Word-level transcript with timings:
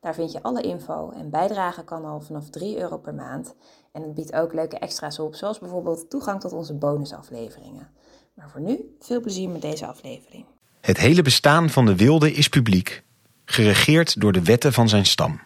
Daar 0.00 0.14
vind 0.14 0.32
je 0.32 0.42
alle 0.42 0.62
info 0.62 1.10
en 1.10 1.30
bijdragen 1.30 1.84
kan 1.84 2.04
al 2.04 2.20
vanaf 2.20 2.50
3 2.50 2.78
euro 2.78 2.98
per 2.98 3.14
maand. 3.14 3.54
En 3.92 4.02
het 4.02 4.14
biedt 4.14 4.32
ook 4.32 4.52
leuke 4.54 4.78
extra's 4.78 5.18
op, 5.18 5.34
zoals 5.34 5.58
bijvoorbeeld 5.58 6.10
toegang 6.10 6.40
tot 6.40 6.52
onze 6.52 6.74
bonusafleveringen. 6.74 7.88
Maar 8.34 8.50
voor 8.50 8.60
nu, 8.60 8.96
veel 9.00 9.20
plezier 9.20 9.48
met 9.48 9.62
deze 9.62 9.86
aflevering. 9.86 10.44
Het 10.80 10.98
hele 10.98 11.22
bestaan 11.22 11.70
van 11.70 11.86
de 11.86 11.96
wilde 11.96 12.32
is 12.32 12.48
publiek, 12.48 13.02
geregeerd 13.44 14.20
door 14.20 14.32
de 14.32 14.42
wetten 14.42 14.72
van 14.72 14.88
zijn 14.88 15.06
stam. 15.06 15.40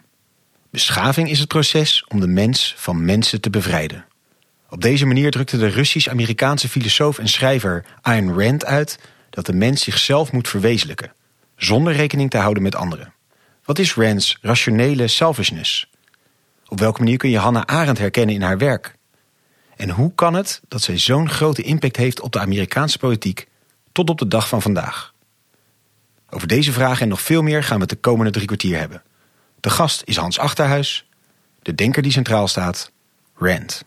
Beschaving 0.69 1.29
is 1.29 1.39
het 1.39 1.47
proces 1.47 2.05
om 2.07 2.19
de 2.19 2.27
mens 2.27 2.75
van 2.77 3.05
mensen 3.05 3.41
te 3.41 3.49
bevrijden. 3.49 4.05
Op 4.69 4.81
deze 4.81 5.05
manier 5.05 5.31
drukte 5.31 5.57
de 5.57 5.67
Russisch-Amerikaanse 5.67 6.69
filosoof 6.69 7.19
en 7.19 7.27
schrijver 7.27 7.85
Ayn 8.01 8.33
Rand 8.33 8.65
uit 8.65 8.99
dat 9.29 9.45
de 9.45 9.53
mens 9.53 9.83
zichzelf 9.83 10.31
moet 10.31 10.47
verwezenlijken, 10.47 11.13
zonder 11.55 11.93
rekening 11.93 12.29
te 12.29 12.37
houden 12.37 12.63
met 12.63 12.75
anderen. 12.75 13.14
Wat 13.65 13.79
is 13.79 13.93
Rands 13.93 14.37
rationele 14.41 15.07
selfishness? 15.07 15.89
Op 16.67 16.79
welke 16.79 16.99
manier 16.99 17.17
kun 17.17 17.29
je 17.29 17.37
Hannah 17.37 17.63
Arendt 17.65 17.99
herkennen 17.99 18.35
in 18.35 18.41
haar 18.41 18.57
werk? 18.57 18.95
En 19.75 19.89
hoe 19.89 20.11
kan 20.15 20.33
het 20.33 20.61
dat 20.67 20.81
zij 20.81 20.97
zo'n 20.97 21.29
grote 21.29 21.61
impact 21.61 21.95
heeft 21.95 22.21
op 22.21 22.31
de 22.31 22.39
Amerikaanse 22.39 22.97
politiek 22.97 23.47
tot 23.91 24.09
op 24.09 24.17
de 24.17 24.27
dag 24.27 24.47
van 24.47 24.61
vandaag? 24.61 25.13
Over 26.29 26.47
deze 26.47 26.71
vragen 26.71 27.01
en 27.01 27.07
nog 27.07 27.21
veel 27.21 27.41
meer 27.41 27.63
gaan 27.63 27.75
we 27.75 27.81
het 27.81 27.89
de 27.89 27.95
komende 27.95 28.31
drie 28.31 28.45
kwartier 28.45 28.79
hebben. 28.79 29.03
De 29.59 29.69
gast 29.69 30.01
is 30.05 30.17
Hans 30.17 30.39
Achterhuis, 30.39 31.07
de 31.61 31.75
denker 31.75 32.01
die 32.01 32.11
centraal 32.11 32.47
staat, 32.47 32.91
Rand. 33.35 33.83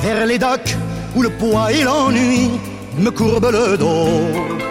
Vers 0.00 0.26
les 0.26 0.38
où 1.14 1.22
le 1.22 1.30
poids 1.30 1.70
et 1.70 1.84
l'ennui 1.84 2.75
me 2.98 3.12
le 3.50 3.76
dos. 3.76 4.64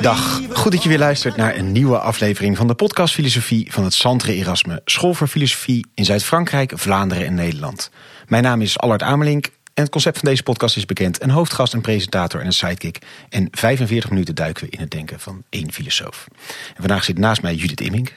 Dag, 0.00 0.40
goed 0.52 0.72
dat 0.72 0.82
je 0.82 0.88
weer 0.88 0.98
luistert 0.98 1.36
naar 1.36 1.56
een 1.56 1.72
nieuwe 1.72 1.98
aflevering 1.98 2.56
van 2.56 2.66
de 2.66 2.74
podcast 2.74 3.14
Filosofie 3.14 3.72
van 3.72 3.84
het 3.84 3.94
Centre 3.94 4.34
Erasme, 4.34 4.80
School 4.84 5.14
voor 5.14 5.26
Filosofie 5.26 5.86
in 5.94 6.04
Zuid-Frankrijk, 6.04 6.72
Vlaanderen 6.74 7.26
en 7.26 7.34
Nederland. 7.34 7.90
Mijn 8.26 8.42
naam 8.42 8.60
is 8.60 8.78
Allard 8.78 9.02
Amelink 9.02 9.46
en 9.46 9.82
het 9.82 9.90
concept 9.90 10.18
van 10.18 10.28
deze 10.28 10.42
podcast 10.42 10.76
is 10.76 10.84
bekend. 10.84 11.22
Een 11.22 11.30
hoofdgast, 11.30 11.72
een 11.72 11.80
presentator 11.80 12.40
en 12.40 12.46
een 12.46 12.52
sidekick. 12.52 12.98
En 13.28 13.48
45 13.50 14.10
minuten 14.10 14.34
duiken 14.34 14.64
we 14.64 14.70
in 14.70 14.80
het 14.80 14.90
denken 14.90 15.20
van 15.20 15.42
één 15.48 15.72
filosoof. 15.72 16.26
En 16.68 16.76
vandaag 16.76 17.04
zit 17.04 17.18
naast 17.18 17.42
mij 17.42 17.54
Judith 17.54 17.80
Immink. 17.80 18.12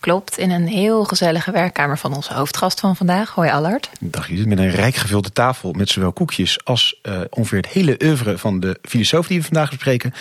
Klopt, 0.00 0.38
in 0.38 0.50
een 0.50 0.66
heel 0.66 1.04
gezellige 1.04 1.50
werkkamer 1.50 1.98
van 1.98 2.14
onze 2.14 2.34
hoofdgast 2.34 2.80
van 2.80 2.96
vandaag. 2.96 3.30
Hoi 3.30 3.50
Allard. 3.50 3.90
Dag 4.00 4.28
Judith, 4.28 4.46
met 4.46 4.58
een 4.58 4.70
rijk 4.70 4.94
gevulde 4.94 5.32
tafel 5.32 5.72
met 5.72 5.88
zowel 5.88 6.12
koekjes 6.12 6.64
als 6.64 7.00
uh, 7.02 7.20
ongeveer 7.30 7.58
het 7.58 7.68
hele 7.68 8.00
oeuvre 8.04 8.38
van 8.38 8.60
de 8.60 8.78
filosoof 8.82 9.26
die 9.26 9.38
we 9.38 9.44
vandaag 9.44 9.68
bespreken. 9.68 10.14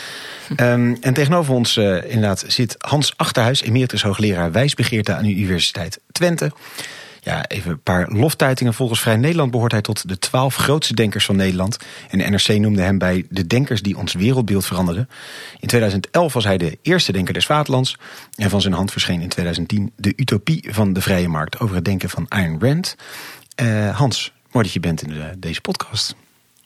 Um, 0.57 0.97
en 1.02 1.13
tegenover 1.13 1.53
ons 1.53 1.77
uh, 1.77 2.03
inderdaad 2.03 2.44
zit 2.47 2.75
Hans 2.79 3.13
Achterhuis, 3.16 3.61
emeritus 3.61 4.03
hoogleraar 4.03 4.52
wijsbegeerte 4.52 5.13
aan 5.13 5.23
de 5.23 5.35
Universiteit 5.35 5.99
Twente. 6.11 6.52
Ja, 7.23 7.47
even 7.47 7.71
een 7.71 7.81
paar 7.81 8.11
loftuitingen. 8.11 8.73
Volgens 8.73 9.01
Vrij 9.01 9.15
Nederland 9.15 9.51
behoort 9.51 9.71
hij 9.71 9.81
tot 9.81 10.07
de 10.07 10.19
twaalf 10.19 10.55
grootste 10.55 10.93
denkers 10.93 11.25
van 11.25 11.35
Nederland. 11.35 11.77
En 12.09 12.17
de 12.17 12.23
NRC 12.29 12.47
noemde 12.47 12.81
hem 12.81 12.97
bij 12.97 13.25
de 13.29 13.47
denkers 13.47 13.81
die 13.81 13.97
ons 13.97 14.13
wereldbeeld 14.13 14.65
veranderden. 14.65 15.09
In 15.59 15.67
2011 15.67 16.33
was 16.33 16.43
hij 16.43 16.57
de 16.57 16.77
eerste 16.81 17.11
denker 17.11 17.33
des 17.33 17.45
vaderlands. 17.45 17.97
En 18.35 18.49
van 18.49 18.61
zijn 18.61 18.73
hand 18.73 18.91
verscheen 18.91 19.21
in 19.21 19.29
2010 19.29 19.91
de 19.95 20.13
utopie 20.15 20.67
van 20.69 20.93
de 20.93 21.01
vrije 21.01 21.27
markt 21.27 21.59
over 21.59 21.75
het 21.75 21.85
denken 21.85 22.09
van 22.09 22.25
Ayn 22.27 22.57
Rand. 22.59 22.95
Uh, 23.61 23.97
Hans, 23.97 24.33
mooi 24.51 24.65
dat 24.65 24.73
je 24.73 24.79
bent 24.79 25.01
in 25.01 25.09
de, 25.09 25.33
deze 25.38 25.61
podcast. 25.61 26.15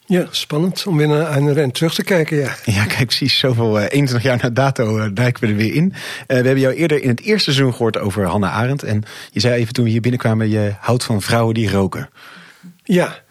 Ja, 0.08 0.28
spannend 0.30 0.88
om 0.88 0.98
weer 0.98 1.08
naar 1.08 1.26
Ayn 1.26 1.54
Rand 1.54 1.74
terug 1.74 1.94
te 1.94 2.04
kijken, 2.04 2.38
ja. 2.38 2.56
Ja, 2.66 2.86
kijk, 2.86 3.06
precies. 3.06 3.40
Zoveel, 3.40 3.80
uh, 3.80 3.86
21 3.90 4.24
jaar 4.24 4.40
na 4.42 4.50
dato 4.50 4.98
uh, 4.98 5.06
duiken 5.14 5.44
we 5.44 5.50
er 5.50 5.56
weer 5.56 5.74
in. 5.74 5.86
Uh, 5.86 5.94
we 6.28 6.34
hebben 6.34 6.60
jou 6.60 6.74
eerder 6.74 7.02
in 7.02 7.10
het 7.10 7.22
eerste 7.22 7.52
seizoen 7.52 7.72
gehoord 7.72 7.98
over 7.98 8.26
Hannah 8.26 8.56
Arendt. 8.56 8.84
En 8.84 9.04
je 9.32 9.40
zei 9.40 9.54
even 9.54 9.74
toen 9.74 9.84
we 9.84 9.90
hier 9.90 10.02
binnenkwamen, 10.02 10.50
je 10.50 10.74
houdt 10.80 11.04
van 11.04 11.22
vrouwen 11.22 11.54
die 11.54 11.72
roken. 11.72 12.10
Ja, 12.84 13.24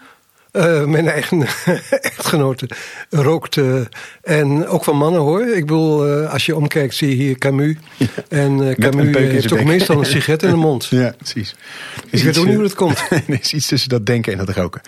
uh, 0.57 0.85
mijn 0.85 1.09
eigen 1.09 1.47
echtgenote 1.91 2.69
rookt. 3.11 3.57
Uh, 3.57 3.81
en 4.23 4.67
ook 4.67 4.85
van 4.85 4.97
mannen 4.97 5.21
hoor. 5.21 5.47
Ik 5.47 5.67
bedoel, 5.67 6.21
uh, 6.21 6.33
als 6.33 6.47
je 6.47 6.57
omkijkt 6.57 6.95
zie 6.95 7.09
je 7.09 7.15
hier 7.15 7.39
Camus. 7.39 7.77
Ja. 7.97 8.07
En 8.29 8.75
Camus 8.79 9.17
heeft 9.17 9.49
toch 9.49 9.65
meestal 9.65 9.99
een 9.99 10.07
sigaret 10.07 10.43
in 10.43 10.51
de 10.51 10.57
mond. 10.57 10.85
Ja, 10.95 11.15
precies. 11.19 11.55
Ik 12.11 12.23
weet 12.23 12.39
ook 12.39 12.45
niet 12.45 12.55
hoe 12.55 12.63
dat 12.63 12.75
komt. 12.75 13.05
er 13.11 13.23
is 13.41 13.53
iets 13.53 13.67
tussen 13.67 13.89
dat 13.89 14.07
denken 14.07 14.33
en 14.33 14.39
dat 14.39 14.57
roken. 14.57 14.81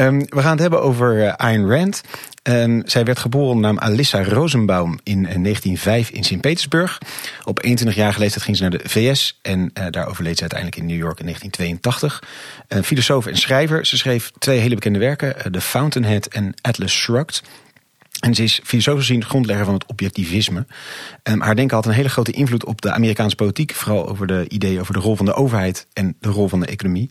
Um, 0.00 0.18
we 0.18 0.40
gaan 0.40 0.50
het 0.50 0.60
hebben 0.60 0.82
over 0.82 1.36
Ayn 1.36 1.70
Rand. 1.70 2.02
Um, 2.48 2.82
zij 2.84 3.04
werd 3.04 3.18
geboren 3.18 3.60
naam 3.60 3.78
Alissa 3.78 4.24
Rosenbaum 4.24 4.98
in 5.02 5.22
1905 5.22 6.10
in 6.10 6.24
Sint-Petersburg. 6.24 6.98
Op 7.44 7.64
21-jarige 7.66 8.18
leeftijd 8.18 8.42
ging 8.42 8.56
ze 8.56 8.62
naar 8.62 8.70
de 8.70 8.88
VS 8.88 9.38
en 9.42 9.60
uh, 9.60 9.86
daar 9.90 10.08
overleed 10.08 10.34
ze 10.34 10.40
uiteindelijk 10.40 10.80
in 10.80 10.86
New 10.86 10.98
York 10.98 11.18
in 11.18 11.24
1982. 11.24 12.22
Een 12.68 12.84
filosoof 12.84 13.26
en 13.26 13.36
schrijver. 13.36 13.86
Ze 13.86 13.96
schreef 13.96 14.30
twee 14.38 14.58
hele 14.58 14.74
bekende 14.74 14.98
werken, 14.98 15.52
The 15.52 15.60
Fountainhead 15.60 16.26
en 16.26 16.54
Atlas 16.60 16.92
Shrugged. 16.92 17.42
En 18.20 18.34
ze 18.34 18.42
is 18.42 18.60
filosofisch 18.64 19.06
gezien 19.06 19.24
grondlegger 19.24 19.64
van 19.64 19.74
het 19.74 19.86
objectivisme. 19.86 20.66
Um, 21.22 21.40
haar 21.40 21.56
denken 21.56 21.76
had 21.76 21.86
een 21.86 21.92
hele 21.92 22.08
grote 22.08 22.32
invloed 22.32 22.64
op 22.64 22.80
de 22.80 22.92
Amerikaanse 22.92 23.36
politiek. 23.36 23.74
Vooral 23.74 24.08
over 24.08 24.26
de 24.26 24.44
ideeën 24.48 24.80
over 24.80 24.94
de 24.94 25.00
rol 25.00 25.16
van 25.16 25.26
de 25.26 25.34
overheid 25.34 25.86
en 25.92 26.16
de 26.20 26.28
rol 26.28 26.48
van 26.48 26.60
de 26.60 26.66
economie. 26.66 27.08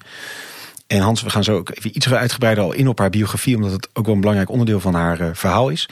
En 0.87 0.99
Hans, 0.99 1.21
we 1.21 1.29
gaan 1.29 1.43
zo 1.43 1.55
ook 1.55 1.69
even 1.69 1.95
iets 1.95 2.13
uitgebreider 2.13 2.63
al 2.63 2.73
in 2.73 2.87
op 2.87 2.99
haar 2.99 3.09
biografie, 3.09 3.55
omdat 3.55 3.71
het 3.71 3.89
ook 3.93 4.05
wel 4.05 4.13
een 4.13 4.19
belangrijk 4.19 4.49
onderdeel 4.49 4.79
van 4.79 4.93
haar 4.93 5.21
uh, 5.21 5.29
verhaal 5.33 5.69
is. 5.69 5.89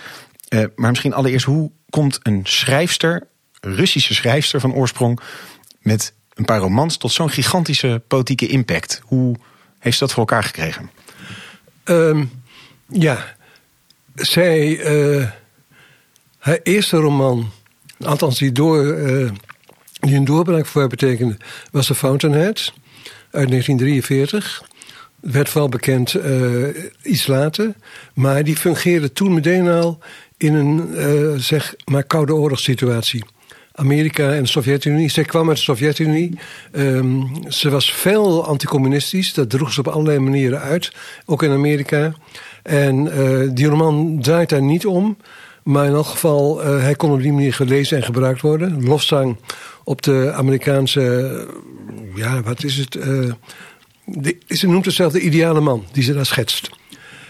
Uh, 0.49 0.65
maar 0.75 0.89
misschien 0.89 1.13
allereerst, 1.13 1.45
hoe 1.45 1.71
komt 1.89 2.19
een 2.23 2.41
schrijfster, 2.43 3.27
Russische 3.61 4.13
schrijfster 4.13 4.59
van 4.59 4.73
oorsprong, 4.73 5.19
met 5.79 6.13
een 6.33 6.45
paar 6.45 6.59
romans 6.59 6.97
tot 6.97 7.11
zo'n 7.11 7.29
gigantische 7.29 8.01
politieke 8.07 8.47
impact? 8.47 9.01
Hoe 9.03 9.35
heeft 9.79 9.97
ze 9.97 10.03
dat 10.03 10.13
voor 10.13 10.19
elkaar 10.19 10.43
gekregen? 10.43 10.89
Um, 11.83 12.31
ja, 12.87 13.35
zij, 14.15 14.67
uh, 14.67 15.29
haar 16.37 16.59
eerste 16.63 16.97
roman, 16.97 17.51
althans 17.99 18.37
die, 18.37 18.51
die 18.51 20.15
een 20.15 20.25
doorbraak 20.25 20.65
voor 20.65 20.81
haar 20.81 20.89
betekende, 20.89 21.37
was 21.71 21.85
The 21.85 21.95
Fountainhead 21.95 22.73
uit 23.31 23.49
1943 23.49 24.63
werd 25.31 25.53
wel 25.53 25.69
bekend 25.69 26.13
uh, 26.13 26.67
iets 27.03 27.27
later. 27.27 27.73
Maar 28.13 28.43
die 28.43 28.55
fungeerde 28.55 29.11
toen 29.11 29.33
meteen 29.33 29.67
al 29.67 29.99
in 30.37 30.53
een 30.53 30.89
uh, 30.93 31.39
zeg 31.39 31.75
maar 31.85 32.03
koude 32.03 32.35
oorlogssituatie. 32.35 33.23
Amerika 33.71 34.33
en 34.33 34.41
de 34.41 34.47
Sovjet-Unie. 34.47 35.09
Zij 35.09 35.23
kwam 35.23 35.47
uit 35.47 35.57
de 35.57 35.63
Sovjet-Unie. 35.63 36.39
Um, 36.71 37.27
ze 37.47 37.69
was 37.69 37.93
veel 37.93 38.45
anticommunistisch. 38.45 39.33
Dat 39.33 39.49
droeg 39.49 39.73
ze 39.73 39.79
op 39.79 39.87
allerlei 39.87 40.19
manieren 40.19 40.61
uit. 40.61 40.91
Ook 41.25 41.43
in 41.43 41.51
Amerika. 41.51 42.13
En 42.63 43.05
uh, 43.05 43.49
die 43.53 43.67
roman 43.67 44.17
draait 44.21 44.49
daar 44.49 44.61
niet 44.61 44.85
om. 44.85 45.17
Maar 45.63 45.85
in 45.85 45.93
elk 45.93 46.05
geval, 46.05 46.63
hij 46.63 46.95
kon 46.95 47.11
op 47.11 47.21
die 47.21 47.33
manier 47.33 47.53
gelezen 47.53 47.97
en 47.97 48.03
gebruikt 48.03 48.41
worden. 48.41 48.83
Lofzang 48.83 49.37
op 49.83 50.01
de 50.01 50.31
Amerikaanse... 50.35 51.47
Ja, 52.15 52.41
wat 52.41 52.63
is 52.63 52.77
het... 52.77 52.97
Ze 54.47 54.67
noemt 54.67 54.83
zichzelf 54.83 55.11
de 55.11 55.21
ideale 55.21 55.61
man 55.61 55.85
die 55.91 56.03
ze 56.03 56.13
daar 56.13 56.25
schetst. 56.25 56.69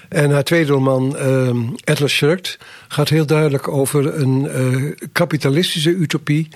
En 0.10 0.32
haar 0.32 0.44
tweede 0.44 0.72
roman, 0.72 1.16
uh, 1.16 1.70
Atlas 1.84 2.12
Shrugged, 2.12 2.58
gaat 2.88 3.10
heel 3.10 3.26
duidelijk 3.26 3.68
over 3.68 4.16
een 4.16 4.48
uh, 4.56 4.92
kapitalistische 5.12 5.90
utopie 5.90 6.48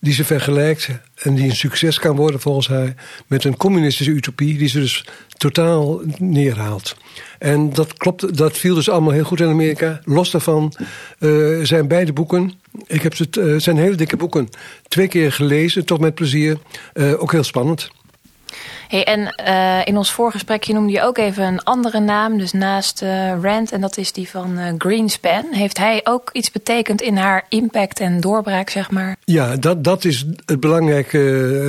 die 0.00 0.12
ze 0.12 0.24
vergelijkt 0.24 0.88
en 1.14 1.34
die 1.34 1.44
een 1.48 1.56
succes 1.56 1.98
kan 1.98 2.16
worden 2.16 2.40
volgens 2.40 2.68
haar 2.68 2.94
met 3.26 3.44
een 3.44 3.56
communistische 3.56 4.12
utopie 4.12 4.58
die 4.58 4.68
ze 4.68 4.80
dus 4.80 5.04
totaal 5.36 6.00
neerhaalt. 6.18 6.96
En 7.38 7.72
dat 7.72 7.94
klopt, 7.94 8.36
dat 8.36 8.58
viel 8.58 8.74
dus 8.74 8.88
allemaal 8.88 9.12
heel 9.12 9.24
goed 9.24 9.40
in 9.40 9.48
Amerika. 9.48 10.00
Los 10.04 10.30
daarvan 10.30 10.72
uh, 11.18 11.64
zijn 11.64 11.88
beide 11.88 12.12
boeken, 12.12 12.52
ik 12.86 13.02
heb 13.02 13.14
ze, 13.14 13.28
uh, 13.38 13.60
zijn 13.60 13.76
hele 13.76 13.96
dikke 13.96 14.16
boeken, 14.16 14.48
twee 14.88 15.08
keer 15.08 15.32
gelezen, 15.32 15.84
toch 15.84 16.00
met 16.00 16.14
plezier, 16.14 16.58
ook 16.94 17.32
heel 17.32 17.44
spannend. 17.44 17.90
Hey, 18.88 19.04
en 19.04 19.34
uh, 19.46 19.80
in 19.84 19.96
ons 19.96 20.12
voorgesprekje 20.12 20.72
noemde 20.72 20.92
je 20.92 21.02
ook 21.02 21.18
even 21.18 21.44
een 21.44 21.62
andere 21.62 22.00
naam, 22.00 22.38
dus 22.38 22.52
naast 22.52 23.02
uh, 23.02 23.40
Rand, 23.42 23.72
en 23.72 23.80
dat 23.80 23.96
is 23.96 24.12
die 24.12 24.28
van 24.28 24.58
uh, 24.58 24.66
Greenspan. 24.78 25.44
Heeft 25.50 25.78
hij 25.78 26.00
ook 26.04 26.30
iets 26.32 26.50
betekend 26.50 27.02
in 27.02 27.16
haar 27.16 27.46
impact 27.48 28.00
en 28.00 28.20
doorbraak, 28.20 28.70
zeg 28.70 28.90
maar? 28.90 29.16
Ja, 29.24 29.56
dat, 29.56 29.84
dat 29.84 30.04
is 30.04 30.24
het 30.44 30.60
belangrijke 30.60 31.18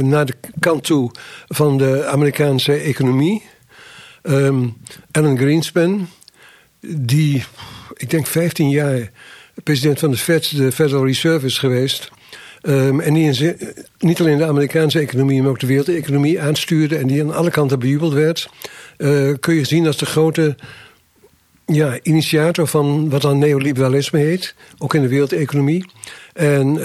naar 0.03 0.25
de 0.25 0.35
kant 0.59 0.83
toe 0.83 1.11
van 1.47 1.77
de 1.77 2.05
Amerikaanse 2.05 2.73
economie. 2.73 3.43
Um, 4.23 4.77
Alan 5.11 5.37
Greenspan, 5.37 6.07
die, 6.81 7.43
ik 7.93 8.09
denk 8.09 8.27
15 8.27 8.69
jaar 8.69 9.11
president 9.63 9.99
van 9.99 10.11
de 10.11 10.17
Fed, 10.17 10.55
de 10.55 10.71
Federal 10.71 11.05
Reserve 11.05 11.45
is 11.45 11.57
geweest. 11.57 12.11
Um, 12.67 12.99
en 12.99 13.13
die 13.13 13.55
niet 13.99 14.19
alleen 14.19 14.37
de 14.37 14.45
Amerikaanse 14.45 14.99
economie, 14.99 15.41
maar 15.41 15.49
ook 15.49 15.59
de 15.59 15.67
wereldeconomie 15.67 16.41
aanstuurde 16.41 16.97
en 16.97 17.07
die 17.07 17.21
aan 17.21 17.33
alle 17.33 17.49
kanten 17.49 17.79
bejubeld 17.79 18.13
werd, 18.13 18.49
uh, 18.97 19.33
kun 19.39 19.55
je 19.55 19.65
zien 19.65 19.87
als 19.87 19.97
de 19.97 20.05
grote 20.05 20.55
ja, 21.65 21.99
initiator 22.03 22.67
van 22.67 23.09
wat 23.09 23.21
dan 23.21 23.37
neoliberalisme 23.37 24.19
heet, 24.19 24.55
ook 24.77 24.93
in 24.93 25.01
de 25.01 25.07
wereldeconomie. 25.07 25.85
En 26.33 26.67
uh, 26.67 26.83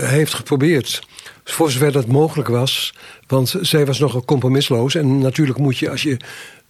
hij 0.00 0.16
heeft 0.16 0.34
geprobeerd, 0.34 1.02
voor 1.44 1.70
zover 1.70 1.92
dat 1.92 2.06
mogelijk 2.06 2.48
was, 2.48 2.94
want 3.26 3.54
zij 3.60 3.86
was 3.86 3.98
nogal 3.98 4.24
compromisloos. 4.24 4.94
En 4.94 5.18
natuurlijk 5.18 5.58
moet 5.58 5.78
je, 5.78 5.90
als 5.90 6.02
je 6.02 6.16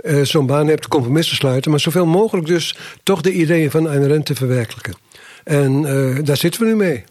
uh, 0.04 0.22
zo'n 0.22 0.46
baan 0.46 0.66
hebt, 0.66 0.88
compromissen 0.88 1.36
sluiten, 1.36 1.70
maar 1.70 1.80
zoveel 1.80 2.06
mogelijk 2.06 2.46
dus 2.46 2.76
toch 3.02 3.20
de 3.20 3.32
ideeën 3.32 3.70
van 3.70 3.88
Ayn 3.88 4.08
Rand 4.08 4.26
te 4.26 4.34
verwerkelijken. 4.34 4.94
En 5.44 5.82
daar 6.24 6.36
zitten 6.36 6.60
we 6.60 6.66
nu 6.66 6.76
mee. 6.76 7.04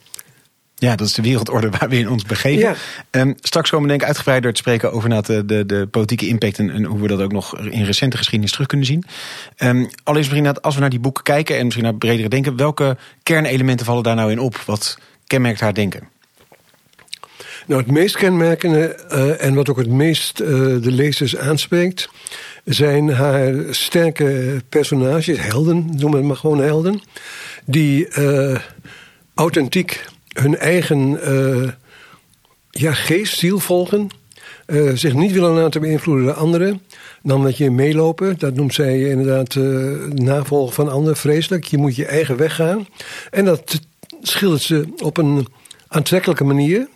Ja, 0.82 0.96
dat 0.96 1.08
is 1.08 1.14
de 1.14 1.22
wereldorde 1.22 1.70
waar 1.70 1.90
we 1.90 1.98
in 1.98 2.10
ons 2.10 2.24
begeven. 2.24 2.76
Ja. 3.12 3.22
Um, 3.22 3.36
straks 3.42 3.70
komen 3.70 3.86
we 3.86 3.90
denk 3.90 4.02
ik 4.02 4.08
uitgebreider 4.08 4.54
te 4.54 4.60
spreken 4.60 4.92
over 4.92 5.24
de, 5.24 5.46
de, 5.46 5.66
de 5.66 5.88
politieke 5.92 6.28
impact 6.28 6.60
en, 6.60 6.70
en, 6.70 6.84
hoe 6.84 7.02
we 7.02 7.08
dat 7.08 7.22
ook 7.22 7.32
nog 7.32 7.60
in 7.60 7.84
recente 7.84 8.18
geschiedenis 8.18 8.52
terug 8.52 8.68
kunnen 8.68 8.86
zien. 8.86 9.04
Um, 9.58 9.90
allereerst 10.04 10.32
misschien 10.32 10.62
als 10.62 10.74
we 10.76 10.82
naar 10.82 10.90
die 10.90 11.00
boeken 11.00 11.24
kijken 11.24 11.58
en 11.58 11.64
misschien 11.64 11.84
naar 11.84 11.96
bredere 11.96 12.30
denken, 12.30 12.56
welke 12.56 12.98
kernelementen 13.24 13.86
vallen 13.86 14.04
daar 14.04 14.16
nou 14.16 14.32
in 14.32 14.40
op? 14.40 14.58
Wat 14.58 14.98
kenmerkt 15.28 15.60
haar 15.60 15.74
denken? 15.74 16.08
Nou, 17.68 17.82
het 17.82 17.92
meest 17.92 18.18
kenmerkende 18.18 19.00
uh, 19.12 19.44
en 19.44 19.54
wat 19.54 19.70
ook 19.70 19.78
het 19.78 19.90
meest 19.90 20.40
uh, 20.40 20.48
de 20.82 20.92
lezers 20.92 21.38
aanspreekt, 21.38 22.10
zijn 22.66 23.10
haar 23.10 23.54
sterke 23.70 24.62
personages, 24.70 25.40
helden, 25.40 25.90
noemen 25.98 26.20
we 26.20 26.28
maar 26.28 26.36
gewoon 26.36 26.62
helden, 26.62 27.02
die 27.66 28.08
uh, 28.18 28.60
authentiek 29.34 30.04
hun 30.34 30.58
eigen 30.58 31.20
uh, 31.34 31.70
ja, 32.70 32.94
geest, 32.94 33.38
ziel 33.38 33.60
volgen. 33.60 34.08
Uh, 34.68 34.92
zich 34.96 35.14
niet 35.14 35.32
willen 35.32 35.54
laten 35.54 35.82
beïnvloeden 35.82 36.26
door 36.26 36.34
anderen. 36.34 36.82
Dan 37.24 37.44
dat 37.44 37.58
je 37.58 37.72
meelopen, 37.72 38.40
dat 38.40 38.56
noemt 38.56 38.74
zij 38.74 39.10
inderdaad 39.10 39.56
uh, 39.56 40.08
navolgen 40.08 40.74
van 40.74 40.90
anderen, 40.90 41.18
vreselijk. 41.18 41.66
Je 41.66 41.78
moet 41.78 41.96
je 41.96 42.06
eigen 42.06 42.38
weg 42.38 42.56
gaan. 42.56 42.88
En 43.32 43.46
dat 43.46 43.80
schildert 44.22 44.62
ze 44.62 44.94
op 44.98 45.18
een 45.18 45.48
aantrekkelijke 45.88 46.44
manier. 46.44 46.88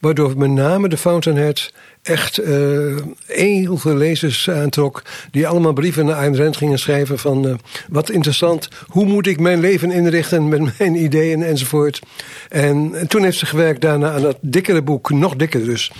Waardoor 0.00 0.38
met 0.38 0.50
name 0.50 0.88
de 0.88 0.96
Fountainhead 0.96 1.72
echt 2.02 2.40
uh, 2.40 2.96
heel 3.26 3.76
veel 3.76 3.94
lezers 3.94 4.50
aantrok. 4.50 5.02
Die 5.30 5.48
allemaal 5.48 5.72
brieven 5.72 6.06
naar 6.06 6.16
Ayn 6.16 6.36
Rand 6.36 6.56
gingen 6.56 6.78
schrijven 6.78 7.18
van... 7.18 7.46
Uh, 7.46 7.54
wat 7.88 8.10
interessant, 8.10 8.68
hoe 8.86 9.06
moet 9.06 9.26
ik 9.26 9.40
mijn 9.40 9.60
leven 9.60 9.90
inrichten 9.90 10.48
met 10.48 10.60
mijn 10.78 10.94
ideeën 10.94 11.42
enzovoort. 11.42 12.00
En, 12.48 12.90
en 12.94 13.08
toen 13.08 13.22
heeft 13.22 13.38
ze 13.38 13.46
gewerkt 13.46 13.80
daarna 13.80 14.10
aan 14.10 14.22
dat 14.22 14.38
dikkere 14.40 14.82
boek, 14.82 15.10
nog 15.10 15.36
dikker 15.36 15.64
dus. 15.64 15.92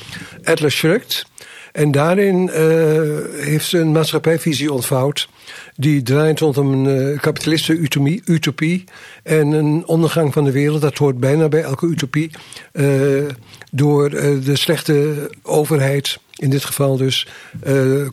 Atlas 0.45 0.73
Shrugged. 0.73 1.27
En 1.73 1.91
daarin 1.91 2.43
uh, 2.47 2.53
heeft 3.45 3.67
ze 3.67 3.79
een 3.79 3.93
maatschappijvisie 3.93 4.73
ontvouwd. 4.73 5.29
Die 5.77 6.03
draait 6.03 6.41
rondom 6.41 6.73
een 6.73 7.13
uh, 7.13 7.19
kapitalistische 7.19 8.21
utopie. 8.25 8.85
En 9.23 9.53
een 9.53 9.87
ondergang 9.87 10.33
van 10.33 10.45
de 10.45 10.53
wereld. 10.53 10.81
Dat 10.81 10.99
hoort 10.99 11.19
bijna 11.19 11.49
bij 11.49 11.63
elke 11.63 11.87
utopie. 11.87 12.31
Uh, 12.73 13.23
door 13.73 14.11
de 14.11 14.57
slechte 14.57 15.31
overheid. 15.43 16.19
In 16.37 16.51
dit 16.51 16.65
geval 16.65 16.97
dus 16.97 17.27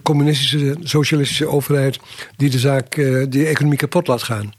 communistische, 0.02 0.75
socialistische 0.84 1.48
overheid. 1.48 2.00
Die 2.36 2.50
de 2.50 2.60
zaak, 2.60 2.96
die 3.30 3.46
economie 3.46 3.78
kapot 3.78 4.07
laat 4.07 4.24
gaan. 4.24 4.54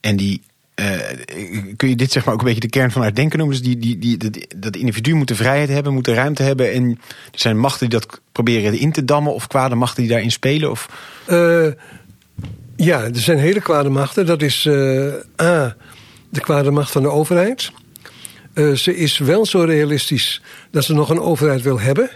En 0.00 0.16
die 0.16 0.42
uh, 0.74 1.74
kun 1.76 1.88
je 1.88 1.96
dit 1.96 2.12
zeg 2.12 2.24
maar 2.24 2.34
ook 2.34 2.40
een 2.40 2.46
beetje 2.46 2.60
de 2.60 2.68
kern 2.68 2.90
van 2.90 3.02
haar 3.02 3.14
denken 3.14 3.38
noemen? 3.38 3.56
Dus 3.56 3.66
die, 3.66 3.78
die, 3.78 4.18
die, 4.18 4.46
dat, 4.56 4.76
individu 4.76 5.14
moet 5.14 5.28
de 5.28 5.34
vrijheid 5.34 5.68
hebben, 5.68 5.92
moet 5.92 6.04
de 6.04 6.14
ruimte 6.14 6.42
hebben. 6.42 6.72
En 6.72 6.98
er 7.32 7.38
zijn 7.38 7.58
machten 7.58 7.88
die 7.88 7.98
dat 7.98 8.20
proberen 8.32 8.78
in 8.78 8.92
te 8.92 9.04
dammen, 9.04 9.34
of 9.34 9.46
kwade 9.46 9.74
machten 9.74 10.02
die 10.02 10.10
daarin 10.10 10.30
spelen? 10.30 10.70
Of... 10.70 10.88
Uh, 11.28 11.66
ja, 12.76 13.02
er 13.02 13.10
zijn 13.20 13.38
hele 13.38 13.60
kwade 13.60 13.88
machten. 13.88 14.26
Dat 14.26 14.42
is 14.42 14.64
uh, 14.64 15.12
A, 15.42 15.76
de 16.28 16.40
kwade 16.40 16.70
macht 16.70 16.90
van 16.90 17.02
de 17.02 17.10
overheid. 17.10 17.72
ze 18.54 18.96
is 18.96 19.18
wel 19.18 19.46
zo 19.46 19.60
realistisch 19.60 20.42
dat 20.70 20.84
ze 20.84 20.94
nog 20.94 21.10
een 21.10 21.20
overheid 21.20 21.62
wil 21.62 21.80
hebben. 21.80 22.10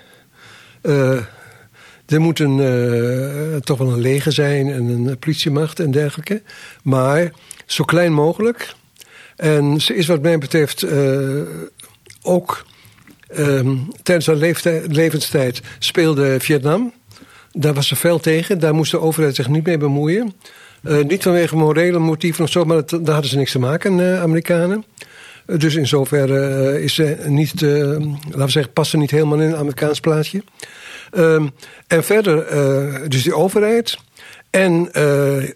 Er 2.08 2.20
moet 2.20 2.38
een, 2.38 3.60
toch 3.64 3.78
wel 3.78 3.92
een 3.92 4.00
leger 4.00 4.32
zijn 4.32 4.72
en 4.72 4.88
een 4.88 5.18
politiemacht 5.18 5.80
en 5.80 5.90
dergelijke. 5.90 6.42
Maar 6.82 7.32
zo 7.66 7.84
klein 7.84 8.12
mogelijk. 8.12 8.74
En 9.36 9.80
ze 9.80 9.94
is 9.94 10.06
wat 10.06 10.22
mij 10.22 10.38
betreft 10.38 10.84
uh, 10.84 11.40
ook 12.22 12.66
um, 13.36 13.88
tijdens 14.02 14.26
haar 14.26 14.36
levenstijd 14.88 15.60
speelde 15.78 16.40
Vietnam. 16.40 16.92
Daar 17.52 17.74
was 17.74 17.88
ze 17.88 17.96
fel 17.96 18.18
tegen. 18.18 18.58
Daar 18.60 18.74
moest 18.74 18.90
de 18.90 19.00
overheid 19.00 19.34
zich 19.34 19.48
niet 19.48 19.66
mee 19.66 19.78
bemoeien. 19.78 20.32
Niet 21.06 21.22
vanwege 21.22 21.56
morele 21.56 21.98
motieven 21.98 22.44
of 22.44 22.50
zo, 22.50 22.64
maar 22.64 22.82
daar 22.86 23.12
hadden 23.12 23.30
ze 23.30 23.36
niks 23.36 23.52
te 23.52 23.58
maken, 23.58 24.20
Amerikanen. 24.20 24.84
dus 25.46 25.74
in 25.74 25.86
zoverre 25.86 26.82
is 26.82 26.94
ze 26.94 27.16
niet, 27.26 27.60
laten 27.60 28.38
we 28.38 28.50
zeggen, 28.50 28.72
past 28.72 28.90
ze 28.90 28.96
niet 28.96 29.10
helemaal 29.10 29.40
in 29.40 29.48
een 29.48 29.56
Amerikaans 29.56 30.00
plaatje. 30.00 30.42
Um, 31.16 31.50
en 31.86 32.04
verder, 32.04 32.46
dus 33.10 33.22
die 33.22 33.34
overheid. 33.34 33.98
En 34.50 34.90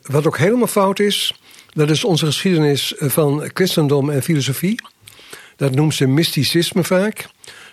wat 0.03 0.27
ook 0.27 0.39
helemaal 0.39 0.67
fout 0.67 0.99
is, 0.99 1.35
dat 1.73 1.91
is 1.91 2.05
onze 2.05 2.27
geschiedenis 2.27 2.95
van 2.99 3.51
christendom 3.55 4.11
en 4.11 4.23
filosofie. 4.23 4.81
Dat 5.57 5.75
noemt 5.75 5.95
ze 5.95 6.07
mysticisme 6.07 6.85
vaak. 6.85 7.29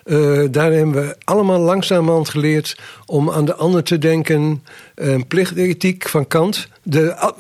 Uh, 0.06 0.46
daar 0.52 0.72
hebben 0.72 1.08
we 1.08 1.16
allemaal 1.24 1.60
langzamerhand 1.60 2.30
geleerd 2.30 2.78
om 3.06 3.32
aan 3.32 3.46
de 3.46 3.56
ander 3.56 3.84
te 3.84 3.98
denken. 3.98 4.64
Uh, 4.96 5.22
plichtethiek 5.28 6.10
van 6.10 6.28
Kant. 6.28 6.68
De, 6.84 7.34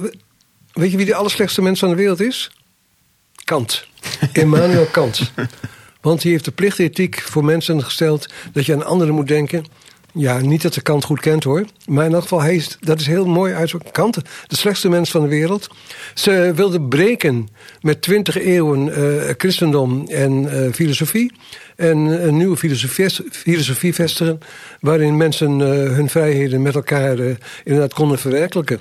weet 0.73 0.91
je 0.91 0.97
wie 0.97 1.05
de 1.05 1.15
allerslechtste 1.15 1.61
mens 1.61 1.79
van 1.79 1.89
de 1.89 1.95
wereld 1.95 2.19
is? 2.19 2.51
Kant. 3.43 3.87
Immanuel 4.33 4.85
Kant. 4.85 5.31
Want 6.01 6.23
hij 6.23 6.31
heeft 6.31 6.45
de 6.45 6.51
plichtethiek 6.51 7.21
voor 7.21 7.45
mensen 7.45 7.83
gesteld 7.83 8.29
dat 8.53 8.65
je 8.65 8.73
aan 8.73 8.85
anderen 8.85 9.13
moet 9.13 9.27
denken. 9.27 9.65
Ja, 10.13 10.39
niet 10.39 10.61
dat 10.61 10.73
de 10.73 10.81
Kant 10.81 11.03
goed 11.03 11.19
kent 11.19 11.43
hoor. 11.43 11.65
Maar 11.85 12.05
in 12.05 12.13
elk 12.13 12.21
geval, 12.21 12.41
hij 12.41 12.55
is, 12.55 12.77
dat 12.79 12.99
is 12.99 13.07
heel 13.07 13.25
mooi 13.25 13.53
uit 13.53 13.91
Kant, 13.91 14.15
de 14.47 14.55
slechtste 14.55 14.89
mens 14.89 15.11
van 15.11 15.21
de 15.21 15.27
wereld. 15.27 15.67
Ze 16.13 16.51
wilde 16.55 16.81
breken 16.81 17.49
met 17.81 18.01
twintig 18.01 18.37
eeuwen 18.37 18.87
uh, 18.87 19.33
christendom 19.37 20.07
en 20.07 20.43
uh, 20.43 20.73
filosofie. 20.73 21.31
En 21.75 21.97
een 21.97 22.37
nieuwe 22.37 22.57
filosofie, 22.57 23.09
filosofie 23.31 23.93
vestigen. 23.93 24.39
Waarin 24.79 25.17
mensen 25.17 25.59
uh, 25.59 25.67
hun 25.67 26.09
vrijheden 26.09 26.61
met 26.61 26.75
elkaar 26.75 27.17
inderdaad 27.63 27.93
konden 27.93 28.19
verwerkelijken. 28.19 28.79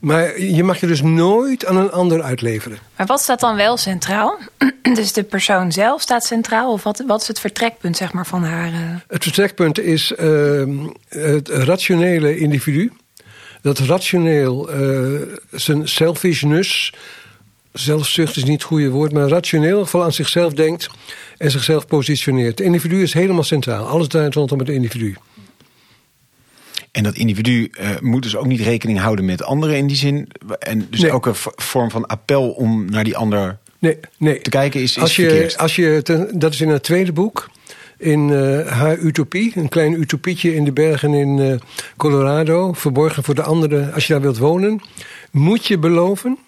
Maar 0.00 0.40
je 0.40 0.62
mag 0.62 0.80
je 0.80 0.86
dus 0.86 1.02
nooit 1.02 1.66
aan 1.66 1.76
een 1.76 1.90
ander 1.90 2.22
uitleveren. 2.22 2.78
Maar 2.96 3.06
wat 3.06 3.20
staat 3.20 3.40
dan 3.40 3.56
wel 3.56 3.76
centraal? 3.76 4.38
dus 4.94 5.12
de 5.12 5.22
persoon 5.22 5.72
zelf 5.72 6.00
staat 6.00 6.24
centraal? 6.24 6.72
Of 6.72 6.82
wat, 6.82 7.02
wat 7.06 7.20
is 7.20 7.28
het 7.28 7.40
vertrekpunt 7.40 7.96
zeg 7.96 8.12
maar, 8.12 8.26
van 8.26 8.44
haar? 8.44 8.72
Uh... 8.72 8.78
Het 9.08 9.22
vertrekpunt 9.22 9.80
is 9.80 10.12
uh, 10.20 10.68
het 11.08 11.48
rationele 11.48 12.38
individu. 12.38 12.92
Dat 13.62 13.78
rationeel 13.78 14.74
uh, 14.74 15.20
zijn 15.50 15.88
selfishness, 15.88 16.92
zelfzucht 17.72 18.36
is 18.36 18.44
niet 18.44 18.52
het 18.52 18.62
goede 18.62 18.90
woord, 18.90 19.12
maar 19.12 19.28
rationeel 19.28 19.86
vooral 19.86 20.08
aan 20.08 20.14
zichzelf 20.14 20.52
denkt 20.52 20.88
en 21.38 21.50
zichzelf 21.50 21.86
positioneert. 21.86 22.58
Het 22.58 22.66
individu 22.66 23.02
is 23.02 23.12
helemaal 23.12 23.42
centraal. 23.42 23.86
Alles 23.86 24.08
draait 24.08 24.34
rondom 24.34 24.58
het 24.58 24.68
individu. 24.68 25.16
En 26.94 27.02
dat 27.02 27.16
individu 27.16 27.70
uh, 27.80 27.88
moet 28.00 28.22
dus 28.22 28.36
ook 28.36 28.46
niet 28.46 28.60
rekening 28.60 28.98
houden 28.98 29.24
met 29.24 29.42
anderen 29.42 29.76
in 29.76 29.86
die 29.86 29.96
zin. 29.96 30.28
En 30.58 30.86
dus 30.90 31.00
nee. 31.00 31.10
elke 31.10 31.30
vorm 31.56 31.90
van 31.90 32.06
appel 32.06 32.50
om 32.50 32.90
naar 32.90 33.04
die 33.04 33.16
ander 33.16 33.58
nee, 33.78 33.98
nee. 34.18 34.40
te 34.40 34.50
kijken 34.50 34.80
is, 34.80 34.96
is 34.96 35.02
als 35.02 35.16
je, 35.16 35.28
verkeerd. 35.28 35.58
Als 35.58 35.76
je, 35.76 36.00
ten, 36.02 36.38
dat 36.38 36.52
is 36.52 36.60
in 36.60 36.68
het 36.68 36.82
tweede 36.82 37.12
boek. 37.12 37.50
In 37.98 38.28
uh, 38.28 38.66
haar 38.66 38.98
utopie, 38.98 39.52
een 39.54 39.68
klein 39.68 40.00
utopietje 40.00 40.54
in 40.54 40.64
de 40.64 40.72
bergen 40.72 41.14
in 41.14 41.38
uh, 41.38 41.54
Colorado, 41.96 42.72
verborgen 42.72 43.24
voor 43.24 43.34
de 43.34 43.42
anderen. 43.42 43.92
Als 43.92 44.06
je 44.06 44.12
daar 44.12 44.22
wilt 44.22 44.38
wonen, 44.38 44.80
moet 45.30 45.66
je 45.66 45.78
beloven 45.78 46.38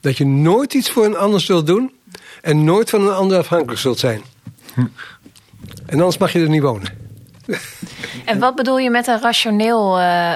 dat 0.00 0.16
je 0.16 0.26
nooit 0.26 0.74
iets 0.74 0.90
voor 0.90 1.04
een 1.04 1.16
ander 1.16 1.40
zult 1.40 1.66
doen 1.66 1.92
en 2.40 2.64
nooit 2.64 2.90
van 2.90 3.00
een 3.00 3.14
ander 3.14 3.38
afhankelijk 3.38 3.80
zult 3.80 3.98
zijn. 3.98 4.20
Hm. 4.74 4.80
En 5.86 5.98
anders 5.98 6.18
mag 6.18 6.32
je 6.32 6.40
er 6.40 6.48
niet 6.48 6.62
wonen. 6.62 7.09
En 8.24 8.38
wat 8.38 8.54
bedoel 8.54 8.78
je 8.78 8.90
met 8.90 9.06
een 9.06 9.20
rationeel, 9.20 9.98
eh, 9.98 10.32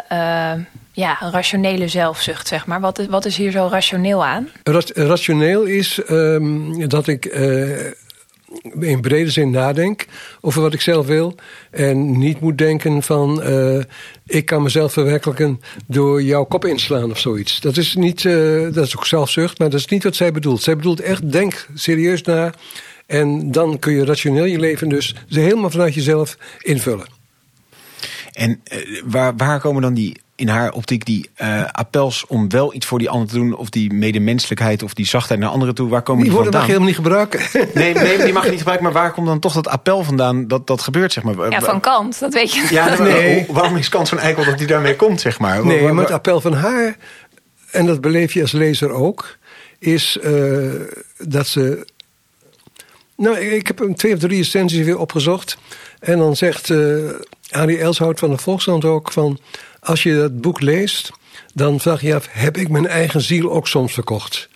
eh, 0.53 0.61
ja, 0.93 1.19
rationele 1.33 1.89
zelfzucht, 1.89 2.49
zeg 2.49 2.67
maar? 2.67 2.81
Wat 2.81 2.99
is, 2.99 3.07
wat 3.07 3.25
is 3.25 3.37
hier 3.37 3.51
zo 3.51 3.69
rationeel 3.71 4.25
aan? 4.25 4.49
Rat- 4.63 4.97
rationeel 4.97 5.63
is 5.63 6.03
ehm, 6.03 6.89
dat 6.89 7.07
ik 7.07 7.25
eh, 7.25 7.87
in 8.81 9.01
brede 9.01 9.31
zin 9.31 9.51
nadenk 9.51 10.07
over 10.41 10.63
wat 10.63 10.75
ik 10.75 10.81
zelf 10.81 11.07
wil. 11.07 11.35
En 11.71 12.19
niet 12.19 12.41
moet 12.41 12.59
denken 12.59 13.03
van 13.03 13.43
ik 14.27 14.47
kan 14.47 14.63
mezelf 14.63 14.93
verwerkelijken 14.93 15.61
door 15.87 16.23
jouw 16.23 16.45
kop 16.45 16.65
inslaan 16.65 17.11
of 17.11 17.19
zoiets. 17.19 17.61
Dat 17.61 17.77
is, 17.77 17.95
niet, 17.95 18.23
dat 18.73 18.85
is 18.87 18.97
ook 18.97 19.07
zelfzucht, 19.07 19.59
maar 19.59 19.71
dat 19.71 19.81
is 19.81 19.87
niet 19.87 20.05
wat 20.05 20.17
zij 20.17 20.33
bedoelt. 20.33 20.63
Zij 20.63 20.77
bedoelt 20.77 21.01
echt 21.01 21.33
denk 21.33 21.67
serieus 21.75 22.23
na. 22.23 22.53
En 23.07 23.53
dan 23.53 23.79
kun 23.79 23.93
je 23.93 24.05
rationeel 24.05 24.45
je 24.45 24.59
leven 24.59 24.89
dus 24.89 25.15
helemaal 25.29 25.71
vanuit 25.71 25.95
jezelf 25.95 26.37
invullen. 26.61 27.07
En 28.33 28.61
eh, 28.65 28.79
waar, 29.05 29.37
waar 29.37 29.61
komen 29.61 29.83
dan 29.83 29.95
die, 29.95 30.21
in 30.37 30.49
haar 30.49 30.73
optiek, 30.73 31.05
die 31.05 31.31
eh, 31.35 31.65
appels 31.73 32.27
om 32.27 32.49
wel 32.49 32.75
iets 32.75 32.87
voor 32.87 32.99
die 32.99 33.11
ander 33.11 33.29
te 33.29 33.35
doen, 33.35 33.57
of 33.57 33.69
die 33.69 33.93
medemenselijkheid 33.93 34.83
of 34.83 34.95
die 34.95 35.07
zachtheid 35.07 35.41
naar 35.41 35.49
anderen 35.49 35.75
toe, 35.75 35.89
waar 35.89 36.03
komen 36.03 36.23
Die 36.23 36.33
die, 36.33 36.41
woorden 36.43 36.61
mag 36.61 36.69
je 36.69 36.73
vandaan? 36.75 36.93
helemaal 36.97 37.21
niet 37.21 37.31
gebruiken. 37.33 37.71
Nee, 37.81 37.95
nee, 37.95 38.25
die 38.25 38.33
mag 38.33 38.45
je 38.45 38.49
niet 38.51 38.59
gebruiken, 38.59 38.93
maar 38.93 39.03
waar 39.03 39.13
komt 39.13 39.27
dan 39.27 39.39
toch 39.39 39.53
dat 39.53 39.69
appel 39.69 40.05
vandaan 40.05 40.49
dat 40.49 40.67
dat 40.67 40.83
gebeurt, 40.83 41.13
zeg 41.13 41.25
maar? 41.25 41.51
Ja, 41.51 41.61
van 41.61 41.81
Kant, 41.81 42.19
dat 42.21 42.35
weet 42.35 42.53
je. 42.55 42.67
Ja, 42.71 43.03
Nee. 43.03 43.47
waarom 43.51 43.77
is 43.77 43.89
kans 43.89 44.09
van 44.09 44.19
eikel 44.19 44.45
dat 44.45 44.59
die 44.59 44.67
daarmee 44.67 44.97
komt, 44.97 45.21
zeg 45.21 45.39
maar? 45.39 45.67
Nee, 45.67 45.93
maar 45.93 46.05
het 46.05 46.13
appel 46.13 46.41
van 46.41 46.53
haar, 46.53 46.97
en 47.71 47.87
dat 47.87 48.01
beleef 48.01 48.33
je 48.33 48.41
als 48.41 48.53
lezer 48.53 48.91
ook, 48.91 49.37
is 49.79 50.19
eh, 50.19 50.33
dat 51.19 51.47
ze. 51.47 51.87
Nou, 53.17 53.39
ik 53.39 53.67
heb 53.67 53.81
een 53.81 53.95
twee 53.95 54.13
of 54.13 54.19
drie 54.19 54.39
recensies 54.39 54.85
weer 54.85 54.99
opgezocht. 54.99 55.57
En 56.01 56.19
dan 56.19 56.37
zegt 56.37 56.71
eh 56.71 56.79
Arie 57.51 57.79
Elshout 57.79 58.19
van 58.19 58.31
de 58.31 58.39
Volkskrant 58.39 58.85
ook 58.85 59.13
van... 59.13 59.39
als 59.81 60.03
je 60.03 60.15
dat 60.17 60.41
boek 60.41 60.61
leest, 60.61 61.11
dan 61.55 61.81
vraag 61.81 62.01
je 62.01 62.07
je 62.07 62.15
af... 62.15 62.29
heb 62.31 62.57
ik 62.57 62.69
mijn 62.69 62.87
eigen 62.87 63.21
ziel 63.21 63.53
ook 63.53 63.69
soms 63.69 63.93
verkocht? 63.93 64.49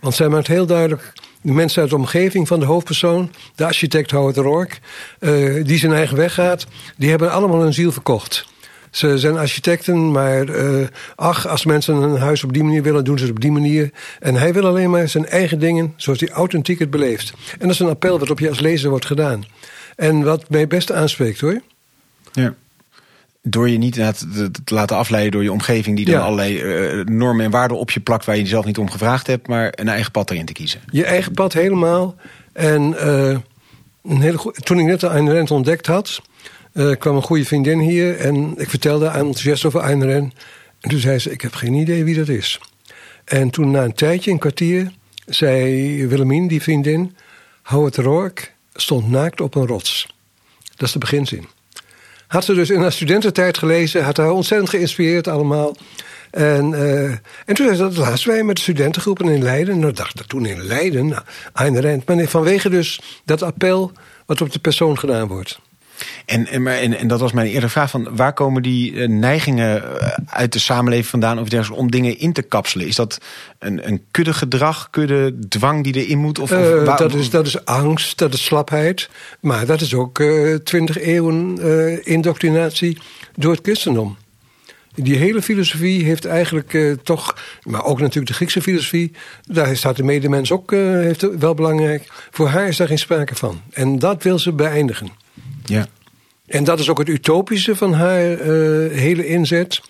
Want 0.00 0.14
zij 0.14 0.28
maakt 0.28 0.46
heel 0.46 0.66
duidelijk... 0.66 1.12
de 1.42 1.52
mensen 1.52 1.82
uit 1.82 1.90
de 1.90 1.96
omgeving 1.96 2.48
van 2.48 2.60
de 2.60 2.66
hoofdpersoon... 2.66 3.32
de 3.54 3.64
architect 3.64 4.10
Howard 4.10 4.36
Rourke, 4.36 4.76
eh, 5.18 5.64
die 5.64 5.78
zijn 5.78 5.92
eigen 5.92 6.16
weg 6.16 6.34
gaat... 6.34 6.66
die 6.96 7.10
hebben 7.10 7.32
allemaal 7.32 7.60
hun 7.60 7.74
ziel 7.74 7.92
verkocht. 7.92 8.46
Ze 8.92 9.18
zijn 9.18 9.36
architecten, 9.36 10.10
maar 10.10 10.48
eh, 10.48 10.86
ach, 11.16 11.48
als 11.48 11.64
mensen 11.64 11.94
een 11.94 12.16
huis 12.18 12.44
op 12.44 12.52
die 12.52 12.64
manier 12.64 12.82
willen, 12.82 13.04
doen 13.04 13.18
ze 13.18 13.24
het 13.24 13.32
op 13.34 13.40
die 13.40 13.50
manier. 13.52 13.90
En 14.20 14.34
hij 14.34 14.52
wil 14.52 14.66
alleen 14.66 14.90
maar 14.90 15.08
zijn 15.08 15.26
eigen 15.26 15.58
dingen, 15.58 15.92
zoals 15.96 16.20
hij 16.20 16.28
authentiek 16.28 16.78
het 16.78 16.90
beleeft. 16.90 17.32
En 17.52 17.58
dat 17.58 17.70
is 17.70 17.78
een 17.78 17.88
appel 17.88 18.18
wat 18.18 18.30
op 18.30 18.38
je 18.38 18.48
als 18.48 18.60
lezer 18.60 18.90
wordt 18.90 19.06
gedaan. 19.06 19.44
En 19.96 20.22
wat 20.24 20.48
mij 20.50 20.66
best 20.66 20.92
aanspreekt 20.92 21.40
hoor. 21.40 21.60
Ja. 22.32 22.54
Door 23.42 23.68
je 23.68 23.78
niet 23.78 23.94
te, 23.94 24.50
te 24.64 24.74
laten 24.74 24.96
afleiden 24.96 25.32
door 25.32 25.42
je 25.42 25.52
omgeving, 25.52 25.96
die 25.96 26.04
dan 26.04 26.14
Ja. 26.14 26.20
allerlei 26.20 26.60
eh, 26.60 27.04
normen 27.04 27.44
en 27.44 27.50
waarden 27.50 27.78
op 27.78 27.90
je 27.90 28.00
plakt 28.00 28.24
waar 28.24 28.36
je 28.36 28.46
zelf 28.46 28.64
niet 28.64 28.78
om 28.78 28.90
gevraagd 28.90 29.26
hebt, 29.26 29.48
maar 29.48 29.72
een 29.74 29.88
eigen 29.88 30.10
pad 30.12 30.30
erin 30.30 30.46
te 30.46 30.52
kiezen. 30.52 30.80
Je 30.90 31.04
eigen 31.04 31.32
pad 31.32 31.52
helemaal. 31.52 32.14
En 32.52 32.98
eh, 32.98 33.38
een 34.04 34.20
hele 34.20 34.54
toen 34.62 34.78
ik 34.78 34.86
net 34.86 35.04
Ayn 35.04 35.32
Rand 35.34 35.50
ontdekt 35.50 35.86
had, 35.86 36.22
eh, 36.72 36.90
kwam 36.98 37.16
een 37.16 37.22
goede 37.22 37.44
vriendin 37.44 37.78
hier. 37.78 38.16
En 38.16 38.54
ik 38.56 38.70
vertelde 38.70 39.06
haar 39.06 39.18
enthousiast 39.18 39.64
over 39.64 39.80
Ayn 39.80 40.12
Rand. 40.12 40.34
En 40.80 40.90
toen 40.90 40.98
zei 40.98 41.18
ze, 41.18 41.30
ik 41.30 41.40
heb 41.40 41.54
geen 41.54 41.74
idee 41.74 42.04
wie 42.04 42.16
dat 42.16 42.28
is. 42.28 42.60
En 43.24 43.50
toen 43.50 43.70
na 43.70 43.84
een 43.84 43.94
tijdje, 43.94 44.30
een 44.30 44.38
kwartier, 44.38 44.92
zei 45.26 46.06
Willemien, 46.06 46.48
die 46.48 46.62
vriendin... 46.62 47.16
Howard 47.62 47.96
Rourke 47.96 48.42
stond 48.74 49.10
naakt 49.10 49.40
op 49.40 49.54
een 49.54 49.66
rots. 49.66 50.06
Dat 50.76 50.86
is 50.86 50.92
de 50.92 50.98
beginzin. 50.98 51.48
Had 52.26 52.44
ze 52.44 52.54
dus 52.54 52.70
in 52.70 52.80
haar 52.80 52.92
studententijd 52.92 53.58
gelezen, 53.58 54.04
had 54.04 54.16
haar 54.16 54.30
ontzettend 54.30 54.70
geïnspireerd 54.70 55.28
allemaal. 55.28 55.76
En, 56.30 56.74
eh, 56.74 57.10
en 57.46 57.54
toen 57.54 57.76
dat 57.76 57.96
laatst 57.96 58.24
wij 58.24 58.42
met 58.42 58.56
de 58.56 58.62
studentengroepen 58.62 59.28
in 59.28 59.42
Leiden. 59.42 59.78
Nou 59.78 59.92
dacht 59.92 60.20
ik, 60.20 60.26
toen 60.26 60.46
in 60.46 60.62
Leiden, 60.62 61.06
nou, 61.06 61.22
Ayn 61.52 61.80
Rand. 61.80 62.06
Maar 62.06 62.26
vanwege 62.26 62.68
dus 62.68 63.00
dat 63.24 63.42
appel 63.42 63.92
wat 64.26 64.40
op 64.40 64.52
de 64.52 64.58
persoon 64.58 64.98
gedaan 64.98 65.28
wordt. 65.28 65.60
En, 66.26 66.46
en, 66.46 66.62
maar, 66.62 66.74
en, 66.74 66.98
en 66.98 67.08
dat 67.08 67.20
was 67.20 67.32
mijn 67.32 67.46
eerdere 67.46 67.68
vraag: 67.68 67.90
van 67.90 68.16
waar 68.16 68.32
komen 68.32 68.62
die 68.62 69.00
eh, 69.00 69.08
neigingen 69.08 70.00
eh, 70.00 70.08
uit 70.26 70.52
de 70.52 70.58
samenleving 70.58 71.06
vandaan 71.08 71.38
of 71.38 71.70
om 71.70 71.90
dingen 71.90 72.18
in 72.18 72.32
te 72.32 72.42
kapselen? 72.42 72.86
Is 72.86 72.96
dat 72.96 73.18
een, 73.58 73.86
een 73.88 74.02
kudde 74.10 74.32
gedrag, 74.34 74.90
kudde 74.90 75.38
dwang 75.48 75.84
die 75.84 76.04
erin 76.04 76.18
moet? 76.18 76.38
Of, 76.38 76.52
of 76.52 76.58
Eh, 76.58 76.84
waar- 76.84 76.96
dat, 76.98 77.14
is, 77.14 77.30
dat 77.30 77.46
is 77.46 77.64
angst, 77.64 78.18
dat 78.18 78.34
is 78.34 78.44
slapheid. 78.44 79.08
Maar 79.40 79.66
dat 79.66 79.80
is 79.80 79.94
ook 79.94 80.22
twintig 80.64 80.98
eeuwen 80.98 81.58
eh, 81.60 82.06
indoctrinatie 82.06 82.98
door 83.36 83.52
het 83.52 83.60
christendom. 83.62 84.16
Die 84.94 85.16
hele 85.16 85.42
filosofie 85.42 86.04
heeft 86.04 86.24
eigenlijk 86.24 86.96
toch, 87.02 87.36
maar 87.62 87.84
ook 87.84 88.00
natuurlijk 88.00 88.26
de 88.26 88.34
Griekse 88.34 88.62
filosofie, 88.62 89.12
daar 89.42 89.76
staat 89.76 89.96
de 89.96 90.02
medemens 90.02 90.52
ook 90.52 90.72
eh, 90.72 90.78
heeft 90.80 91.38
wel 91.38 91.54
belangrijk. 91.54 92.08
Voor 92.30 92.48
haar 92.48 92.68
is 92.68 92.76
daar 92.76 92.86
geen 92.86 92.98
sprake 92.98 93.34
van. 93.34 93.60
En 93.70 93.98
dat 93.98 94.22
wil 94.22 94.38
ze 94.38 94.52
beëindigen. 94.52 95.08
Ja. 95.64 95.86
En 96.46 96.64
dat 96.64 96.78
is 96.78 96.88
ook 96.88 96.98
het 96.98 97.08
utopische 97.08 97.76
van 97.76 97.92
haar 97.92 98.32
eh, 98.32 98.48
hele 98.98 99.26
inzet. 99.26 99.80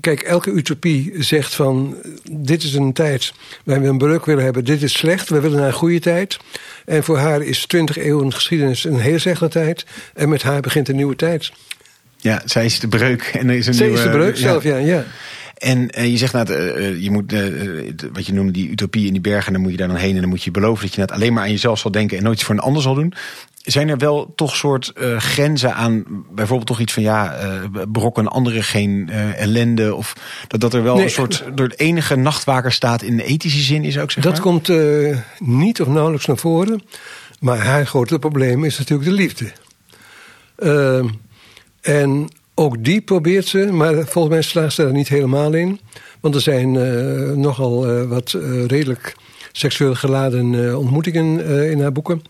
Kijk, 0.00 0.20
elke 0.20 0.50
utopie 0.50 1.12
zegt 1.18 1.54
van... 1.54 1.96
dit 2.30 2.62
is 2.62 2.74
een 2.74 2.92
tijd 2.92 3.32
waar 3.64 3.80
we 3.80 3.86
een 3.86 3.98
breuk 3.98 4.24
willen 4.24 4.44
hebben. 4.44 4.64
Dit 4.64 4.82
is 4.82 4.92
slecht, 4.92 5.28
we 5.28 5.40
willen 5.40 5.58
naar 5.58 5.66
een 5.66 5.72
goede 5.72 6.00
tijd. 6.00 6.38
En 6.84 7.04
voor 7.04 7.18
haar 7.18 7.42
is 7.42 7.66
20 7.66 7.96
eeuwen 7.96 8.32
geschiedenis 8.32 8.84
een 8.84 8.98
hele 8.98 9.18
slechte 9.18 9.48
tijd. 9.48 9.86
En 10.14 10.28
met 10.28 10.42
haar 10.42 10.60
begint 10.60 10.88
een 10.88 10.96
nieuwe 10.96 11.16
tijd. 11.16 11.52
ja, 12.16 12.42
zij 12.44 12.64
is 12.64 12.80
de 12.80 12.88
breuk. 12.88 13.22
En 13.22 13.48
er 13.48 13.56
is 13.56 13.66
een 13.66 13.74
Zij 13.74 13.86
nieuwe, 13.86 14.00
is 14.00 14.06
de 14.10 14.16
breuk 14.16 14.36
zelf, 14.36 14.62
ja. 14.62 14.76
ja. 14.76 15.04
En 15.60 15.90
eh, 15.90 16.10
je 16.10 16.16
zegt 16.16 16.32
nou, 16.32 16.52
je 17.00 17.10
moet, 17.10 17.32
wat 18.12 18.26
je 18.26 18.32
noemde, 18.32 18.52
die 18.52 18.70
utopie 18.70 19.06
in 19.06 19.12
die 19.12 19.20
bergen, 19.20 19.52
dan 19.52 19.62
moet 19.62 19.70
je 19.70 19.76
daar 19.76 19.88
dan 19.88 19.96
heen 19.96 20.14
en 20.14 20.20
dan 20.20 20.28
moet 20.30 20.42
je 20.42 20.50
beloven 20.50 20.84
dat 20.84 20.94
je 20.94 21.00
net 21.00 21.10
alleen 21.12 21.32
maar 21.32 21.42
aan 21.42 21.50
jezelf 21.50 21.78
zal 21.78 21.90
denken 21.90 22.16
en 22.16 22.22
nooit 22.22 22.36
iets 22.36 22.44
voor 22.44 22.54
een 22.54 22.60
ander 22.60 22.82
zal 22.82 22.94
doen. 22.94 23.12
Zijn 23.62 23.88
er 23.88 23.98
wel 23.98 24.32
toch 24.36 24.56
soort 24.56 24.92
grenzen 25.18 25.74
aan, 25.74 26.04
bijvoorbeeld 26.32 26.66
toch 26.68 26.80
iets 26.80 26.92
van 26.92 27.02
ja, 27.02 27.36
brokken 27.92 28.28
anderen 28.28 28.64
geen 28.64 29.08
ellende 29.36 29.94
of 29.94 30.12
dat, 30.48 30.60
dat 30.60 30.74
er 30.74 30.82
wel 30.82 30.94
Nee. 30.94 31.04
een 31.04 31.10
soort 31.10 31.44
door 31.54 31.66
het 31.68 31.78
enige 31.78 32.16
nachtwaker 32.16 32.72
staat 32.72 33.02
in 33.02 33.16
de 33.16 33.24
ethische 33.24 33.60
zin 33.62 33.84
is 33.84 33.98
ook 33.98 34.10
zeg 34.10 34.24
Dat 34.24 34.32
maar? 34.32 34.42
komt 34.42 34.68
niet 35.38 35.80
of 35.80 35.86
nauwelijks 35.88 36.26
naar 36.26 36.36
voren. 36.36 36.82
Maar 37.40 37.58
haar 37.58 37.86
grote 37.86 38.18
probleem 38.18 38.64
is 38.64 38.78
natuurlijk 38.78 39.08
de 39.08 39.14
liefde. 39.14 39.52
Ehm, 40.56 41.08
en 41.80 42.28
ook 42.60 42.84
die 42.84 43.00
probeert 43.00 43.46
ze, 43.46 43.58
maar 43.72 43.94
volgens 43.94 44.34
mij 44.34 44.42
slaagt 44.42 44.74
ze 44.74 44.82
er 44.82 44.92
niet 44.92 45.08
helemaal 45.08 45.52
in. 45.52 45.80
Want 46.20 46.34
er 46.34 46.40
zijn 46.40 46.76
eh, 46.76 47.36
nogal 47.36 47.88
eh, 47.88 48.08
wat 48.08 48.32
eh, 48.32 48.64
redelijk 48.66 49.14
seksueel 49.52 49.94
geladen 49.94 50.76
ontmoetingen 50.78 51.44
in 51.70 51.80
haar 51.80 51.92
boeken. 51.92 52.22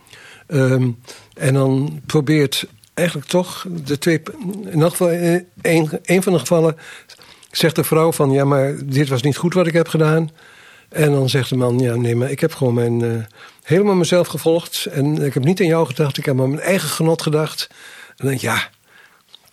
Ehm, 0.47 0.91
en 1.35 1.55
dan 1.55 2.01
probeert 2.07 2.67
eigenlijk 2.95 3.29
toch 3.29 3.67
de 3.85 3.99
twee. 3.99 4.23
In 4.65 4.83
elk 4.83 4.99
een, 5.01 5.91
een 6.03 6.23
van 6.23 6.33
de 6.33 6.39
gevallen 6.39 6.77
zegt 7.51 7.77
de 7.77 7.85
vrouw 7.85 8.13
van 8.13 8.31
ja, 8.31 8.45
maar 8.45 8.75
dit 8.85 9.09
was 9.09 9.23
niet 9.23 9.37
goed 9.37 9.55
wat 9.55 9.67
ik 9.67 9.73
heb 9.73 9.89
gedaan. 9.89 10.31
En 10.89 11.11
dan 11.11 11.29
zegt 11.29 11.49
de 11.49 11.57
man, 11.57 11.79
ja 11.79 11.95
nee, 11.95 12.17
maar 12.17 12.31
ik 12.31 12.41
heb 12.41 12.55
gewoon 12.55 12.75
mijn, 12.75 13.27
helemaal 13.63 13.95
mezelf 13.95 14.27
gevolgd. 14.27 14.87
En 14.87 15.23
ik 15.23 15.35
heb 15.35 15.45
niet 15.45 15.61
aan 15.61 15.67
jou 15.67 15.87
gedacht, 15.87 16.19
ik 16.19 16.25
heb 16.25 16.41
aan 16.41 16.51
mijn 16.51 16.63
eigen 16.63 16.89
genot 16.89 17.23
gedacht. 17.23 17.67
En 17.71 18.15
dan 18.17 18.27
denk 18.27 18.41
ik, 18.41 18.49
ja, 18.49 18.71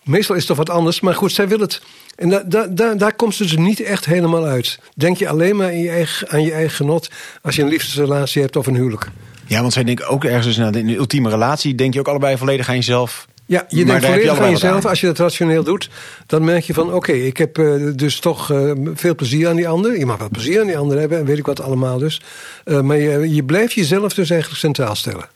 meestal 0.08 0.34
is 0.34 0.40
het 0.48 0.56
toch 0.56 0.66
wat 0.66 0.76
anders. 0.76 1.00
Maar 1.00 1.14
goed, 1.14 1.32
zij 1.32 1.48
wil 1.48 1.58
het. 1.58 1.82
En 2.16 2.28
da, 2.28 2.42
da, 2.46 2.66
da- 2.66 2.94
daar 2.94 3.14
komt 3.14 3.34
ze 3.34 3.42
dus 3.42 3.56
niet 3.56 3.80
echt 3.80 4.04
helemaal 4.04 4.44
uit. 4.44 4.78
Denk 4.94 5.16
je 5.16 5.28
alleen 5.28 5.56
maar 5.56 5.66
aan 5.66 5.78
je, 5.78 5.90
eigen, 5.90 6.28
aan 6.28 6.42
je 6.42 6.52
eigen 6.52 6.76
genot 6.76 7.08
als 7.42 7.56
je 7.56 7.62
een 7.62 7.68
liefdesrelatie 7.68 8.42
hebt 8.42 8.56
of 8.56 8.66
een 8.66 8.74
huwelijk. 8.74 9.08
Ja, 9.46 9.60
want 9.60 9.72
zij 9.72 9.84
denken 9.84 10.08
ook 10.08 10.24
ergens 10.24 10.46
dus, 10.46 10.56
nou, 10.56 10.78
in 10.78 10.86
de 10.86 10.96
ultieme 10.96 11.28
relatie 11.30 11.74
denk 11.74 11.94
je 11.94 12.00
ook 12.00 12.08
allebei 12.08 12.36
volledig 12.36 12.68
aan 12.68 12.74
jezelf. 12.74 13.26
Ja, 13.46 13.64
je 13.68 13.76
Maar 13.76 14.00
denkt 14.00 14.02
je 14.06 14.12
volledig 14.12 14.38
aan 14.44 14.50
jezelf. 14.50 14.84
aan. 14.84 14.90
Als 14.90 15.00
je 15.00 15.06
dat 15.06 15.18
rationeel 15.18 15.62
doet, 15.62 15.90
dan 16.26 16.44
merk 16.44 16.64
je 16.64 16.74
van... 16.74 16.92
oké, 16.94 17.12
ik 17.12 17.36
heb 17.36 17.58
eh, 17.58 17.72
dus 17.94 18.20
toch 18.20 18.50
eh, 18.50 18.72
veel 18.94 19.14
plezier 19.14 19.48
aan 19.48 19.56
die 19.56 19.68
ander. 19.68 19.98
Je 19.98 20.06
mag 20.06 20.18
wel 20.18 20.28
plezier 20.28 20.60
aan 20.60 20.66
die 20.66 20.78
ander 20.78 20.98
hebben 20.98 21.18
en 21.18 21.24
weet 21.24 21.38
ik 21.38 21.46
wat 21.46 21.60
allemaal 21.60 21.98
dus. 21.98 22.20
Eh, 22.64 22.80
maar 22.80 22.96
je, 22.96 23.34
je 23.34 23.44
blijft 23.44 23.72
jezelf 23.72 24.14
dus 24.14 24.30
eigenlijk 24.30 24.60
centraal 24.60 24.94
stellen. 24.94 25.28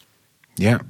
Ja. 0.54 0.80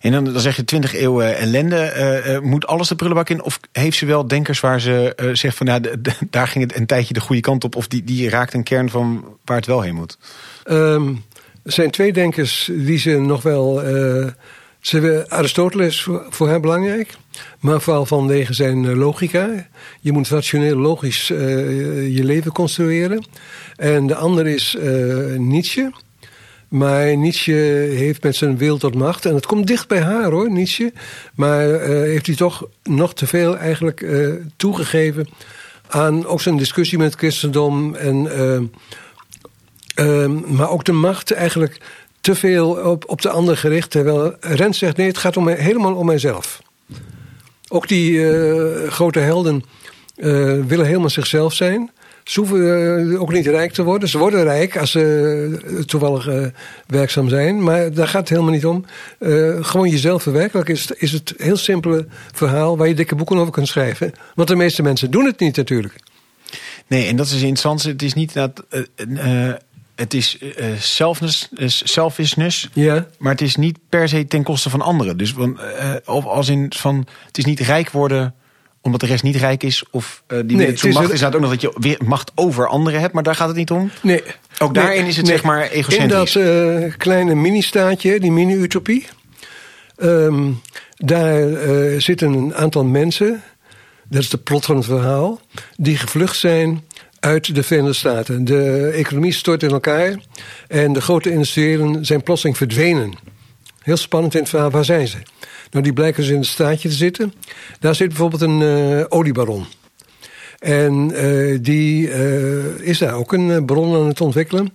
En 0.00 0.12
dan, 0.12 0.40
zeg 0.40 0.56
je 0.56 0.64
20 0.64 0.94
eeuwen 0.94 1.36
ellende. 1.36 1.76
eh, 1.76 2.34
eh, 2.34 2.42
moet 2.42 2.66
alles 2.66 2.88
de 2.88 2.94
prullenbak 2.94 3.28
in? 3.28 3.42
Of 3.42 3.60
heeft 3.72 3.96
ze 3.96 4.06
wel 4.06 4.28
denkers 4.28 4.60
waar 4.60 4.80
ze 4.80 5.14
eh, 5.16 5.28
zegt 5.32 5.56
van 5.56 5.66
nou, 5.66 5.80
daar 6.30 6.48
ging 6.48 6.64
het 6.64 6.76
een 6.76 6.86
tijdje 6.86 7.14
de 7.14 7.20
goede 7.20 7.40
kant 7.42 7.64
op? 7.64 7.76
Of 7.76 7.88
die, 7.88 8.04
die 8.04 8.28
raakt 8.28 8.54
een 8.54 8.62
kern 8.62 8.90
van 8.90 9.24
waar 9.44 9.56
het 9.56 9.66
wel 9.66 9.80
heen 9.80 9.94
moet? 9.94 10.18
Ehm, 10.64 11.08
er 11.62 11.72
zijn 11.72 11.90
twee 11.90 12.12
denkers 12.12 12.70
die 12.72 12.98
ze 12.98 13.10
nog 13.10 13.42
wel... 13.42 13.82
eh, 13.82 14.26
ze, 14.80 15.24
Aristoteles 15.28 16.02
voor, 16.02 16.26
voor 16.30 16.48
haar 16.48 16.60
belangrijk. 16.60 17.16
Maar 17.58 17.80
vooral 17.80 18.06
vanwege 18.06 18.52
zijn 18.52 18.94
logica. 18.96 19.66
Je 20.00 20.12
moet 20.12 20.28
rationeel 20.28 20.76
logisch 20.76 21.26
je 21.26 22.20
leven 22.22 22.52
construeren. 22.52 23.24
En 23.76 24.06
de 24.06 24.14
andere 24.14 24.54
is 24.54 24.76
Nietzsche. 25.36 25.92
Maar 26.70 27.16
Nietzsche 27.16 27.52
heeft 27.94 28.22
met 28.22 28.36
zijn 28.36 28.58
wil 28.58 28.78
tot 28.78 28.94
macht, 28.94 29.24
en 29.24 29.34
het 29.34 29.46
komt 29.46 29.66
dicht 29.66 29.88
bij 29.88 30.00
haar 30.00 30.30
hoor, 30.30 30.50
Nietzsche. 30.50 30.92
Maar 31.34 31.70
eh, 31.74 31.88
heeft 31.88 32.26
hij 32.26 32.34
toch 32.34 32.66
nog 32.82 33.14
te 33.14 33.26
veel 33.26 33.56
eigenlijk 33.56 34.00
eh, 34.00 34.28
toegegeven 34.56 35.28
aan 35.88 36.26
ook 36.26 36.40
zijn 36.40 36.56
discussie 36.56 36.98
met 36.98 37.10
het 37.10 37.18
christendom. 37.18 37.94
En, 37.94 38.32
eh, 38.32 38.60
ehm, 39.94 40.54
maar 40.54 40.70
ook 40.70 40.84
de 40.84 40.92
macht 40.92 41.30
eigenlijk 41.30 41.80
te 42.20 42.34
veel 42.34 42.70
op, 42.70 43.04
op 43.06 43.22
de 43.22 43.30
ander 43.30 43.56
gericht. 43.56 43.90
Terwijl 43.90 44.34
Rens 44.40 44.78
zegt 44.78 44.96
nee, 44.96 45.06
het 45.06 45.18
gaat 45.18 45.36
om 45.36 45.48
helemaal 45.48 45.94
om 45.94 46.06
mijzelf. 46.06 46.62
Ook 47.68 47.88
die 47.88 48.26
grote 48.88 49.18
helden 49.18 49.64
willen 50.66 50.86
helemaal 50.86 51.10
zichzelf 51.10 51.54
zijn. 51.54 51.90
Ze 52.30 52.40
hoeven 52.40 53.18
ook 53.20 53.32
niet 53.32 53.46
rijk 53.46 53.72
te 53.72 53.82
worden. 53.82 54.08
Ze 54.08 54.18
worden 54.18 54.42
rijk 54.42 54.76
als 54.76 54.90
ze 54.90 55.84
toevallig 55.86 56.28
uh, 56.28 56.46
werkzaam 56.86 57.28
zijn. 57.28 57.62
Maar 57.62 57.92
daar 57.92 58.08
gaat 58.08 58.20
het 58.20 58.28
helemaal 58.28 58.52
niet 58.52 58.66
om. 58.66 58.84
Uh, 59.18 59.64
gewoon 59.64 59.88
jezelf 59.88 60.22
verwerkelijken 60.22 60.74
is, 60.74 60.90
is 60.90 61.12
het 61.12 61.34
heel 61.36 61.56
simpele 61.56 62.06
verhaal... 62.32 62.76
waar 62.76 62.88
je 62.88 62.94
dikke 62.94 63.14
boeken 63.14 63.36
over 63.36 63.52
kunt 63.52 63.68
schrijven. 63.68 64.12
Want 64.34 64.48
de 64.48 64.56
meeste 64.56 64.82
mensen 64.82 65.10
doen 65.10 65.24
het 65.24 65.40
niet 65.40 65.56
natuurlijk. 65.56 65.94
Nee, 66.86 67.06
en 67.06 67.16
dat 67.16 67.26
is 67.26 67.32
interessant. 67.32 67.82
Het 67.82 68.02
is 68.02 68.14
niet 68.14 68.32
dat... 68.32 68.64
Uh, 68.96 69.52
het 69.94 70.14
is 70.14 70.38
selfness, 70.78 71.48
selfishness, 71.66 72.68
ja. 72.72 73.06
maar 73.18 73.32
het 73.32 73.40
is 73.40 73.56
niet 73.56 73.78
per 73.88 74.08
se 74.08 74.26
ten 74.26 74.42
koste 74.42 74.70
van 74.70 74.80
anderen. 74.80 75.16
Dus 75.16 75.34
of 76.04 76.24
als 76.24 76.48
in 76.48 76.72
van, 76.76 77.06
het 77.26 77.38
is 77.38 77.44
niet 77.44 77.60
rijk 77.60 77.90
worden 77.90 78.34
omdat 78.82 79.00
de 79.00 79.06
rest 79.06 79.22
niet 79.22 79.36
rijk 79.36 79.62
is? 79.62 79.84
Of 79.90 80.22
uh, 80.28 80.38
die 80.44 80.56
nee, 80.56 80.76
zo'n 80.76 80.92
macht 80.92 81.12
is 81.12 81.20
dat 81.20 81.34
ook 81.34 81.40
nog 81.40 81.50
dat 81.50 81.60
je 81.60 81.76
weer 81.78 81.98
macht 82.04 82.32
over 82.34 82.68
anderen 82.68 83.00
hebt, 83.00 83.12
maar 83.14 83.22
daar 83.22 83.34
gaat 83.34 83.48
het 83.48 83.56
niet 83.56 83.70
om? 83.70 83.90
Nee. 84.02 84.22
Ook 84.58 84.74
daarin 84.74 85.06
is 85.06 85.16
het 85.16 85.26
zeg 85.26 85.42
maar 85.42 85.68
egocentrisch. 85.68 86.36
In 86.36 86.42
dat 86.44 86.84
uh, 86.84 86.92
kleine 86.96 87.34
mini-staatje, 87.34 88.20
die 88.20 88.32
mini-utopie, 88.32 89.06
um, 89.96 90.60
daar 90.96 91.48
uh, 91.48 92.00
zitten 92.00 92.32
een 92.32 92.54
aantal 92.54 92.84
mensen, 92.84 93.42
dat 94.08 94.22
is 94.22 94.28
de 94.28 94.38
plot 94.38 94.64
van 94.64 94.76
het 94.76 94.84
verhaal, 94.84 95.40
die 95.76 95.96
gevlucht 95.96 96.36
zijn 96.36 96.84
uit 97.20 97.54
de 97.54 97.62
Verenigde 97.62 97.92
Staten. 97.92 98.44
De 98.44 98.92
economie 98.94 99.32
stort 99.32 99.62
in 99.62 99.70
elkaar 99.70 100.16
en 100.68 100.92
de 100.92 101.00
grote 101.00 101.30
industriëlen 101.30 102.04
zijn 102.06 102.22
plotseling 102.22 102.56
verdwenen. 102.56 103.12
Heel 103.82 103.96
spannend 103.96 104.34
in 104.34 104.40
het 104.40 104.48
verhaal, 104.48 104.70
waar 104.70 104.84
zijn 104.84 105.08
ze? 105.08 105.16
Nou, 105.70 105.84
die 105.84 105.92
blijken 105.92 106.22
dus 106.22 106.30
in 106.30 106.38
het 106.38 106.46
staatje 106.46 106.88
te 106.88 106.94
zitten. 106.94 107.34
Daar 107.80 107.94
zit 107.94 108.08
bijvoorbeeld 108.08 108.42
een 108.42 108.60
uh, 108.60 109.04
oliebaron. 109.08 109.66
En 110.58 111.10
uh, 111.12 111.58
die 111.62 112.08
uh, 112.08 112.80
is 112.80 112.98
daar 112.98 113.14
ook 113.14 113.32
een 113.32 113.64
bron 113.64 113.94
aan 113.94 114.06
het 114.06 114.20
ontwikkelen. 114.20 114.72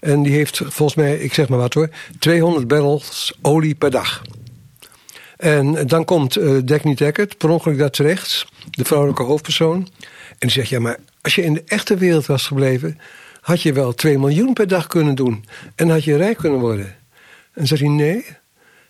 En 0.00 0.22
die 0.22 0.32
heeft 0.32 0.56
volgens 0.56 0.94
mij, 0.94 1.18
ik 1.18 1.34
zeg 1.34 1.48
maar 1.48 1.58
wat 1.58 1.74
hoor, 1.74 1.88
200 2.18 2.68
barrels 2.68 3.38
olie 3.42 3.74
per 3.74 3.90
dag. 3.90 4.22
En 5.36 5.86
dan 5.86 6.04
komt 6.04 6.38
uh, 6.38 6.58
Dagny 6.64 6.94
Deckert, 6.94 7.38
per 7.38 7.48
ongeluk 7.48 7.78
daar 7.78 7.90
terecht, 7.90 8.46
de 8.70 8.84
vrouwelijke 8.84 9.22
hoofdpersoon. 9.22 9.88
En 10.28 10.36
die 10.38 10.50
zegt, 10.50 10.68
ja, 10.68 10.80
maar 10.80 10.98
als 11.20 11.34
je 11.34 11.42
in 11.42 11.54
de 11.54 11.62
echte 11.66 11.96
wereld 11.96 12.26
was 12.26 12.46
gebleven... 12.46 12.98
had 13.40 13.62
je 13.62 13.72
wel 13.72 13.94
2 13.94 14.18
miljoen 14.18 14.52
per 14.52 14.68
dag 14.68 14.86
kunnen 14.86 15.14
doen. 15.14 15.44
En 15.74 15.88
had 15.88 16.04
je 16.04 16.16
rijk 16.16 16.36
kunnen 16.36 16.60
worden. 16.60 16.96
En 17.52 17.66
zegt 17.66 17.80
hij, 17.80 17.90
nee, 17.90 18.24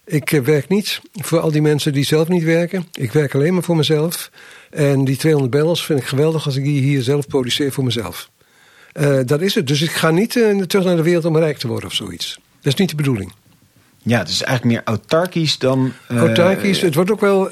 ik 0.08 0.32
eh, 0.32 0.40
werk 0.40 0.68
niet 0.68 1.00
voor 1.12 1.40
al 1.40 1.50
die 1.50 1.62
mensen 1.62 1.92
die 1.92 2.04
zelf 2.04 2.28
niet 2.28 2.42
werken. 2.42 2.86
Ik 2.92 3.12
werk 3.12 3.34
alleen 3.34 3.54
maar 3.54 3.62
voor 3.62 3.76
mezelf. 3.76 4.30
En 4.70 5.04
die 5.04 5.16
200 5.16 5.52
bells 5.52 5.84
vind 5.84 6.00
ik 6.00 6.06
geweldig 6.06 6.46
als 6.46 6.56
ik 6.56 6.64
die 6.64 6.80
hier 6.80 7.02
zelf 7.02 7.26
produceer 7.26 7.72
voor 7.72 7.84
mezelf. 7.84 8.30
Uh, 9.00 9.18
dat 9.24 9.40
is 9.40 9.54
het. 9.54 9.66
Dus 9.66 9.82
ik 9.82 9.90
ga 9.90 10.10
niet 10.10 10.34
uh, 10.34 10.62
terug 10.62 10.84
naar 10.84 10.96
de 10.96 11.02
wereld 11.02 11.24
om 11.24 11.36
rijk 11.36 11.58
te 11.58 11.68
worden 11.68 11.88
of 11.88 11.94
zoiets. 11.94 12.40
Dat 12.60 12.72
is 12.72 12.78
niet 12.78 12.88
de 12.88 12.96
bedoeling. 12.96 13.32
Ja, 14.02 14.18
het 14.18 14.28
is 14.28 14.42
eigenlijk 14.42 14.76
meer 14.76 14.94
autarkisch 14.94 15.58
dan... 15.58 15.92
Uh, 16.08 16.18
autarkisch. 16.18 16.80
Het 16.80 16.94
wordt 16.94 17.10
ook 17.10 17.20
wel... 17.20 17.48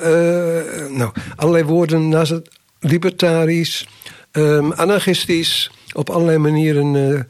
nou, 0.90 1.12
allerlei 1.36 1.64
woorden 1.64 2.08
naast 2.08 2.30
het 2.30 2.48
libertarisch, 2.80 3.88
um, 4.32 4.72
anarchistisch... 4.72 5.70
op 5.92 6.10
allerlei 6.10 6.38
manieren 6.38 7.26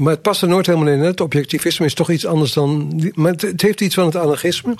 maar 0.00 0.12
het 0.12 0.22
past 0.22 0.42
er 0.42 0.48
nooit 0.48 0.66
helemaal 0.66 0.92
in. 0.92 1.00
Het 1.00 1.20
objectivisme 1.20 1.86
is 1.86 1.94
toch 1.94 2.10
iets 2.10 2.26
anders 2.26 2.52
dan. 2.52 3.00
Maar 3.14 3.32
het, 3.32 3.62
heeft 3.62 3.80
iets 3.80 3.94
van 3.94 4.04
het 4.04 4.16
anarchisme. 4.16 4.76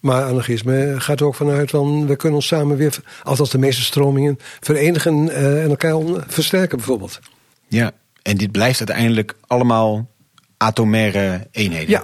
Maar 0.00 0.24
anarchisme 0.24 0.94
gaat 0.98 1.20
er 1.20 1.26
ook 1.26 1.34
vanuit 1.34 1.70
van 1.70 2.06
we 2.06 2.16
kunnen 2.16 2.38
ons 2.38 2.46
samen 2.46 2.76
weer, 2.76 2.96
althans 3.22 3.50
de 3.50 3.58
meeste 3.58 3.82
stromingen, 3.82 4.38
verenigen 4.60 5.26
uh, 5.26 5.62
en 5.62 5.70
elkaar 5.70 6.00
versterken 6.26 6.76
bijvoorbeeld. 6.76 7.20
Ja, 7.68 7.92
en 8.22 8.36
dit 8.36 8.52
blijft 8.52 8.78
uiteindelijk 8.78 9.34
allemaal 9.46 10.08
atomaire 10.56 11.46
eenheden. 11.50 11.90
Ja, 11.90 12.02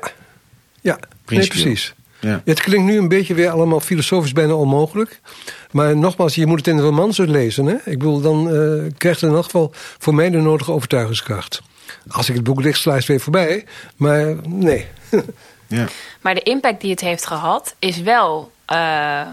ja 0.81 0.99
nee, 1.27 1.47
precies. 1.47 1.95
Ja. 2.21 2.43
Het 2.45 2.61
klinkt 2.61 2.87
nu 2.87 2.99
een 2.99 3.09
beetje 3.09 3.35
weer 3.35 3.51
allemaal 3.51 3.81
filosofisch 3.81 4.33
bijna 4.33 4.55
onmogelijk. 4.55 5.21
Maar 5.71 5.97
nogmaals, 5.97 6.35
je 6.35 6.47
moet 6.47 6.59
het 6.59 6.67
in 6.67 6.77
de 6.77 6.83
romans 6.83 7.19
lezen. 7.19 7.67
Hè? 7.67 7.75
Ik 7.75 7.99
bedoel, 7.99 8.21
dan 8.21 8.55
uh, 8.55 8.83
krijgt 8.97 9.21
het 9.21 9.31
in 9.31 9.37
elk 9.37 9.45
geval 9.45 9.73
voor 9.75 10.15
mij 10.15 10.31
de 10.31 10.39
nodige 10.39 10.73
overtuigingskracht. 10.73 11.63
Als 12.09 12.29
ik 12.29 12.35
het 12.35 12.45
boek 12.45 12.63
dicht 12.63 12.81
sluit, 12.81 13.07
weer 13.07 13.21
voorbij. 13.21 13.65
Maar 13.97 14.35
nee. 14.47 14.87
ja. 15.67 15.87
Maar 16.21 16.35
de 16.35 16.43
impact 16.43 16.81
die 16.81 16.91
het 16.91 17.01
heeft 17.01 17.27
gehad, 17.27 17.75
is 17.79 18.01
wel 18.01 18.53
uh, 18.73 19.27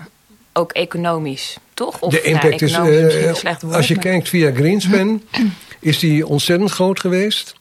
ook 0.53 0.71
economisch, 0.71 1.57
toch? 1.73 1.99
Of, 1.99 2.13
de 2.13 2.21
impact 2.21 2.61
is, 2.61 2.77
uh, 2.77 3.33
slecht 3.33 3.61
woord, 3.61 3.75
als 3.75 3.87
je 3.87 3.97
kijkt 3.97 4.29
via 4.29 4.51
Greenspan, 4.51 5.21
is 5.79 5.99
die 5.99 6.27
ontzettend 6.27 6.71
groot 6.71 6.99
geweest. 6.99 7.55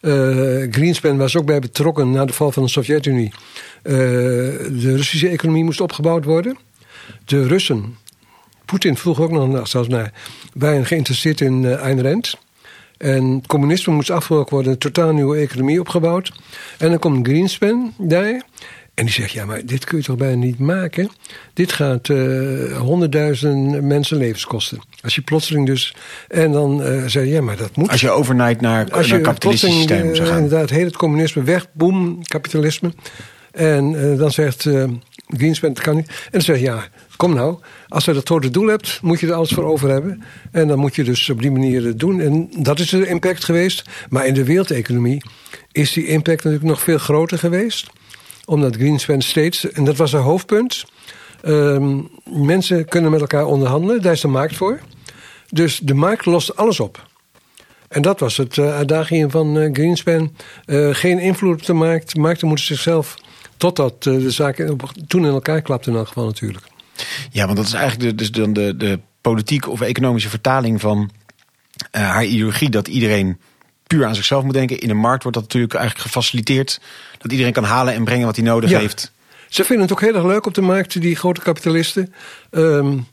Uh, 0.00 0.66
Greenspan 0.70 1.16
was 1.16 1.36
ook 1.36 1.46
bij 1.46 1.58
betrokken 1.58 2.10
na 2.10 2.24
de 2.24 2.32
val 2.32 2.52
van 2.52 2.62
de 2.62 2.68
Sovjet-Unie. 2.68 3.32
de 3.82 4.92
Russische 4.96 5.28
economie 5.28 5.64
moest 5.64 5.80
opgebouwd 5.80 6.24
worden. 6.24 6.58
De 7.24 7.46
Russen, 7.46 7.96
Poetin 8.68 8.96
vroeg 8.96 9.20
ook 9.20 9.30
nog 9.30 9.68
zelfs 9.68 9.88
naar, 9.88 10.12
waren 10.54 10.86
geïnteresseerd 10.86 11.40
in 11.40 11.62
uh, 11.62 11.82
Ayn 11.82 12.02
Rand. 12.02 12.38
En 12.98 13.42
communisme 13.46 13.92
moest 13.92 14.10
afgebroken 14.10 14.54
worden, 14.54 14.72
een 14.72 14.78
totaal 14.78 15.12
nieuwe 15.12 15.36
economie 15.36 15.80
opgebouwd. 15.80 16.32
En 16.78 16.90
dan 16.90 16.98
komt 16.98 17.26
Greenspan 17.26 17.92
daar. 17.98 18.42
En 18.94 19.04
die 19.04 19.14
zegt, 19.14 19.32
ja, 19.32 19.44
maar 19.44 19.66
dit 19.66 19.84
kun 19.84 19.98
je 19.98 20.04
toch 20.04 20.16
bijna 20.16 20.36
niet 20.36 20.58
maken? 20.58 21.10
Dit 21.52 21.72
gaat 21.72 22.08
uh, 22.08 22.78
honderdduizend 22.78 23.82
mensen 23.82 24.16
levens 24.16 24.44
kosten. 24.44 24.78
Als 25.00 25.14
je 25.14 25.20
plotseling 25.20 25.66
dus... 25.66 25.94
En 26.28 26.52
dan 26.52 26.80
uh, 26.80 27.06
zei 27.06 27.26
je, 27.26 27.32
ja, 27.32 27.40
maar 27.40 27.56
dat 27.56 27.76
moet. 27.76 27.90
Als 27.90 28.00
je 28.00 28.10
overnight 28.10 28.60
naar, 28.60 28.90
Als 28.90 29.08
naar 29.08 29.20
kapitalistisch 29.20 29.74
systeem 29.74 30.14
zou 30.14 30.28
gaan. 30.28 30.42
inderdaad, 30.42 30.70
heet 30.70 30.84
het 30.84 30.96
communisme 30.96 31.42
weg, 31.42 31.66
boem, 31.72 32.22
kapitalisme. 32.22 32.92
En 33.52 33.92
uh, 33.92 34.18
dan 34.18 34.30
zegt 34.30 34.68
Greenspan, 35.36 35.72
dat 35.72 35.82
kan 35.82 35.96
niet. 35.96 36.08
En 36.08 36.14
dan 36.30 36.40
zeg 36.40 36.56
je, 36.56 36.62
ja, 36.62 36.88
kom 37.16 37.34
nou, 37.34 37.58
als 37.88 38.04
je 38.04 38.12
dat 38.12 38.26
grote 38.26 38.50
doel 38.50 38.66
hebt, 38.66 38.98
moet 39.02 39.20
je 39.20 39.26
er 39.26 39.32
alles 39.32 39.50
voor 39.50 39.64
over 39.64 39.88
hebben. 39.88 40.22
En 40.50 40.68
dan 40.68 40.78
moet 40.78 40.94
je 40.94 41.04
dus 41.04 41.30
op 41.30 41.42
die 41.42 41.50
manier 41.50 41.96
doen. 41.96 42.20
En 42.20 42.50
dat 42.56 42.78
is 42.78 42.90
de 42.90 43.06
impact 43.06 43.44
geweest. 43.44 43.82
Maar 44.08 44.26
in 44.26 44.34
de 44.34 44.44
wereldeconomie 44.44 45.22
is 45.72 45.92
die 45.92 46.06
impact 46.06 46.44
natuurlijk 46.44 46.70
nog 46.70 46.80
veel 46.80 46.98
groter 46.98 47.38
geweest. 47.38 47.86
Omdat 48.44 48.76
Greenspan 48.76 49.22
steeds, 49.22 49.70
en 49.70 49.84
dat 49.84 49.96
was 49.96 50.12
een 50.12 50.20
hoofdpunt... 50.20 50.84
Um, 51.44 52.08
mensen 52.24 52.84
kunnen 52.84 53.10
met 53.10 53.20
elkaar 53.20 53.46
onderhandelen, 53.46 54.02
daar 54.02 54.12
is 54.12 54.20
de 54.20 54.28
markt 54.28 54.56
voor. 54.56 54.80
Dus 55.50 55.78
de 55.78 55.94
markt 55.94 56.26
lost 56.26 56.56
alles 56.56 56.80
op. 56.80 57.06
En 57.88 58.02
dat 58.02 58.20
was 58.20 58.36
het 58.36 58.56
uh, 58.56 58.74
uitdaging 58.74 59.30
van 59.30 59.56
uh, 59.56 59.68
Greenspan. 59.72 60.34
Uh, 60.66 60.94
geen 60.94 61.18
invloed 61.18 61.54
op 61.54 61.66
de 61.66 61.72
markt. 61.72 62.16
Markten 62.16 62.48
moeten 62.48 62.66
zichzelf 62.66 63.16
Totdat 63.58 64.06
uh, 64.06 64.20
de 64.20 64.30
zaken 64.30 64.76
toen 65.06 65.26
in 65.26 65.32
elkaar 65.32 65.62
klapten 65.62 65.92
in 65.92 65.98
elk 65.98 66.08
geval 66.08 66.26
natuurlijk. 66.26 66.64
Ja, 67.30 67.44
want 67.44 67.56
dat 67.56 67.66
is 67.66 67.72
eigenlijk 67.72 68.10
de, 68.10 68.14
dus 68.14 68.30
dan 68.30 68.52
de, 68.52 68.76
de 68.76 69.00
politieke 69.20 69.70
of 69.70 69.80
economische 69.80 70.28
vertaling 70.28 70.80
van 70.80 71.10
uh, 71.96 72.02
haar 72.02 72.24
ideologie. 72.24 72.70
Dat 72.70 72.88
iedereen 72.88 73.38
puur 73.86 74.06
aan 74.06 74.14
zichzelf 74.14 74.44
moet 74.44 74.54
denken. 74.54 74.80
In 74.80 74.88
de 74.88 74.94
markt 74.94 75.22
wordt 75.22 75.38
dat 75.38 75.46
natuurlijk 75.46 75.74
eigenlijk 75.74 76.06
gefaciliteerd. 76.06 76.80
Dat 77.18 77.32
iedereen 77.32 77.52
kan 77.52 77.64
halen 77.64 77.94
en 77.94 78.04
brengen 78.04 78.26
wat 78.26 78.36
hij 78.36 78.44
nodig 78.44 78.70
ja. 78.70 78.78
heeft. 78.78 79.12
Ze 79.48 79.64
vinden 79.64 79.84
het 79.84 79.92
ook 79.92 80.00
heel 80.00 80.14
erg 80.14 80.24
leuk 80.24 80.46
op 80.46 80.54
de 80.54 80.60
markt, 80.60 81.00
die 81.00 81.16
grote 81.16 81.40
kapitalisten. 81.40 82.14
Um, 82.50 83.06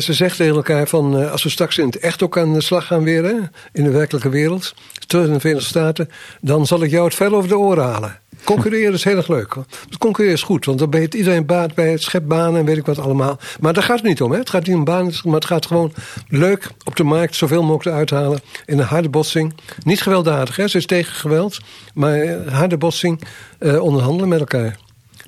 ze 0.00 0.12
zegt 0.12 0.36
tegen 0.36 0.54
elkaar 0.54 0.86
van 0.88 1.30
als 1.30 1.42
we 1.42 1.48
straks 1.48 1.78
in 1.78 1.86
het 1.86 1.98
echt 1.98 2.22
ook 2.22 2.38
aan 2.38 2.52
de 2.52 2.62
slag 2.62 2.86
gaan 2.86 3.02
weer, 3.02 3.24
hè, 3.24 3.34
in 3.72 3.84
de 3.84 3.90
werkelijke 3.90 4.28
wereld, 4.28 4.74
terug 5.06 5.26
in 5.26 5.32
de 5.32 5.40
Verenigde 5.40 5.68
Staten, 5.68 6.10
dan 6.40 6.66
zal 6.66 6.82
ik 6.82 6.90
jou 6.90 7.04
het 7.04 7.14
vel 7.14 7.34
over 7.34 7.48
de 7.48 7.58
oren 7.58 7.84
halen. 7.84 8.20
Concurreren 8.44 8.92
is 8.92 9.04
heel 9.04 9.16
erg 9.16 9.28
leuk. 9.28 9.54
Concurreren 9.98 10.36
is 10.36 10.42
goed, 10.42 10.64
want 10.64 10.78
dan 10.78 10.94
heeft 10.94 11.14
iedereen 11.14 11.46
baat 11.46 11.74
bij 11.74 11.90
het 11.90 12.02
schepbanen 12.02 12.60
en 12.60 12.64
weet 12.64 12.76
ik 12.76 12.86
wat 12.86 12.98
allemaal. 12.98 13.38
Maar 13.60 13.72
daar 13.72 13.82
gaat 13.82 13.98
het 13.98 14.06
niet 14.06 14.22
om. 14.22 14.32
Hè? 14.32 14.38
Het 14.38 14.50
gaat 14.50 14.66
niet 14.66 14.76
om 14.76 14.84
banen, 14.84 15.14
maar 15.24 15.34
het 15.34 15.44
gaat 15.44 15.66
gewoon 15.66 15.92
leuk 16.28 16.70
op 16.84 16.96
de 16.96 17.04
markt 17.04 17.34
zoveel 17.34 17.62
mogelijk 17.62 17.96
uithalen. 17.96 18.40
In 18.66 18.78
een 18.78 18.84
harde 18.84 19.08
botsing. 19.08 19.54
Niet 19.82 20.02
gewelddadig, 20.02 20.56
hè? 20.56 20.68
ze 20.68 20.76
is 20.76 20.86
tegen 20.86 21.14
geweld. 21.14 21.58
Maar 21.94 22.48
harde 22.48 22.76
botsing 22.76 23.22
uh, 23.58 23.82
onderhandelen 23.82 24.28
met 24.28 24.40
elkaar. 24.40 24.78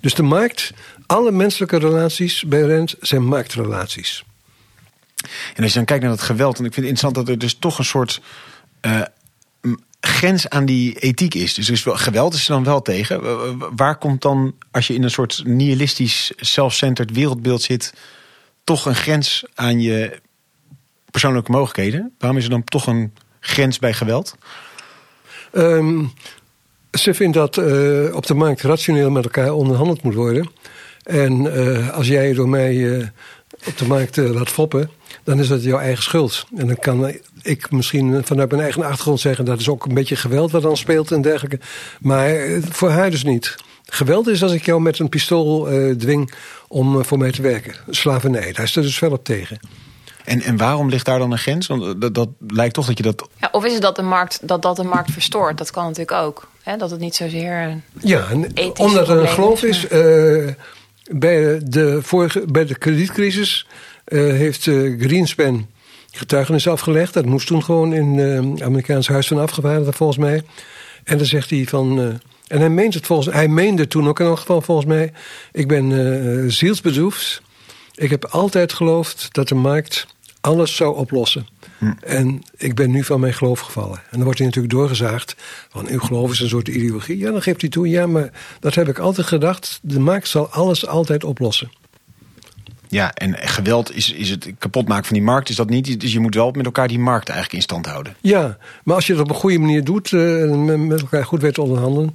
Dus 0.00 0.14
de 0.14 0.22
markt, 0.22 0.72
alle 1.06 1.30
menselijke 1.30 1.78
relaties 1.78 2.44
bij 2.44 2.62
Rent 2.62 2.94
zijn 3.00 3.24
marktrelaties. 3.24 4.24
En 5.54 5.62
als 5.62 5.72
je 5.72 5.76
dan 5.76 5.84
kijkt 5.84 6.02
naar 6.02 6.12
dat 6.12 6.22
geweld, 6.22 6.58
en 6.58 6.64
ik 6.64 6.72
vind 6.72 6.86
het 6.86 6.94
interessant 6.94 7.14
dat 7.14 7.28
er 7.28 7.38
dus 7.38 7.54
toch 7.54 7.78
een 7.78 7.84
soort 7.84 8.20
uh, 8.86 9.00
grens 10.22 10.48
aan 10.48 10.64
die 10.64 10.98
ethiek 10.98 11.34
is. 11.34 11.54
Dus 11.54 11.70
is 11.70 11.84
wel, 11.84 11.96
geweld 11.96 12.34
is 12.34 12.48
er 12.48 12.54
dan 12.54 12.64
wel 12.64 12.82
tegen. 12.82 13.20
Waar 13.76 13.96
komt 13.96 14.22
dan, 14.22 14.54
als 14.70 14.86
je 14.86 14.94
in 14.94 15.02
een 15.02 15.10
soort 15.10 15.42
nihilistisch, 15.44 16.32
self-centered 16.36 17.12
wereldbeeld 17.12 17.62
zit, 17.62 17.94
toch 18.64 18.86
een 18.86 18.94
grens 18.94 19.44
aan 19.54 19.80
je 19.80 20.20
persoonlijke 21.10 21.50
mogelijkheden? 21.50 22.12
Waarom 22.18 22.38
is 22.38 22.44
er 22.44 22.50
dan 22.50 22.64
toch 22.64 22.86
een 22.86 23.14
grens 23.40 23.78
bij 23.78 23.92
geweld? 23.92 24.36
Ehm, 25.52 26.04
ze 26.98 27.14
vindt 27.14 27.36
dat 27.36 27.56
uh, 27.56 28.14
op 28.14 28.26
de 28.26 28.34
markt 28.34 28.62
rationeel 28.62 29.10
met 29.10 29.24
elkaar 29.24 29.52
onderhandeld 29.52 30.02
moet 30.02 30.14
worden. 30.14 30.50
En 31.02 31.44
uh, 31.44 31.90
als 31.90 32.06
jij 32.06 32.32
door 32.32 32.48
mij 32.48 32.74
uh, 32.74 33.06
op 33.66 33.78
de 33.78 33.86
markt 33.86 34.16
laat 34.16 34.48
foppen, 34.48 34.90
dan 35.24 35.38
is 35.38 35.48
dat 35.48 35.62
jouw 35.62 35.78
eigen 35.78 36.02
schuld. 36.02 36.46
En 36.56 36.66
dan 36.66 36.76
kan 36.76 37.12
ik 37.42 37.70
misschien 37.70 38.24
vanuit 38.24 38.50
mijn 38.50 38.62
eigen 38.62 38.82
achtergrond 38.82 39.20
zeggen... 39.20 39.44
dat 39.44 39.60
is 39.60 39.68
ook 39.68 39.84
een 39.84 39.94
beetje 39.94 40.16
geweld 40.16 40.50
wat 40.50 40.62
dan 40.62 40.76
speelt 40.76 41.12
en 41.12 41.22
dergelijke. 41.22 41.60
Maar 42.00 42.34
voor 42.70 42.90
haar 42.90 43.10
dus 43.10 43.24
niet. 43.24 43.56
Geweld 43.86 44.28
is 44.28 44.42
als 44.42 44.52
ik 44.52 44.64
jou 44.64 44.80
met 44.80 44.98
een 44.98 45.08
pistool 45.08 45.64
dwing 45.98 46.32
om 46.68 47.04
voor 47.04 47.18
mij 47.18 47.32
te 47.32 47.42
werken. 47.42 47.74
Slavernij, 47.88 48.52
daar 48.52 48.64
is 48.64 48.76
er 48.76 48.82
dus 48.82 48.98
wel 48.98 49.10
op 49.10 49.24
tegen. 49.24 49.58
En, 50.24 50.40
en 50.40 50.56
waarom 50.56 50.88
ligt 50.88 51.06
daar 51.06 51.18
dan 51.18 51.32
een 51.32 51.38
grens? 51.38 51.66
Want 51.66 52.00
dat, 52.00 52.14
dat 52.14 52.28
lijkt 52.46 52.74
toch 52.74 52.86
dat 52.86 52.96
je 52.96 53.02
dat. 53.02 53.28
Ja, 53.40 53.48
of 53.52 53.64
is 53.64 53.72
het 53.72 53.82
dat 53.82 53.96
de 53.96 54.02
markt, 54.02 54.48
dat, 54.48 54.62
dat 54.62 54.76
de 54.76 54.84
markt 54.84 55.10
verstoort? 55.10 55.58
Dat 55.58 55.70
kan 55.70 55.84
natuurlijk 55.84 56.12
ook. 56.12 56.48
Hè? 56.62 56.76
Dat 56.76 56.90
het 56.90 57.00
niet 57.00 57.14
zozeer. 57.14 57.80
Ja, 58.00 58.26
omdat 58.76 59.08
er 59.08 59.18
een 59.18 59.28
geloof 59.28 59.62
is. 59.62 59.84
Uh, 59.84 60.48
bij, 61.10 61.60
de 61.64 61.98
vorige, 62.02 62.44
bij 62.46 62.66
de 62.66 62.78
kredietcrisis 62.78 63.66
uh, 64.08 64.32
heeft 64.32 64.66
uh, 64.66 65.00
Greenspan 65.00 65.66
getuigenis 66.12 66.68
afgelegd. 66.68 67.14
Dat 67.14 67.26
moest 67.26 67.46
toen 67.46 67.64
gewoon 67.64 67.92
in 67.92 68.18
het 68.18 68.62
Amerikaans 68.62 69.08
Huis 69.08 69.26
van 69.26 69.38
Afgevaardigden, 69.38 69.94
volgens 69.94 70.18
mij. 70.18 70.42
En 71.04 71.16
dan 71.16 71.26
zegt 71.26 71.50
hij 71.50 71.64
van. 71.66 72.20
en 72.46 72.58
hij 72.58 72.70
meent 72.70 72.94
het 72.94 73.06
volgens 73.06 73.34
hij 73.34 73.48
meende 73.48 73.86
toen 73.86 74.08
ook 74.08 74.20
in 74.20 74.26
elk 74.26 74.38
geval 74.38 74.60
volgens 74.60 74.86
mij. 74.86 75.12
Ik 75.52 75.68
ben 75.68 76.52
zielsbedroefd. 76.52 77.42
Ik 77.94 78.10
heb 78.10 78.24
altijd 78.24 78.72
geloofd 78.72 79.28
dat 79.32 79.48
de 79.48 79.54
markt 79.54 80.06
alles 80.42 80.76
zou 80.76 80.96
oplossen. 80.96 81.46
Hm. 81.78 81.92
En 82.00 82.42
ik 82.56 82.74
ben 82.74 82.90
nu 82.90 83.04
van 83.04 83.20
mijn 83.20 83.34
geloof 83.34 83.60
gevallen. 83.60 83.96
En 83.98 84.04
dan 84.10 84.22
wordt 84.22 84.38
hij 84.38 84.46
natuurlijk 84.46 84.74
doorgezaagd. 84.74 85.34
Van 85.68 85.88
uw 85.88 85.98
geloof 85.98 86.30
is 86.30 86.40
een 86.40 86.48
soort 86.48 86.68
ideologie. 86.68 87.18
Ja, 87.18 87.30
dan 87.30 87.42
geeft 87.42 87.60
hij 87.60 87.70
toe. 87.70 87.88
Ja, 87.88 88.06
maar 88.06 88.30
dat 88.60 88.74
heb 88.74 88.88
ik 88.88 88.98
altijd 88.98 89.26
gedacht. 89.26 89.78
De 89.82 90.00
markt 90.00 90.28
zal 90.28 90.48
alles 90.48 90.86
altijd 90.86 91.24
oplossen. 91.24 91.70
Ja, 92.92 93.12
en 93.14 93.36
geweld 93.48 93.94
is, 93.94 94.12
is 94.12 94.30
het 94.30 94.52
kapotmaken 94.58 95.04
van 95.04 95.14
die 95.14 95.24
markt, 95.24 95.48
is 95.48 95.56
dat 95.56 95.68
niet. 95.68 96.00
Dus 96.00 96.12
je 96.12 96.20
moet 96.20 96.34
wel 96.34 96.50
met 96.50 96.64
elkaar 96.64 96.88
die 96.88 96.98
markt 96.98 97.28
eigenlijk 97.28 97.56
in 97.58 97.62
stand 97.62 97.86
houden. 97.86 98.16
Ja, 98.20 98.58
maar 98.84 98.94
als 98.94 99.06
je 99.06 99.12
het 99.12 99.22
op 99.22 99.28
een 99.28 99.34
goede 99.34 99.58
manier 99.58 99.84
doet, 99.84 100.10
uh, 100.10 100.76
met 100.76 101.00
elkaar 101.00 101.24
goed 101.24 101.42
weet 101.42 101.58
onderhandelen. 101.58 102.12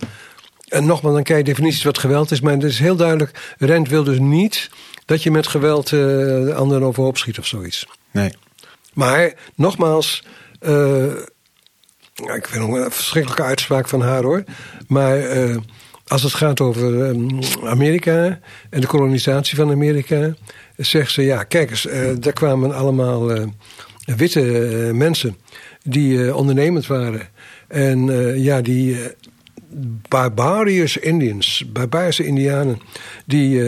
En 0.68 0.86
nogmaals, 0.86 1.16
dan 1.16 1.24
krijg 1.24 1.40
je 1.40 1.46
definities 1.46 1.84
wat 1.84 1.98
geweld 1.98 2.32
is. 2.32 2.42
Maar 2.42 2.54
het 2.54 2.64
is 2.64 2.80
heel 2.80 2.96
duidelijk, 2.96 3.56
Rent 3.58 3.90
wil 3.90 4.04
dus 4.04 4.20
niet 4.20 4.70
dat 5.06 5.24
je 5.24 5.32
met 5.32 5.48
geweld 5.48 5.92
uh, 5.92 6.56
anderen 6.56 6.88
overhoop 6.88 7.18
schiet 7.18 7.40
of 7.40 7.46
zoiets. 7.46 7.88
Nee. 8.12 8.34
Maar 8.94 9.34
nogmaals, 9.56 10.24
uh, 10.62 11.06
ik 12.16 12.48
vind 12.48 12.68
nog 12.68 12.76
een 12.76 12.92
verschrikkelijke 12.92 13.44
uitspraak 13.44 13.88
van 13.88 14.02
haar 14.02 14.24
hoor. 14.24 14.44
Maar 14.88 15.38
uh, 15.38 15.58
als 16.08 16.24
het 16.24 16.34
gaat 16.34 16.62
over 16.62 16.84
um, 16.84 17.40
Amerika 17.64 18.40
en 18.70 18.82
de 18.82 18.88
kolonisatie 18.88 19.56
van 19.56 19.72
Amerika, 19.72 20.34
zegt 20.78 21.12
ze 21.12 21.22
ja, 21.22 21.44
kijk 21.44 21.70
eens, 21.70 21.86
uh, 21.86 22.10
daar 22.20 22.34
kwamen 22.34 22.76
allemaal 22.76 23.52
witte 24.06 24.42
mensen 24.94 25.38
die 25.84 26.36
ondernemend 26.36 26.88
waren. 26.88 27.30
En 27.68 28.06
ja, 28.42 28.62
die 28.62 28.98
barbariërs 30.10 30.98
Indians, 30.98 31.64
barbaarse 31.74 32.26
Indianen, 32.26 32.80
die 33.26 33.62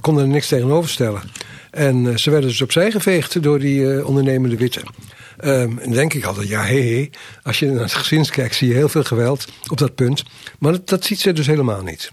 konden 0.00 0.24
er 0.24 0.30
niks 0.30 0.48
tegenover 0.48 0.90
stellen. 0.90 1.22
En 1.70 2.18
ze 2.18 2.30
werden 2.30 2.48
dus 2.48 2.62
opzij 2.62 2.90
geveegd 2.90 3.42
door 3.42 3.58
die 3.58 4.06
ondernemende 4.06 4.56
witte. 4.56 4.82
Um, 5.44 5.78
en 5.78 5.90
denk 5.90 6.14
ik 6.14 6.24
altijd, 6.24 6.48
ja, 6.48 6.62
hé, 6.62 6.94
hé, 6.94 7.10
als 7.42 7.58
je 7.58 7.66
naar 7.66 7.82
het 7.82 7.92
gezins 7.92 8.30
kijkt, 8.30 8.54
zie 8.54 8.68
je 8.68 8.74
heel 8.74 8.88
veel 8.88 9.02
geweld 9.02 9.48
op 9.68 9.78
dat 9.78 9.94
punt. 9.94 10.24
Maar 10.58 10.72
dat, 10.72 10.88
dat 10.88 11.04
ziet 11.04 11.20
ze 11.20 11.32
dus 11.32 11.46
helemaal 11.46 11.82
niet. 11.82 12.12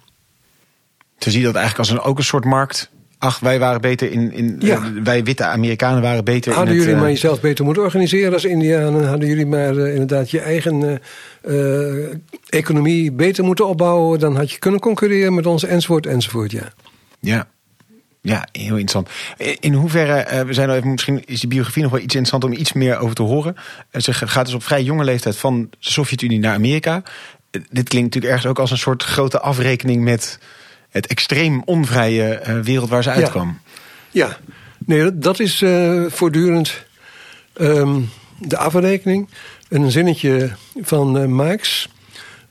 Ze 1.17 1.31
ziet 1.31 1.43
dat 1.43 1.55
eigenlijk 1.55 1.89
als 1.89 1.99
een, 1.99 2.05
ook 2.05 2.17
een 2.17 2.23
soort 2.23 2.45
markt 2.45 2.89
ach, 3.19 3.39
wij 3.39 3.59
waren 3.59 3.81
beter 3.81 4.11
in. 4.11 4.31
in 4.31 4.55
ja. 4.59 4.93
wij 5.03 5.23
witte 5.23 5.43
Amerikanen 5.43 6.01
waren 6.01 6.23
beter 6.23 6.53
hadden 6.53 6.53
in. 6.53 6.57
Hadden 6.57 6.75
jullie 6.75 6.93
uh, 6.93 6.99
maar 6.99 7.09
jezelf 7.09 7.41
beter 7.41 7.65
moeten 7.65 7.83
organiseren 7.83 8.33
als 8.33 8.45
Indianen? 8.45 9.07
Hadden 9.07 9.27
jullie 9.29 9.45
maar 9.45 9.73
uh, 9.73 9.91
inderdaad 9.91 10.31
je 10.31 10.39
eigen 10.39 11.01
economie 12.49 13.11
beter 13.11 13.43
moeten 13.43 13.67
opbouwen? 13.67 14.19
Dan 14.19 14.35
had 14.35 14.51
je 14.51 14.59
kunnen 14.59 14.79
concurreren 14.79 15.33
met 15.33 15.45
ons, 15.45 15.63
enzovoort, 15.63 16.05
enzovoort, 16.05 16.51
ja. 16.51 16.73
Ja. 17.19 17.47
Ja, 18.21 18.47
heel 18.51 18.77
interessant. 18.77 19.09
In 19.59 19.73
hoeverre, 19.73 20.45
we 20.45 20.53
zijn 20.53 20.69
al 20.69 20.75
even, 20.75 20.91
misschien 20.91 21.23
is 21.25 21.39
die 21.39 21.49
biografie 21.49 21.81
nog 21.81 21.91
wel 21.91 22.01
iets 22.01 22.15
interessant 22.15 22.43
om 22.43 22.59
iets 22.59 22.73
meer 22.73 22.97
over 22.97 23.15
te 23.15 23.21
horen. 23.23 23.55
Ze 23.91 24.13
gaat 24.13 24.45
dus 24.45 24.53
op 24.53 24.63
vrij 24.63 24.83
jonge 24.83 25.03
leeftijd 25.03 25.37
van 25.37 25.67
de 25.69 25.77
Sovjet-Unie 25.79 26.39
naar 26.39 26.53
Amerika. 26.53 27.03
Dit 27.51 27.89
klinkt 27.89 27.93
natuurlijk 27.93 28.25
ergens 28.25 28.45
ook 28.45 28.59
als 28.59 28.71
een 28.71 28.77
soort 28.77 29.03
grote 29.03 29.39
afrekening 29.39 30.03
met 30.03 30.39
het 30.89 31.07
extreem 31.07 31.61
onvrije 31.65 32.41
uh, 32.47 32.59
wereld 32.59 32.89
waar 32.89 33.03
ze 33.03 33.09
uitkwam. 33.09 33.59
Ja, 34.11 34.27
ja. 34.27 34.37
nee, 34.85 35.17
dat 35.17 35.39
is 35.39 35.61
uh, 35.61 36.05
voortdurend 36.07 36.85
um, 37.61 38.09
de 38.39 38.57
afrekening. 38.57 39.29
Een 39.69 39.91
zinnetje 39.91 40.51
van 40.81 41.21
uh, 41.21 41.25
Marx 41.25 41.89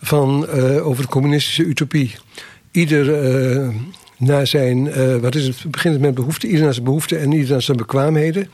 van, 0.00 0.48
over 0.80 1.02
de 1.02 1.08
communistische 1.08 1.64
utopie. 1.64 2.14
Ieder 2.70 3.06
naar 4.16 4.46
zijn, 4.46 4.92
wat 5.20 5.34
is 5.34 5.46
het, 5.46 5.70
begint 5.70 6.00
met 6.00 6.14
behoefte, 6.14 6.46
ieder 6.46 6.62
naar 6.62 6.72
zijn 6.72 6.84
behoefte 6.84 7.16
en 7.16 7.32
ieder 7.32 7.50
naar 7.50 7.62
zijn 7.62 7.76
bekwaamheden. 7.76 8.50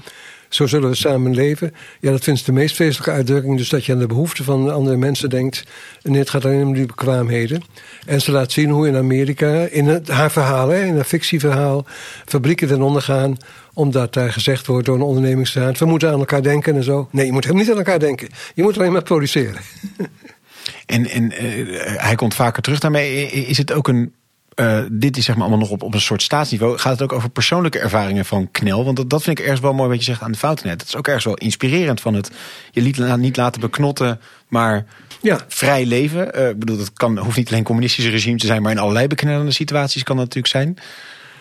Zo 0.55 0.67
zullen 0.67 0.91
we 0.91 0.97
samen 0.97 1.35
leven. 1.35 1.75
Ja, 2.01 2.11
dat 2.11 2.25
vindt 2.25 2.41
ze 2.41 2.47
de 2.47 2.53
meest 2.53 2.75
feestelijke 2.75 3.15
uitdrukking. 3.15 3.57
Dus 3.57 3.69
dat 3.69 3.85
je 3.85 3.93
aan 3.93 3.99
de 3.99 4.07
behoeften 4.07 4.45
van 4.45 4.73
andere 4.73 4.97
mensen 4.97 5.31
denkt. 5.31 5.65
En 6.03 6.13
dit 6.13 6.31
gaat 6.31 6.45
alleen 6.45 6.67
om 6.67 6.75
die 6.75 6.87
bekwaamheden. 6.87 7.63
En 8.07 8.21
ze 8.21 8.33
laat 8.33 8.53
zien 8.53 8.71
hoe 8.71 8.89
in 8.89 8.97
Amerika, 8.97 9.67
in 9.71 9.87
het, 9.87 10.09
haar 10.09 10.31
verhaal, 10.31 10.73
in 10.73 10.97
een 10.97 11.05
fictieverhaal, 11.05 11.87
fabrieken 12.25 12.69
ten 12.69 12.83
onder 12.83 13.03
gaan. 13.03 13.37
Omdat 13.73 14.13
daar 14.13 14.33
gezegd 14.33 14.67
wordt 14.67 14.87
door 14.87 14.97
een 14.97 15.03
ondernemingsraad: 15.03 15.79
we 15.79 15.85
moeten 15.85 16.13
aan 16.13 16.19
elkaar 16.19 16.43
denken 16.43 16.77
en 16.77 16.85
zo. 16.85 17.09
Nee, 17.11 17.27
je 17.27 17.33
moet 17.33 17.45
helemaal 17.45 17.65
niet 17.65 17.73
aan 17.73 17.79
elkaar 17.79 17.99
denken. 17.99 18.29
Je 18.55 18.63
moet 18.63 18.79
alleen 18.79 18.93
maar 18.93 19.03
produceren. 19.03 19.61
En, 20.87 21.07
en 21.07 21.45
uh, 21.45 21.77
hij 21.81 22.15
komt 22.15 22.35
vaker 22.35 22.63
terug 22.63 22.79
daarmee. 22.79 23.31
Is 23.31 23.59
het 23.59 23.73
ook 23.73 23.89
een 23.89 24.13
uh, 24.57 24.79
dit 24.91 25.17
is 25.17 25.25
zeg 25.25 25.35
maar 25.35 25.47
allemaal 25.47 25.63
nog 25.67 25.71
op, 25.71 25.83
op 25.83 25.95
een 25.95 26.01
soort 26.01 26.23
staatsniveau. 26.23 26.79
Gaat 26.79 26.93
het 26.93 27.03
ook 27.03 27.13
over 27.13 27.31
persoonlijke 27.31 27.79
ervaringen 27.79 28.25
van 28.25 28.51
Knel? 28.51 28.85
Want 28.85 28.97
dat, 28.97 29.11
dat 29.11 29.23
vind 29.23 29.39
ik 29.39 29.45
ergens 29.45 29.63
wel 29.63 29.75
mooi 29.75 29.89
wat 29.89 29.99
je 29.99 30.05
zegt 30.05 30.23
aan 30.23 30.33
de 30.33 30.39
fouten 30.39 30.67
net. 30.67 30.81
Het 30.81 30.89
is 30.89 30.97
ook 30.97 31.07
ergens 31.07 31.25
wel 31.25 31.35
inspirerend 31.35 32.01
van 32.01 32.15
het 32.15 32.31
je 32.71 32.81
liet, 32.81 33.17
niet 33.17 33.37
laten 33.37 33.61
beknotten, 33.61 34.21
maar 34.49 34.85
ja. 35.23 35.39
vrij 35.49 35.87
leven. 35.87 36.39
Uh, 36.39 36.49
ik 36.49 36.59
bedoel, 36.59 36.77
dat 36.77 36.93
kan, 36.93 37.19
hoeft 37.19 37.37
niet 37.37 37.51
alleen 37.51 37.65
communistische 37.65 38.11
regime 38.11 38.39
te 38.39 38.47
zijn, 38.47 38.63
maar 38.63 38.73
in 38.73 38.79
allerlei 38.79 39.07
beknellende 39.07 39.53
situaties 39.53 40.03
kan 40.03 40.17
dat 40.17 40.25
natuurlijk 40.25 40.55
zijn. 40.55 40.79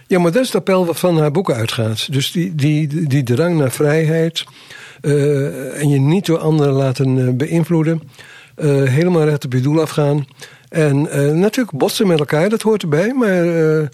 Ja, 0.08 0.19
maar 0.19 0.32
dat 0.32 0.41
is 0.41 0.47
het 0.47 0.58
appel 0.58 0.86
wat 0.86 0.99
van 0.99 1.17
haar 1.17 1.32
boeken 1.32 1.56
uitgaat. 1.56 2.12
Dus 2.12 2.32
die, 2.32 2.56
die, 2.56 3.08
die 3.08 3.23
drang 3.23 3.58
naar 3.58 3.71
vrijheid 3.71 4.45
uh, 5.02 5.82
en 5.82 5.89
je 5.89 5.99
niet 5.99 6.26
door 6.26 6.38
anderen 6.38 6.73
laten 6.73 7.38
beïnvloeden. 7.38 8.02
Helemaal 8.56 9.23
recht 9.23 9.45
op 9.45 9.54
je 9.54 9.62
doel 9.62 9.82
afgaan. 9.82 10.26
En 10.73 10.97
uh, 10.97 11.31
natuurlijk 11.31 11.77
botsen 11.77 12.07
met 12.07 12.19
elkaar, 12.19 12.49
dat 12.49 12.62
hoort 12.62 12.81
erbij. 12.81 13.13
Maar 13.13 13.45
uh, 13.45 13.88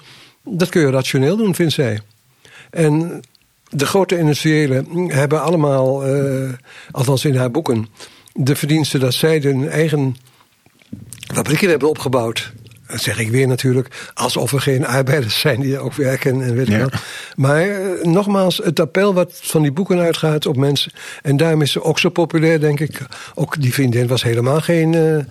dat 0.44 0.70
kun 0.70 0.82
je 0.82 0.90
rationeel 0.90 1.38
doen, 1.38 1.56
vindt 1.56 1.74
zij. 1.74 2.02
En 2.70 3.22
de 3.70 3.86
grote 3.86 4.18
industriëlen 4.18 5.10
hebben 5.12 5.42
allemaal, 5.42 6.16
uh, 6.16 6.50
althans 6.92 7.26
in 7.26 7.36
haar 7.36 7.52
boeken... 7.52 7.88
de 8.34 8.56
verdiensten 8.56 9.00
dat 9.00 9.14
zij 9.14 9.40
hun 9.40 9.70
eigen 9.70 10.16
fabrieken 11.34 11.70
hebben 11.70 11.90
opgebouwd. 11.90 12.52
Dat 12.90 13.02
zeg 13.02 13.20
ik 13.20 13.30
weer 13.30 13.48
natuurlijk, 13.48 14.12
alsof 14.14 14.54
er 14.54 14.62
geen 14.62 14.86
arbeiders 14.86 15.40
zijn 15.40 15.60
die 15.60 15.80
ook 15.80 15.94
werken 15.94 16.42
en 16.42 16.56
weet 16.56 16.68
ik 16.68 16.74
ja. 16.74 16.80
wat. 16.80 16.94
Maar 17.36 17.68
uh, 17.68 18.04
nogmaals, 18.04 18.62
het 18.64 18.80
appel 18.80 19.14
wat 19.14 19.40
van 19.42 19.62
die 19.62 19.72
boeken 19.72 20.00
uitgaat 20.00 20.46
op 20.46 20.58
mensen. 20.58 20.92
En 21.22 21.38
daarom 21.38 21.62
is 21.62 21.72
ze 21.72 21.84
ook 21.84 22.00
zo 22.00 22.10
populair, 22.10 22.60
denk 22.60 22.80
ik. 22.80 23.02
Ook 23.36 23.62
die 23.62 23.74
vriendin 23.74 24.08
was 24.08 24.24
helemaal 24.24 24.62
geen, 24.62 24.94
uh, 24.94 25.16
uh, 25.16 25.24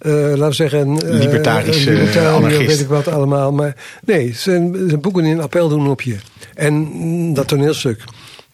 laten 0.00 0.48
we 0.48 0.52
zeggen... 0.52 0.94
Libertarische 1.18 1.90
libertariër, 1.90 2.66
weet 2.66 2.80
ik 2.80 2.88
wat 2.88 3.08
allemaal. 3.08 3.52
Maar 3.52 3.76
nee, 4.04 4.34
zijn, 4.34 4.74
zijn 4.88 5.00
boeken 5.00 5.24
in 5.24 5.40
appel 5.40 5.68
doen 5.68 5.88
op 5.88 6.00
je. 6.00 6.16
En 6.54 7.34
dat 7.34 7.48
toneelstuk 7.48 8.04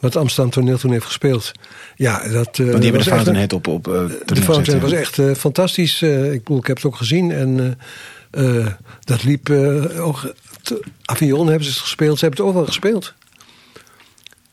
wat 0.03 0.17
Amsterdam 0.17 0.51
toneel 0.51 0.79
toen 0.79 0.93
heeft 0.93 1.05
gespeeld. 1.05 1.53
Ja, 1.97 2.29
dat, 2.29 2.59
uh, 2.59 2.67
Want 2.67 2.83
die 2.83 2.91
hebben 2.91 2.93
de 2.93 3.11
Fountainhead 3.11 3.53
op, 3.53 3.67
op 3.67 3.89
uh, 3.89 3.95
De 4.25 4.37
Fountainhead 4.37 4.81
was 4.81 4.93
echt 4.93 5.19
uh, 5.19 5.35
fantastisch. 5.35 6.03
ik, 6.03 6.43
bedoel, 6.43 6.59
ik 6.59 6.67
heb 6.67 6.77
het 6.77 6.87
ook 6.87 6.97
gezien 6.97 7.31
en 7.31 7.79
uh, 8.33 8.67
dat 9.01 9.23
liep 9.25 9.49
uh, 9.49 10.07
ook. 10.07 10.35
Hebben 11.51 11.65
ze 11.65 11.81
gespeeld, 11.81 12.19
ze 12.19 12.25
hebben 12.25 12.45
het 12.45 12.49
overal 12.49 12.67
gespeeld. 12.67 13.15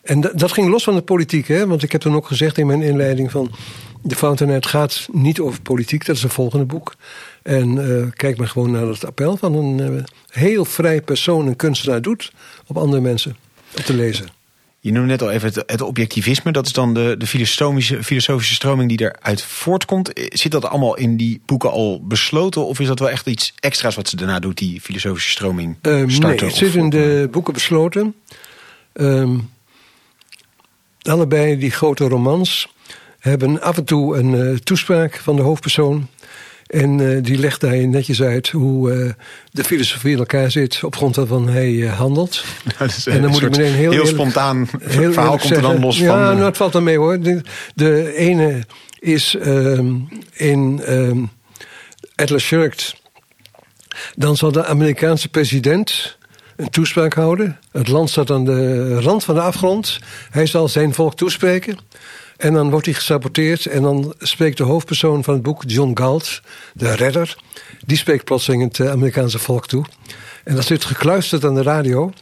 en 0.01 0.21
da- 0.21 0.31
dat 0.35 0.51
ging 0.51 0.69
los 0.69 0.83
van 0.83 0.95
de 0.95 1.01
politiek, 1.01 1.47
hè? 1.47 1.67
want 1.67 1.83
ik 1.83 1.91
heb 1.91 2.01
toen 2.01 2.15
ook 2.15 2.27
gezegd 2.27 2.57
in 2.57 2.67
mijn 2.67 2.81
inleiding 2.81 3.31
van... 3.31 3.51
De 4.01 4.15
Fountainhead 4.15 4.65
gaat 4.65 5.07
niet 5.11 5.39
over 5.39 5.61
politiek, 5.61 6.05
dat 6.05 6.15
is 6.15 6.23
het 6.23 6.33
volgende 6.33 6.65
boek. 6.65 6.95
En 7.43 7.97
eh, 7.97 8.11
kijk 8.11 8.37
maar 8.37 8.47
gewoon 8.47 8.71
naar 8.71 8.87
het 8.87 9.05
appel 9.05 9.37
van 9.37 9.53
een 9.55 9.79
eh, 9.79 10.03
heel 10.29 10.65
vrij 10.65 11.01
persoon, 11.01 11.47
een 11.47 11.55
kunstenaar 11.55 12.01
doet 12.01 12.31
op 12.67 12.77
andere 12.77 13.01
mensen, 13.01 13.37
op 13.77 13.83
te 13.83 13.93
lezen. 13.93 14.38
Je 14.81 14.91
noemde 14.91 15.07
net 15.07 15.21
al 15.21 15.31
even 15.31 15.47
het, 15.47 15.63
het 15.65 15.81
objectivisme. 15.81 16.51
Dat 16.51 16.65
is 16.65 16.73
dan 16.73 16.93
de, 16.93 17.15
de 17.17 17.27
filosofische, 17.27 18.03
filosofische 18.03 18.53
stroming 18.53 18.89
die 18.89 19.01
eruit 19.01 19.41
voortkomt. 19.41 20.11
Zit 20.13 20.51
dat 20.51 20.65
allemaal 20.65 20.97
in 20.97 21.17
die 21.17 21.41
boeken 21.45 21.71
al 21.71 22.01
besloten? 22.03 22.65
Of 22.65 22.79
is 22.79 22.87
dat 22.87 22.99
wel 22.99 23.09
echt 23.09 23.27
iets 23.27 23.53
extra's 23.59 23.95
wat 23.95 24.07
ze 24.07 24.15
daarna 24.15 24.39
doet, 24.39 24.57
die 24.57 24.81
filosofische 24.81 25.29
stroming 25.29 25.77
Eh, 25.81 26.03
nee, 26.03 26.39
het 26.39 26.55
zit 26.55 26.75
in 26.75 26.89
de 26.89 27.27
boeken 27.31 27.53
besloten. 27.53 28.15
Ehm, 28.93 29.37
allebei 31.01 31.57
die 31.57 31.71
grote 31.71 32.07
romans 32.07 32.73
hebben 33.19 33.61
af 33.61 33.77
en 33.77 33.85
toe 33.85 34.17
een 34.17 34.35
eh, 34.35 34.57
toespraak 34.57 35.15
van 35.15 35.35
de 35.35 35.41
hoofdpersoon. 35.41 36.07
En 36.69 37.15
eh, 37.15 37.23
die 37.23 37.37
legt 37.37 37.61
daar 37.61 37.87
netjes 37.87 38.21
uit 38.21 38.49
hoe 38.49 38.91
eh, 38.93 39.09
de 39.51 39.63
filosofie 39.63 40.11
in 40.11 40.17
elkaar 40.17 40.51
zit 40.51 40.83
op 40.83 40.95
grond 40.95 41.15
waarvan 41.15 41.47
hij 41.49 41.83
eh, 41.83 41.97
handelt. 41.97 42.43
Dat 42.77 42.87
is 42.89 43.07
En 43.07 43.21
dan 43.21 43.31
moet 43.31 43.41
ik 43.41 43.49
meteen 43.49 43.73
heel 43.73 43.91
eerlijk- 43.91 44.09
spontaan 44.09 44.67
Heel 44.83 45.13
verhaal 45.13 45.37
komt 45.37 45.51
er 45.55 45.61
dan 45.61 45.79
los 45.79 45.97
ja, 45.97 46.05
van. 46.07 46.17
eh, 46.19 46.23
nou, 46.35 46.43
het 46.43 46.57
valt 46.57 46.71
dan 46.73 46.83
mee 46.83 46.97
hoor. 46.97 47.19
De, 47.19 47.41
de 47.75 48.13
ene 48.15 48.65
is 48.99 49.35
ehm, 49.35 49.93
in 50.33 50.81
ehm, 50.85 51.23
Atlas 52.15 52.43
Shrugged. 52.43 52.95
Dan 54.15 54.37
zal 54.37 54.51
de 54.51 54.65
Amerikaanse 54.65 55.29
president 55.29 56.17
een 56.55 56.69
toespraak 56.69 57.13
houden. 57.13 57.59
Het 57.71 57.87
land 57.87 58.09
staat 58.09 58.31
aan 58.31 58.45
de 58.45 58.99
rand 58.99 59.23
van 59.23 59.35
de 59.35 59.41
afgrond. 59.41 59.99
Hij 60.29 60.45
zal 60.45 60.67
zijn 60.67 60.93
volk 60.93 61.15
toespreken. 61.15 61.77
En 62.39 62.53
dan 62.53 62.69
wordt 62.69 62.85
hij 62.85 62.95
gesaboteerd. 62.95 63.65
En 63.65 63.81
dan 63.81 64.13
spreekt 64.19 64.57
de 64.57 64.63
hoofdpersoon 64.63 65.23
van 65.23 65.33
het 65.33 65.43
boek, 65.43 65.63
John 65.67 65.91
Galt, 65.93 66.41
de 66.73 66.95
redder. 66.95 67.37
Die 67.85 67.97
spreekt 67.97 68.23
plotseling 68.23 68.63
het 68.63 68.79
eh, 68.79 68.91
Amerikaanse 68.91 69.39
volk 69.39 69.67
toe. 69.67 69.85
En 70.43 70.55
dat 70.55 70.65
zit 70.65 70.85
gekluisterd 70.85 71.45
aan 71.45 71.55
de 71.55 71.61
radio. 71.61 72.13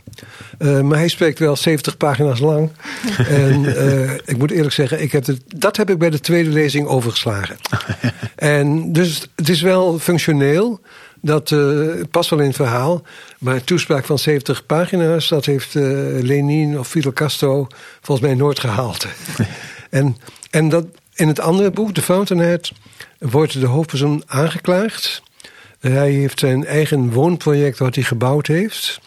Eh, 0.57 0.81
maar 0.81 0.97
hij 0.97 1.07
spreekt 1.07 1.39
wel 1.39 1.55
70 1.55 1.97
pagina's 1.97 2.39
lang. 2.39 2.71
en 3.27 3.75
eh, 3.75 4.13
ik 4.13 4.37
moet 4.37 4.51
eerlijk 4.51 4.73
zeggen, 4.73 5.01
ik 5.01 5.11
heb 5.11 5.25
het, 5.25 5.41
dat 5.55 5.77
heb 5.77 5.89
ik 5.89 5.97
bij 5.97 6.09
de 6.09 6.19
tweede 6.19 6.49
lezing 6.49 6.87
overgeslagen. 6.87 7.57
en 8.35 8.93
dus 8.93 9.27
het 9.35 9.49
is 9.49 9.61
wel 9.61 9.99
functioneel. 9.99 10.79
Dat 11.21 11.55
past 12.11 12.29
wel 12.29 12.39
in 12.39 12.47
het 12.47 12.55
verhaal. 12.55 13.03
Maar 13.39 13.55
een 13.55 13.63
toespraak 13.63 14.05
van 14.05 14.19
70 14.19 14.65
pagina's, 14.65 15.27
dat 15.27 15.45
heeft 15.45 15.73
Lenin 15.73 16.79
of 16.79 16.87
Fidel 16.87 17.13
Castro 17.13 17.67
volgens 18.01 18.27
mij 18.27 18.35
nooit 18.35 18.59
gehaald. 18.59 19.07
en, 19.97 20.17
en 20.49 20.69
dat, 20.69 20.85
in 21.13 21.27
het 21.27 21.39
andere 21.39 21.71
boek, 21.71 21.93
The 21.93 22.01
Fountainhead, 22.01 22.71
wordt 23.19 23.59
de 23.59 23.65
hoofdpersoon 23.65 24.23
aangeklaagd. 24.25 25.21
Hij 25.79 26.11
heeft 26.11 26.39
zijn 26.39 26.65
eigen 26.65 27.11
woonproject 27.11 27.79
wat 27.79 27.95
hij 27.95 28.03
gebouwd 28.03 28.47
heeft, 28.47 28.99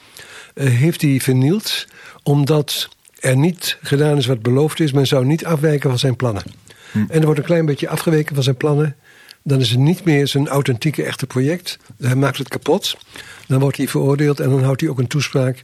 eh, 0.54 0.68
heeft 0.68 1.02
hij 1.02 1.20
vernield. 1.20 1.86
Omdat 2.22 2.88
er 3.20 3.36
niet 3.36 3.78
gedaan 3.82 4.16
is 4.16 4.26
wat 4.26 4.42
beloofd 4.42 4.80
is. 4.80 4.92
Men 4.92 5.06
zou 5.06 5.24
niet 5.24 5.44
afwijken 5.44 5.90
van 5.90 5.98
zijn 5.98 6.16
plannen. 6.16 6.42
En 6.92 7.18
er 7.18 7.24
wordt 7.24 7.38
een 7.38 7.46
klein 7.46 7.66
beetje 7.66 7.88
afgeweken 7.88 8.34
van 8.34 8.44
zijn 8.44 8.56
plannen. 8.56 8.96
Dan 9.42 9.60
is 9.60 9.70
het 9.70 9.78
niet 9.78 10.04
meer 10.04 10.28
zijn 10.28 10.48
authentieke 10.48 11.02
echte 11.02 11.26
project. 11.26 11.78
Hij 11.98 12.14
maakt 12.14 12.38
het 12.38 12.48
kapot. 12.48 12.96
Dan 13.46 13.60
wordt 13.60 13.76
hij 13.76 13.88
veroordeeld 13.88 14.40
en 14.40 14.50
dan 14.50 14.62
houdt 14.62 14.80
hij 14.80 14.90
ook 14.90 14.98
een 14.98 15.06
toespraak. 15.06 15.62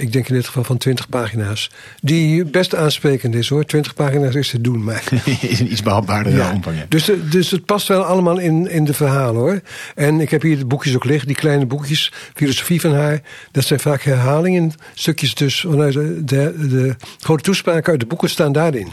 Ik 0.00 0.12
denk 0.12 0.28
in 0.28 0.34
dit 0.34 0.46
geval 0.46 0.64
van 0.64 0.76
20 0.78 1.08
pagina's. 1.08 1.70
Die 2.02 2.44
best 2.44 2.74
aansprekend 2.74 3.34
is 3.34 3.48
hoor. 3.48 3.64
20 3.64 3.94
pagina's 3.94 4.34
is 4.34 4.50
te 4.50 4.60
doen, 4.60 4.84
maar 4.84 5.02
is 5.40 5.60
een 5.60 5.70
iets 5.72 5.82
behapbaardere 5.82 6.36
ja. 6.36 6.52
omvang. 6.52 6.76
ja. 6.76 6.84
Dus, 6.88 7.04
de- 7.04 7.28
dus 7.28 7.50
het 7.50 7.64
past 7.64 7.88
wel 7.88 8.02
allemaal 8.04 8.38
in, 8.38 8.70
in 8.70 8.84
de 8.84 8.94
verhalen 8.94 9.40
hoor. 9.40 9.60
En 9.94 10.20
ik 10.20 10.30
heb 10.30 10.42
hier 10.42 10.58
de 10.58 10.64
boekjes 10.64 10.94
ook 10.94 11.04
liggen, 11.04 11.26
die 11.26 11.36
kleine 11.36 11.66
boekjes, 11.66 12.12
filosofie 12.34 12.80
van 12.80 12.94
haar. 12.94 13.20
Dat 13.52 13.64
zijn 13.64 13.80
vaak 13.80 14.02
herhalingen, 14.02 14.72
stukjes 14.94 15.34
dus 15.34 15.60
vanuit 15.60 15.92
de, 15.92 16.22
de, 16.24 16.54
de 16.68 16.96
grote 17.18 17.42
toespraken 17.42 17.90
uit 17.90 18.00
de 18.00 18.06
boeken 18.06 18.30
staan 18.30 18.52
daarin. 18.52 18.88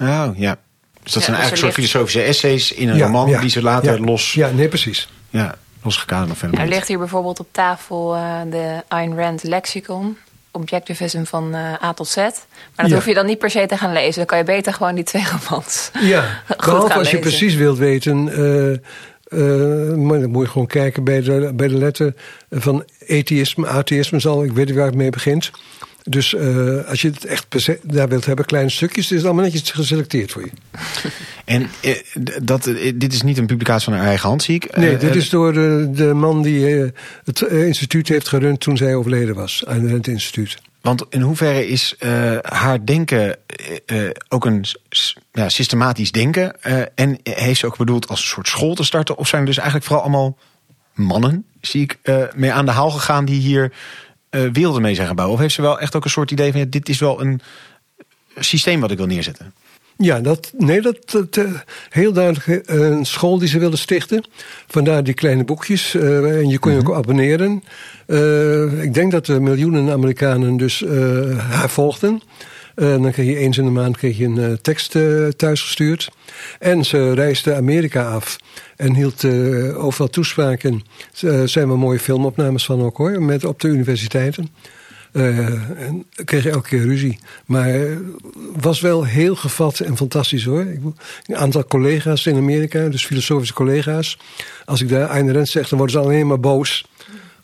Oh, 0.00 0.28
ja. 0.36 0.58
Dus 1.02 1.12
dat 1.12 1.22
Ja, 1.22 1.28
zijn 1.28 1.36
eigenlijk 1.40 1.56
soort 1.56 1.74
filosofische 1.74 2.22
essays 2.22 2.72
in 2.72 2.88
een 2.88 2.96
Ja, 2.96 3.04
roman 3.06 3.28
ja, 3.28 3.40
die 3.40 3.50
ze 3.50 3.62
later 3.62 3.98
ja. 3.98 4.04
los, 4.04 4.32
Ja, 4.32 4.50
nee, 4.50 4.68
precies. 4.68 5.08
ja, 5.30 5.54
losgekaderd 5.82 6.38
verder 6.38 6.60
Er 6.60 6.68
ligt 6.68 6.88
hier 6.88 6.98
bijvoorbeeld 6.98 7.40
op 7.40 7.48
tafel 7.52 8.14
eh, 8.16 8.40
de 8.50 8.82
Ayn 8.88 9.16
Rand 9.16 9.42
lexicon. 9.42 10.16
Objectivism 10.52 11.24
van 11.24 11.54
eh, 11.54 11.82
A 11.82 11.92
tot 11.92 12.08
Z. 12.08 12.16
Maar 12.16 12.30
dat 12.76 12.88
Ja. 12.88 12.94
hoef 12.94 13.06
je 13.06 13.14
dan 13.14 13.26
niet 13.26 13.38
per 13.38 13.50
se 13.50 13.66
te 13.66 13.76
gaan 13.76 13.92
lezen. 13.92 14.14
Dan 14.16 14.26
kan 14.26 14.38
je 14.38 14.44
beter 14.44 14.72
gewoon 14.72 14.94
die 14.94 15.04
twee 15.04 15.24
romans. 15.48 15.90
Ja, 16.00 16.42
behalve 16.56 16.94
als 16.94 17.10
je 17.10 17.16
lezen. 17.16 17.20
precies 17.20 17.54
wilt 17.54 17.78
weten. 17.78 18.28
eh, 18.28 18.72
eh, 18.72 19.94
maar 19.96 20.20
dan 20.20 20.30
moet 20.30 20.44
je 20.44 20.50
gewoon 20.50 20.66
kijken 20.66 21.04
bij 21.04 21.20
de, 21.20 21.52
bij 21.54 21.68
de 21.68 21.76
letter 21.76 22.14
van 22.50 22.84
atheïsme, 23.08 23.66
atheïsme 23.66 24.18
zal, 24.20 24.44
ik 24.44 24.52
weet 24.52 24.66
niet 24.66 24.76
waar 24.76 24.86
het 24.86 24.94
mee 24.94 25.10
begint. 25.10 25.50
Dus 26.04 26.34
eh, 26.34 26.88
als 26.88 27.02
je 27.02 27.08
het 27.08 27.24
echt 27.24 27.46
daar 27.82 28.08
wilt 28.08 28.26
hebben, 28.26 28.44
kleine 28.44 28.70
stukjes, 28.70 29.04
is 29.04 29.16
het 29.16 29.24
allemaal 29.24 29.44
netjes 29.44 29.70
geselecteerd 29.70 30.32
voor 30.32 30.42
je. 30.42 30.50
En 31.44 31.70
eh, 31.80 31.96
dat, 32.42 32.66
eh, 32.66 32.92
dit 32.94 33.12
is 33.12 33.22
niet 33.22 33.38
een 33.38 33.46
publicatie 33.46 33.84
van 33.84 33.92
haar 33.92 34.06
eigen 34.06 34.28
hand, 34.28 34.42
zie 34.42 34.54
ik. 34.54 34.76
Nee, 34.76 34.96
dit 34.96 35.14
is 35.14 35.28
door 35.28 35.52
de, 35.52 35.90
de 35.92 36.14
man 36.14 36.42
die 36.42 36.92
het 37.24 37.40
instituut 37.40 38.08
heeft 38.08 38.28
gerund 38.28 38.60
toen 38.60 38.76
zij 38.76 38.94
overleden 38.94 39.34
was. 39.34 39.64
Aan 39.66 39.88
het 39.88 40.06
instituut. 40.06 40.56
Want 40.80 41.04
in 41.08 41.20
hoeverre 41.20 41.68
is 41.68 41.94
haar 42.42 42.84
denken 42.84 43.36
ook 44.28 44.44
een 44.44 44.64
ja, 45.32 45.48
systematisch 45.48 46.12
denken? 46.12 46.62
en 46.94 47.18
heeft 47.22 47.60
ze 47.60 47.66
ook 47.66 47.76
bedoeld 47.76 48.08
als 48.08 48.20
een 48.20 48.28
soort 48.28 48.48
school 48.48 48.74
te 48.74 48.84
starten? 48.84 49.16
Of 49.16 49.28
zijn 49.28 49.40
er 49.40 49.46
dus 49.46 49.56
eigenlijk 49.56 49.86
vooral 49.86 50.04
allemaal 50.04 50.38
mannen, 50.94 51.44
zie 51.60 51.82
ik, 51.82 51.98
mee 52.34 52.52
aan 52.52 52.66
de 52.66 52.72
haal 52.72 52.90
gegaan 52.90 53.24
die 53.24 53.40
hier 53.40 53.72
werelden 54.30 54.82
mee 54.82 54.94
zijn 54.94 55.08
gebouwd? 55.08 55.32
Of 55.32 55.38
heeft 55.38 55.54
ze 55.54 55.62
wel 55.62 55.80
echt 55.80 55.96
ook 55.96 56.04
een 56.04 56.10
soort 56.10 56.30
idee 56.30 56.50
van 56.50 56.60
ja, 56.60 56.66
dit 56.70 56.88
is 56.88 56.98
wel 56.98 57.20
een 57.20 57.40
systeem 58.38 58.80
wat 58.80 58.90
ik 58.90 58.96
wil 58.96 59.06
neerzetten? 59.06 59.52
Ja, 59.96 60.20
dat, 60.20 60.52
nee, 60.58 60.80
dat, 60.80 61.10
dat 61.10 61.36
eh, 61.36 61.52
heel 61.88 62.12
duidelijk 62.12 62.66
eh, 62.66 62.78
een 62.78 63.04
school 63.06 63.38
die 63.38 63.48
ze 63.48 63.58
wilden 63.58 63.78
stichten. 63.78 64.24
Vandaar 64.66 65.04
die 65.04 65.14
kleine 65.14 65.44
boekjes. 65.44 65.94
eh, 65.94 66.38
en 66.38 66.48
je 66.48 66.58
kon 66.58 66.72
je 66.72 66.78
ook 66.78 66.94
abonneren. 66.94 67.62
Eh, 68.06 68.82
ik 68.82 68.94
denk 68.94 69.12
dat 69.12 69.28
er 69.28 69.42
miljoenen 69.42 69.90
Amerikanen 69.90 70.56
dus 70.56 70.82
eh, 70.82 71.38
haar 71.38 71.70
volgden. 71.70 72.22
Eh, 72.74 72.88
dan 72.88 73.10
kreeg 73.12 73.26
je 73.26 73.36
eens 73.36 73.58
in 73.58 73.64
de 73.64 73.70
maand 73.70 73.96
kreeg 73.96 74.18
je 74.18 74.24
een 74.24 74.38
eh, 74.38 74.52
tekst 74.52 74.96
eh, 74.96 75.26
thuisgestuurd. 75.28 76.10
En 76.58 76.84
ze 76.84 77.12
reisde 77.12 77.54
Amerika 77.54 78.10
af 78.10 78.38
en 78.76 78.94
hield 78.94 79.24
overal 79.74 80.08
toespraken. 80.08 80.82
Er 81.20 81.48
zijn 81.48 81.68
wel 81.68 81.76
mooie 81.76 81.98
filmopnames 81.98 82.64
van 82.64 82.82
ook 82.82 82.96
hoor, 82.96 83.22
met, 83.22 83.44
op 83.44 83.60
de 83.60 83.68
universiteiten. 83.68 84.50
Eh, 85.12 85.38
en 85.86 86.06
kreeg 86.24 86.46
elke 86.46 86.68
keer 86.68 86.82
ruzie. 86.82 87.18
Maar 87.46 87.98
was 88.60 88.80
wel 88.80 89.04
heel 89.04 89.36
gevat 89.36 89.80
en 89.80 89.96
fantastisch 89.96 90.44
hoor. 90.44 90.60
Ik, 90.60 90.80
een 91.26 91.36
aantal 91.36 91.64
collega's 91.64 92.26
in 92.26 92.36
Amerika, 92.36 92.88
dus 92.88 93.06
filosofische 93.06 93.54
collega's. 93.54 94.18
Als 94.64 94.80
ik 94.80 94.88
daar 94.88 95.08
Ayn 95.08 95.32
Rand 95.32 95.48
zeg, 95.48 95.68
dan 95.68 95.78
worden 95.78 96.00
ze 96.00 96.06
alleen 96.06 96.26
maar 96.26 96.40
boos. 96.40 96.84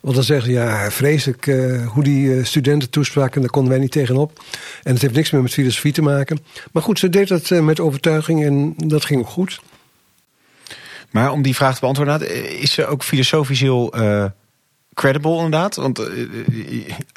Want 0.07 0.19
dan 0.19 0.27
zeggen 0.27 0.47
ze, 0.47 0.53
ja, 0.53 0.91
vreselijk 0.91 1.47
eh, 1.47 1.87
hoe 1.87 2.03
die 2.03 2.37
eh, 2.37 2.45
studenten 2.45 2.91
toespraken, 2.91 3.41
daar 3.41 3.51
konden 3.51 3.73
wij 3.73 3.81
niet 3.81 3.91
tegenop. 3.91 4.43
En 4.83 4.93
het 4.93 5.03
heeft 5.03 5.15
niks 5.15 5.31
meer 5.31 5.43
met 5.43 5.53
filosofie 5.53 5.93
te 5.93 6.03
maken. 6.03 6.39
Maar 6.73 6.83
goed, 6.83 6.99
ze 6.99 7.09
deed 7.09 7.29
dat 7.29 7.51
eh, 7.51 7.61
met 7.61 7.81
overtuiging 7.81 8.45
en 8.45 8.75
dat 8.77 9.05
ging 9.05 9.21
ook 9.21 9.29
goed. 9.29 9.61
Maar 11.11 11.33
om 11.33 11.43
die 11.43 11.55
vraag 11.55 11.75
te 11.75 11.81
beantwoorden, 11.81 12.61
is 12.61 12.73
ze 12.73 12.87
ook 12.87 13.03
filosofisch 13.03 13.61
heel 13.61 13.95
credible 14.95 15.35
inderdaad? 15.35 15.77
Want 15.77 16.03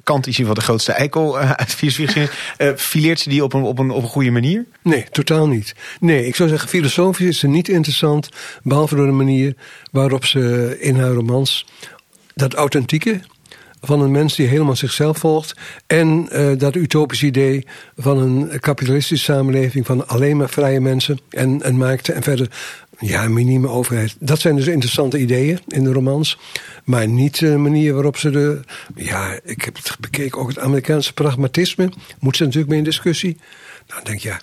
Kant 0.03 0.27
is 0.27 0.33
in 0.33 0.39
ieder 0.39 0.55
de 0.55 0.61
grootste 0.61 0.91
eikel 0.91 1.37
uit 1.39 1.73
filosofie. 1.73 2.27
fileert 2.75 3.19
ze 3.19 3.29
die 3.29 3.43
op 3.43 3.53
een, 3.53 3.63
op, 3.63 3.79
een, 3.79 3.91
op 3.91 4.03
een 4.03 4.09
goede 4.09 4.31
manier? 4.31 4.65
Nee, 4.83 5.05
totaal 5.11 5.47
niet. 5.47 5.75
Nee, 5.99 6.27
ik 6.27 6.35
zou 6.35 6.49
zeggen, 6.49 6.69
filosofisch 6.69 7.27
is 7.27 7.39
ze 7.39 7.47
niet 7.47 7.69
interessant. 7.69 8.29
Behalve 8.63 8.95
door 8.95 9.05
de 9.05 9.11
manier 9.11 9.55
waarop 9.91 10.25
ze 10.25 10.75
in 10.79 10.99
haar 10.99 11.11
romans 11.11 11.65
dat 12.39 12.53
authentieke 12.53 13.19
van 13.81 14.01
een 14.01 14.11
mens 14.11 14.35
die 14.35 14.47
helemaal 14.47 14.75
zichzelf 14.75 15.17
volgt. 15.17 15.55
En 15.87 16.27
eh, 16.29 16.57
dat 16.57 16.75
utopisch 16.75 17.23
idee 17.23 17.65
van 17.97 18.17
een 18.17 18.59
kapitalistische 18.59 19.31
samenleving 19.31 19.85
van 19.85 20.07
alleen 20.07 20.37
maar 20.37 20.49
vrije 20.49 20.79
mensen 20.79 21.19
en 21.29 21.67
een 21.67 21.77
markten 21.77 22.15
en 22.15 22.23
verder. 22.23 22.49
Ja, 22.99 23.23
een 23.23 23.33
minieme 23.33 23.67
overheid. 23.67 24.15
Dat 24.19 24.39
zijn 24.39 24.55
dus 24.55 24.67
interessante 24.67 25.19
ideeën 25.19 25.59
in 25.67 25.83
de 25.83 25.91
romans. 25.91 26.37
Maar 26.83 27.07
niet 27.07 27.39
de 27.39 27.57
manier 27.57 27.93
waarop 27.93 28.17
ze 28.17 28.29
de. 28.29 28.59
Ja, 28.95 29.39
ik 29.43 29.61
heb 29.61 29.75
het 29.75 29.95
bekeken, 29.99 30.39
ook 30.39 30.47
het 30.47 30.59
Amerikaanse 30.59 31.13
pragmatisme. 31.13 31.91
Moet 32.19 32.35
ze 32.35 32.43
natuurlijk 32.43 32.69
mee 32.69 32.77
in 32.77 32.83
discussie. 32.83 33.37
Nou, 33.87 34.03
dan 34.03 34.03
denk 34.03 34.19
ja, 34.19 34.39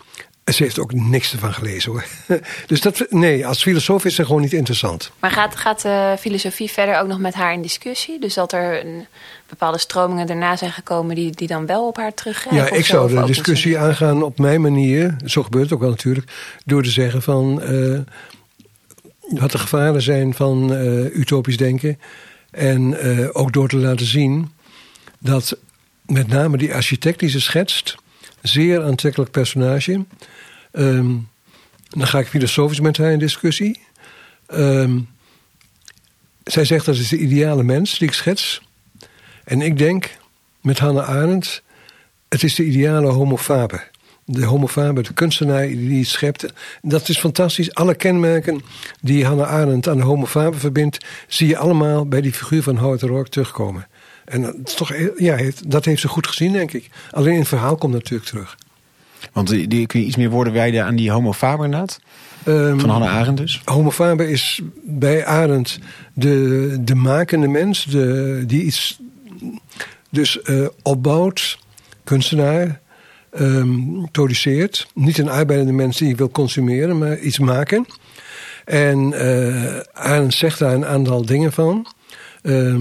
En 0.46 0.54
ze 0.54 0.62
heeft 0.62 0.78
ook 0.78 0.92
niks 0.92 1.32
ervan 1.32 1.54
gelezen 1.54 1.92
hoor. 1.92 2.04
Dus 2.66 2.80
dat, 2.80 3.06
nee, 3.10 3.46
als 3.46 3.62
filosoof 3.62 4.04
is 4.04 4.14
ze 4.14 4.24
gewoon 4.24 4.40
niet 4.40 4.52
interessant. 4.52 5.10
Maar 5.20 5.30
gaat, 5.30 5.56
gaat 5.56 5.82
de 5.82 6.16
filosofie 6.18 6.70
verder 6.70 6.98
ook 6.98 7.08
nog 7.08 7.18
met 7.18 7.34
haar 7.34 7.52
in 7.52 7.62
discussie? 7.62 8.20
Dus 8.20 8.34
dat 8.34 8.52
er 8.52 8.86
een, 8.86 9.06
bepaalde 9.48 9.78
stromingen 9.78 10.26
daarna 10.26 10.56
zijn 10.56 10.72
gekomen 10.72 11.14
die, 11.14 11.30
die 11.30 11.48
dan 11.48 11.66
wel 11.66 11.86
op 11.86 11.96
haar 11.96 12.14
teruggrijpen? 12.14 12.64
Ja, 12.64 12.78
ik 12.78 12.84
zo, 12.84 13.08
zou 13.08 13.20
de 13.20 13.26
discussie 13.26 13.78
aangaan 13.78 14.22
op 14.22 14.38
mijn 14.38 14.60
manier. 14.60 15.16
Zo 15.24 15.42
gebeurt 15.42 15.64
het 15.64 15.72
ook 15.72 15.80
wel 15.80 15.90
natuurlijk. 15.90 16.32
Door 16.64 16.82
te 16.82 16.90
zeggen 16.90 17.22
van 17.22 17.62
eh, 17.62 17.98
wat 19.20 19.50
de 19.50 19.58
gevaren 19.58 20.02
zijn 20.02 20.34
van 20.34 20.74
eh, 20.74 21.16
utopisch 21.16 21.56
denken. 21.56 22.00
En 22.50 23.00
eh, 23.00 23.28
ook 23.32 23.52
door 23.52 23.68
te 23.68 23.76
laten 23.76 24.06
zien 24.06 24.52
dat 25.18 25.58
met 26.06 26.28
name 26.28 26.56
die 26.56 26.74
architect 26.74 27.18
die 27.18 27.28
ze 27.28 27.40
schetst, 27.40 27.96
zeer 28.46 28.82
aantrekkelijk 28.82 29.30
personage. 29.30 30.04
Ehm, 30.72 31.14
dan 31.88 32.06
ga 32.06 32.18
ik 32.18 32.26
filosofisch 32.26 32.80
met 32.80 32.96
haar 32.96 33.12
in 33.12 33.18
discussie. 33.18 33.80
Ehm, 34.46 34.98
zij 36.44 36.64
zegt 36.64 36.86
dat 36.86 36.94
is 36.94 37.08
de 37.08 37.18
ideale 37.18 37.62
mens 37.62 37.98
die 37.98 38.08
ik 38.08 38.14
schets. 38.14 38.60
En 39.44 39.60
ik 39.60 39.78
denk 39.78 40.16
met 40.60 40.78
Hannah 40.78 41.08
Arendt, 41.08 41.62
het 42.28 42.42
is 42.42 42.54
de 42.54 42.64
ideale 42.64 43.06
homofabe. 43.06 43.94
De 44.28 44.44
homofabe, 44.44 45.02
de 45.02 45.12
kunstenaar 45.12 45.66
die 45.66 45.98
het 45.98 46.08
schept. 46.08 46.46
Dat 46.82 47.08
is 47.08 47.18
fantastisch. 47.18 47.74
Alle 47.74 47.94
kenmerken 47.94 48.60
die 49.00 49.24
Hannah 49.26 49.48
Arendt 49.50 49.88
aan 49.88 49.96
de 49.96 50.02
homofabe 50.02 50.56
verbindt, 50.56 51.04
zie 51.28 51.48
je 51.48 51.56
allemaal 51.56 52.06
bij 52.06 52.20
die 52.20 52.32
figuur 52.32 52.62
van 52.62 52.76
Howard 52.76 53.02
Rourke 53.02 53.30
terugkomen. 53.30 53.86
En 54.24 54.42
dat, 54.42 54.54
is 54.64 54.74
toch, 54.74 54.92
ja, 55.16 55.34
heeft- 55.36 55.70
dat 55.70 55.84
heeft 55.84 56.00
ze 56.00 56.08
goed 56.08 56.26
gezien, 56.26 56.52
denk 56.52 56.72
ik. 56.72 56.90
Alleen 57.10 57.32
in 57.32 57.38
het 57.38 57.48
verhaal 57.48 57.76
komt 57.76 57.92
natuurlijk 57.92 58.28
terug. 58.28 58.56
Want 59.32 59.48
die, 59.48 59.68
die- 59.68 59.86
kun 59.86 60.00
je 60.00 60.06
iets 60.06 60.16
meer 60.16 60.30
woorden 60.30 60.52
wijden 60.52 60.84
aan 60.84 60.96
die 60.96 61.10
homo 61.10 61.32
faber 61.32 61.64
inderdaad? 61.64 62.00
Ehm, 62.44 62.78
Van 62.78 62.90
Hannah 62.90 63.14
Arendt 63.14 63.40
dus? 63.40 63.60
Homofabe 63.64 64.28
is 64.30 64.60
bij 64.84 65.26
Arendt 65.26 65.78
de, 66.12 66.76
de 66.80 66.94
makende 66.94 67.48
mens, 67.48 67.84
de, 67.84 68.42
die 68.46 68.62
iets 68.62 68.98
dus 70.10 70.42
eh, 70.42 70.66
opbouwt, 70.82 71.58
kunstenaar, 72.04 72.80
ehm, 73.36 74.04
produceert. 74.12 74.86
Niet 74.94 75.18
een 75.18 75.28
arbeidende 75.28 75.72
mens 75.72 75.98
die 75.98 76.16
wil 76.16 76.30
consumeren, 76.30 76.98
maar 76.98 77.18
iets 77.18 77.38
maken. 77.38 77.86
En 78.64 79.12
eh 79.12 79.80
Arendt 79.92 80.34
zegt 80.34 80.58
daar 80.58 80.74
een 80.74 80.86
aantal 80.86 81.24
dingen 81.24 81.52
van. 81.52 81.86
Ehm, 82.42 82.80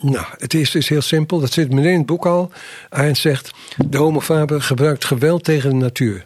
nou, 0.00 0.26
het 0.38 0.54
eerste 0.54 0.78
is 0.78 0.88
heel 0.88 1.02
simpel, 1.02 1.40
dat 1.40 1.52
zit 1.52 1.72
meteen 1.72 1.92
in 1.92 1.98
het 1.98 2.06
boek 2.06 2.26
al. 2.26 2.52
Arendt 2.88 3.18
zegt, 3.18 3.50
de 3.86 3.98
homofabe 3.98 4.60
gebruikt 4.60 5.04
geweld 5.04 5.44
tegen 5.44 5.70
de 5.70 5.76
natuur. 5.76 6.24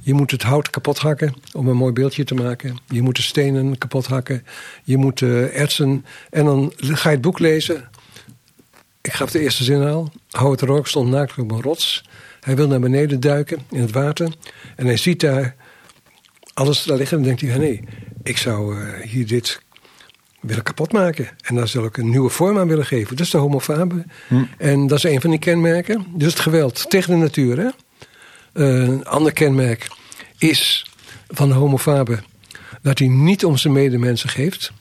Je 0.00 0.14
moet 0.14 0.30
het 0.30 0.42
hout 0.42 0.70
kapot 0.70 0.98
hakken 0.98 1.34
om 1.52 1.68
een 1.68 1.76
mooi 1.76 1.92
beeldje 1.92 2.24
te 2.24 2.34
maken. 2.34 2.76
Je 2.86 3.02
moet 3.02 3.16
de 3.16 3.22
stenen 3.22 3.78
kapot 3.78 4.06
hakken. 4.06 4.46
Je 4.84 4.96
moet 4.96 5.18
de 5.18 5.50
ertsen. 5.52 6.04
En 6.30 6.44
dan 6.44 6.72
ga 6.76 7.08
je 7.08 7.14
het 7.14 7.24
boek 7.24 7.38
lezen. 7.38 7.88
Ik 9.00 9.12
gaf 9.12 9.30
de 9.30 9.40
eerste 9.40 9.64
zin 9.64 9.82
al. 9.82 10.12
Howard 10.30 10.60
Rourke 10.60 10.88
stond 10.88 11.10
naakt 11.10 11.38
op 11.38 11.50
een 11.50 11.62
rots. 11.62 12.04
Hij 12.44 12.56
wil 12.56 12.68
naar 12.68 12.80
beneden 12.80 13.20
duiken 13.20 13.58
in 13.70 13.80
het 13.80 13.92
water. 13.92 14.32
En 14.76 14.86
hij 14.86 14.96
ziet 14.96 15.20
daar 15.20 15.54
alles 16.54 16.82
daar 16.82 16.96
liggen. 16.96 17.16
En 17.16 17.24
dan 17.24 17.36
denkt 17.36 17.52
hij: 17.52 17.58
nee, 17.66 17.84
ik 18.22 18.36
zou 18.36 18.80
eh, 18.80 19.08
hier 19.08 19.26
dit 19.26 19.62
willen 20.40 20.62
kapotmaken. 20.62 21.28
En 21.42 21.54
daar 21.54 21.68
zal 21.68 21.84
ik 21.84 21.96
een 21.96 22.10
nieuwe 22.10 22.28
vorm 22.30 22.58
aan 22.58 22.68
willen 22.68 22.86
geven. 22.86 23.16
Dat 23.16 23.26
is 23.26 23.32
de 23.32 23.38
homofabe. 23.38 24.04
En 24.58 24.86
dat 24.86 24.98
is 24.98 25.04
een 25.04 25.20
van 25.20 25.30
die 25.30 25.38
kenmerken. 25.38 26.06
Dus 26.14 26.32
het 26.32 26.40
geweld 26.40 26.90
tegen 26.90 27.10
de 27.10 27.18
natuur. 27.18 27.58
Hè? 27.58 27.68
Eh, 28.52 28.88
een 28.88 29.04
ander 29.06 29.32
kenmerk 29.32 29.88
is 30.38 30.86
van 31.28 31.48
de 31.48 31.54
homofabe 31.54 32.18
dat 32.82 32.98
hij 32.98 33.08
niet 33.08 33.44
om 33.44 33.56
zijn 33.56 33.72
medemensen 33.72 34.28
geeft. 34.28 34.72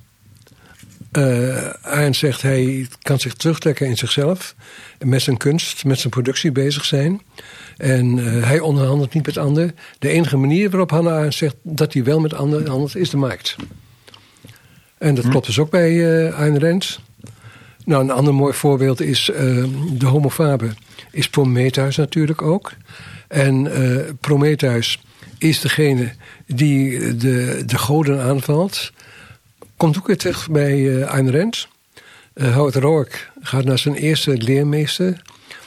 Arendt 1.81 2.17
zegt 2.17 2.41
hij 2.41 2.87
kan 3.01 3.19
zich 3.19 3.33
terugtrekken 3.33 3.87
in 3.87 3.97
zichzelf. 3.97 4.55
En 4.97 5.09
met 5.09 5.21
zijn 5.21 5.37
kunst, 5.37 5.85
met 5.85 5.99
zijn 5.99 6.11
productie 6.11 6.51
bezig 6.51 6.85
zijn. 6.85 7.21
En 7.77 8.19
eh, 8.19 8.43
hij 8.47 8.59
onderhandelt 8.59 9.13
niet 9.13 9.25
met 9.25 9.37
anderen. 9.37 9.75
De 9.99 10.09
enige 10.09 10.37
manier 10.37 10.69
waarop 10.69 10.89
Hannah 10.89 11.13
Arendt 11.13 11.35
zegt 11.35 11.55
dat 11.61 11.93
hij 11.93 12.03
wel 12.03 12.19
met 12.19 12.33
anderen 12.33 12.67
handelt, 12.67 12.95
is 12.95 13.09
de 13.09 13.17
markt. 13.17 13.55
En 14.97 15.15
dat 15.15 15.27
klopt 15.29 15.45
dus 15.45 15.59
ook 15.59 15.69
bij 15.69 16.25
eh 16.25 16.39
Ayn 16.39 16.59
Rand. 16.59 16.99
Nou, 17.85 18.03
een 18.03 18.11
ander 18.11 18.33
mooi 18.33 18.53
voorbeeld 18.53 19.01
is 19.01 19.31
de 19.93 20.05
homofabe. 20.05 20.69
Is 21.11 21.29
Prometheus 21.29 21.95
natuurlijk 21.95 22.41
ook. 22.41 22.71
En 23.27 23.71
Prometheus 24.19 25.03
is 25.37 25.61
degene 25.61 26.13
die 26.47 27.15
de, 27.15 27.63
de 27.65 27.77
goden 27.77 28.21
aanvalt. 28.21 28.91
Komt 29.83 29.97
ook 29.97 30.07
weer 30.07 30.17
terug 30.17 30.49
bij 30.49 31.01
eh 31.01 31.13
Ayn 31.13 31.31
Rand. 31.31 31.67
Eh 32.33 32.55
Howard 32.55 32.75
Rourke 32.75 33.17
gaat 33.41 33.63
naar 33.63 33.79
zijn 33.79 33.95
eerste 33.95 34.37
leermeester. 34.37 35.21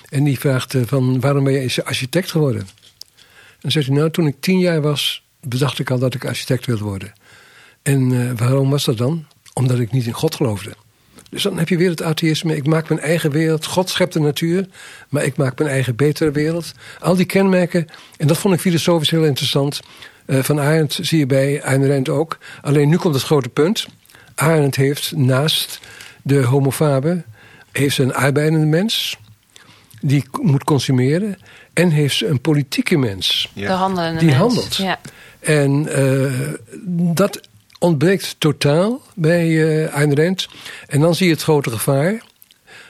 En 0.08 0.24
die 0.24 0.38
vraagt 0.38 0.74
eh, 0.74 0.82
van 0.86 1.20
waarom 1.20 1.44
ben 1.44 1.52
je 1.52 1.84
architect 1.84 2.30
geworden? 2.30 2.60
En 2.60 3.58
dan 3.60 3.70
zegt 3.70 3.86
hij 3.86 3.96
nou 3.96 4.10
toen 4.10 4.26
ik 4.26 4.36
tien 4.40 4.58
jaar 4.58 4.80
was 4.80 5.24
bedacht 5.40 5.78
ik 5.78 5.90
al 5.90 5.98
dat 5.98 6.14
ik 6.14 6.24
architect 6.24 6.66
wilde 6.66 6.84
worden. 6.84 7.12
En 7.82 8.36
waarom 8.36 8.70
was 8.70 8.84
dat 8.84 8.98
dan? 8.98 9.26
Omdat 9.52 9.78
ik 9.78 9.92
niet 9.92 10.06
in 10.06 10.12
God 10.12 10.34
geloofde. 10.34 10.74
Dus 11.30 11.42
dan 11.42 11.58
heb 11.58 11.68
je 11.68 11.76
weer 11.76 11.90
het 11.90 12.02
atheïsme. 12.02 12.56
Ik 12.56 12.66
maak 12.66 12.88
mijn 12.88 13.00
eigen 13.00 13.30
wereld. 13.30 13.66
God 13.66 13.88
schept 13.88 14.12
de 14.12 14.20
natuur. 14.20 14.68
Maar 15.08 15.24
ik 15.24 15.36
maak 15.36 15.58
mijn 15.58 15.70
eigen 15.70 15.96
betere 15.96 16.30
wereld. 16.30 16.72
Al 17.00 17.16
die 17.16 17.26
kenmerken. 17.26 17.86
En 18.16 18.26
dat 18.26 18.38
vond 18.38 18.54
ik 18.54 18.60
filosofisch 18.60 19.10
heel 19.10 19.24
interessant. 19.24 19.80
Eh, 20.26 20.42
van 20.42 20.60
Arendt 20.60 20.98
zie 21.02 21.18
je 21.18 21.26
bij 21.26 21.62
Ayn 21.62 21.88
Rand 21.88 22.08
ook. 22.08 22.38
Alleen 22.62 22.88
nu 22.88 22.96
komt 22.96 23.14
het 23.14 23.24
grote 23.24 23.48
punt. 23.48 23.86
Arendt 24.36 24.76
heeft 24.76 25.16
naast 25.16 25.80
de 26.22 26.42
homofabe... 26.42 27.24
heeft 27.72 27.94
ze 27.94 28.02
een 28.02 28.14
arbeidende 28.14 28.66
mens... 28.66 29.18
die 30.00 30.24
moet 30.40 30.64
consumeren... 30.64 31.38
en 31.72 31.90
heeft 31.90 32.16
ze 32.16 32.26
een 32.26 32.40
politieke 32.40 32.96
mens... 32.96 33.50
De 33.54 33.66
handelende 33.66 34.18
Die 34.18 34.28
mens. 34.28 34.40
handelt. 34.40 34.76
Ja. 34.76 35.00
En 35.40 35.88
eh, 35.88 36.52
dat 37.14 37.40
ontbreekt 37.78 38.36
totaal 38.38 39.02
bij 39.14 39.84
eh 39.84 39.94
Ayn 39.94 40.16
Rand. 40.16 40.48
En 40.86 41.00
dan 41.00 41.14
zie 41.14 41.26
je 41.26 41.32
het 41.32 41.42
grote 41.42 41.70
gevaar 41.70 42.22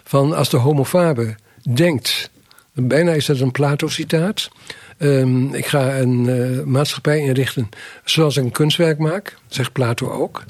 van 0.04 0.34
als 0.34 0.48
de 0.48 0.56
homofabe 0.56 1.34
denkt... 1.74 2.30
bijna 2.72 3.12
is 3.12 3.26
dat 3.26 3.40
een 3.40 3.52
Plato-citaat... 3.52 4.48
ehm, 4.98 5.54
ik 5.54 5.66
ga 5.66 5.98
een 5.98 6.28
eh, 6.28 6.64
maatschappij 6.64 7.18
inrichten 7.18 7.68
zoals 8.04 8.36
ik 8.36 8.44
een 8.44 8.50
kunstwerk 8.50 8.98
maak, 8.98 9.36
zegt 9.48 9.72
Plato 9.72 10.10
ook. 10.10 10.44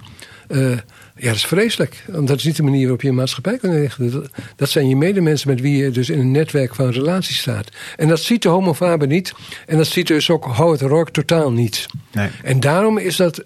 Eh, 0.48 0.70
ja, 1.16 1.26
dat 1.26 1.34
is 1.34 1.46
vreselijk. 1.46 2.04
Want 2.06 2.28
dat 2.28 2.36
is 2.38 2.44
niet 2.44 2.56
de 2.56 2.62
manier 2.62 2.80
waarop 2.80 3.02
je 3.02 3.08
een 3.08 3.14
maatschappij 3.14 3.58
kunt 3.58 3.72
inrichten. 3.74 4.30
Dat- 4.56 4.68
zijn 4.70 4.88
je 4.88 4.96
medemensen 4.96 5.48
met 5.48 5.60
wie 5.60 5.76
je 5.76 5.90
dus 5.90 6.10
in 6.10 6.18
een 6.18 6.30
netwerk 6.30 6.74
van 6.74 6.90
relaties 6.90 7.38
staat. 7.38 7.68
En 7.96 8.08
dat 8.08 8.20
ziet 8.20 8.42
de 8.42 8.48
homofabe 8.48 9.06
niet. 9.06 9.32
En 9.66 9.76
dat 9.76 9.86
ziet 9.86 10.06
dus 10.06 10.30
ook 10.30 10.44
Howard 10.44 10.80
Rourke 10.80 11.10
totaal 11.10 11.52
niet. 11.52 11.86
Nee. 12.12 12.28
En 12.42 12.60
daarom 12.60 12.98
is 12.98 13.16
dat 13.16 13.44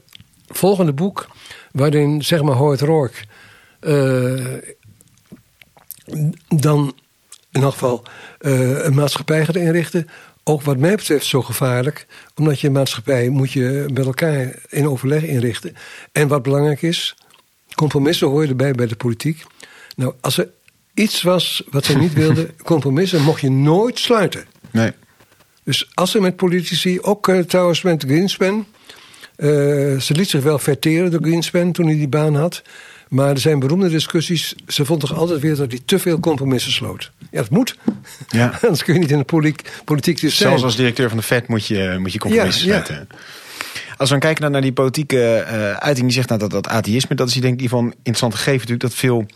volgende 0.49 0.93
boek, 0.93 1.29
waarin 1.73 2.23
zeg 2.23 2.43
maar 2.43 2.55
Howard 2.55 2.81
Rourke 2.81 3.19
eh, 3.81 4.57
dan 6.49 6.95
in 7.53 7.63
elk 7.63 7.73
geval 7.73 8.03
eh, 8.39 8.85
een 8.85 8.95
maatschappij 8.95 9.45
gaat 9.45 9.57
inrichten, 9.57 10.09
ook 10.51 10.63
wat 10.63 10.79
mij 10.79 10.95
betreft 10.97 11.27
zo 11.27 11.43
gevaarlijk, 11.43 12.07
omdat 12.35 12.61
je 12.61 12.71
maatschappij 12.71 13.29
moet 13.29 13.53
je 13.53 13.87
met 13.93 14.07
elkaar 14.07 14.55
in 14.69 14.89
overleg 14.89 15.23
inrichten. 15.23 15.75
En 16.13 16.29
wat 16.29 16.43
belangrijk 16.43 16.83
is, 16.83 17.17
compromissen 17.75 18.29
hoor 18.29 18.43
je 18.43 18.49
erbij 18.49 18.73
bij 18.73 18.87
de 18.87 18.97
politiek. 18.97 19.43
Nou, 19.97 20.15
als 20.21 20.39
er 20.39 20.49
iets 20.95 21.23
was 21.23 21.63
wat 21.71 21.85
ze 21.85 21.99
niet 21.99 22.13
wilden, 22.23 22.51
compromissen 22.65 23.23
mocht 23.23 23.41
je 23.41 23.51
nooit 23.51 23.99
sluiten. 23.99 24.45
Nee. 24.71 24.93
Dus 25.65 25.91
als 25.95 26.15
er 26.15 26.21
met 26.21 26.37
politici, 26.37 27.01
ook 27.01 27.29
eh, 27.29 27.39
trouwens 27.39 27.83
met 27.83 28.05
Greenspan. 28.05 28.67
eh, 29.37 29.49
ze 29.99 30.11
liet 30.13 30.29
zich 30.29 30.43
wel 30.43 30.59
verteren 30.59 31.11
door 31.11 31.23
Greenspan 31.23 31.73
toen 31.73 31.87
hij 31.87 31.95
die 31.95 32.09
baan 32.09 32.35
had. 32.35 32.63
Maar 33.11 33.29
er 33.29 33.39
zijn 33.39 33.59
beroemde 33.59 33.89
discussies. 33.89 34.55
Ze 34.67 34.85
vond 34.85 35.01
toch 35.01 35.15
altijd 35.15 35.41
weer 35.41 35.57
dat 35.57 35.71
hij 35.71 35.81
te 35.85 35.99
veel 35.99 36.21
compromissen 36.21 36.73
sloot. 36.73 37.11
Ja, 37.31 37.41
dat 37.41 37.51
moet. 37.51 37.77
Ja. 38.29 38.53
Anders 38.63 38.85
kun 38.85 38.95
je 38.95 39.01
niet 39.01 39.11
in 39.11 39.19
de 39.19 39.25
politiek, 39.25 39.71
politiek 39.85 40.21
dus 40.21 40.37
zijn. 40.37 40.49
Zelfs 40.49 40.65
als 40.65 40.77
directeur 40.77 41.09
van 41.09 41.19
de 41.19 41.25
Fed 41.25 41.49
moet 41.49 41.67
je, 41.67 41.97
moet 41.99 42.13
je 42.13 42.19
compromissen 42.19 42.69
Ja, 42.69 42.77
ja. 42.77 42.85
sluiten. 42.85 43.09
Als 43.97 44.09
we 44.09 44.15
dan 44.15 44.19
kijken 44.19 44.43
naar, 44.43 44.51
naar 44.51 44.61
die 44.61 44.73
politieke 44.73 45.35
eh, 45.35 45.73
uiting, 45.73 46.07
die 46.07 46.15
zegt 46.15 46.29
nou, 46.29 46.41
dat 46.41 46.51
dat 46.51 46.69
atheïsme, 46.69 47.17
dat 47.17 47.29
is 47.29 47.35
denk 47.35 47.55
ik 47.55 47.61
hiervan 47.61 47.85
interessant 47.85 48.35
gegeven 48.35 48.59
natuurlijk 48.59 48.83
dat 48.83 48.95
veel 48.95 49.27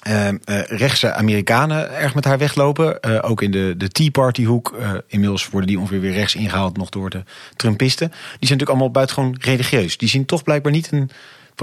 eh, 0.00 0.28
rechtse 0.66 1.12
Amerikanen 1.12 1.96
erg 1.96 2.14
met 2.14 2.24
haar 2.24 2.38
weglopen. 2.38 3.22
Ook 3.22 3.42
in 3.42 3.50
de, 3.50 3.74
de 3.76 3.88
Tea 3.88 4.10
Party 4.10 4.44
hoek. 4.44 4.76
inmiddels 5.06 5.48
worden 5.48 5.68
die 5.68 5.78
ongeveer 5.78 6.00
weer 6.00 6.12
rechts 6.12 6.34
ingehaald 6.34 6.76
nog 6.76 6.88
door 6.88 7.10
de 7.10 7.22
Trumpisten. 7.56 8.08
Die 8.08 8.18
zijn 8.18 8.38
natuurlijk 8.40 8.70
allemaal 8.70 8.90
buitengewoon 8.90 9.36
religieus. 9.40 9.96
Die 9.96 10.08
zien 10.08 10.26
toch 10.26 10.42
blijkbaar 10.42 10.72
niet 10.72 10.92
een 10.92 11.10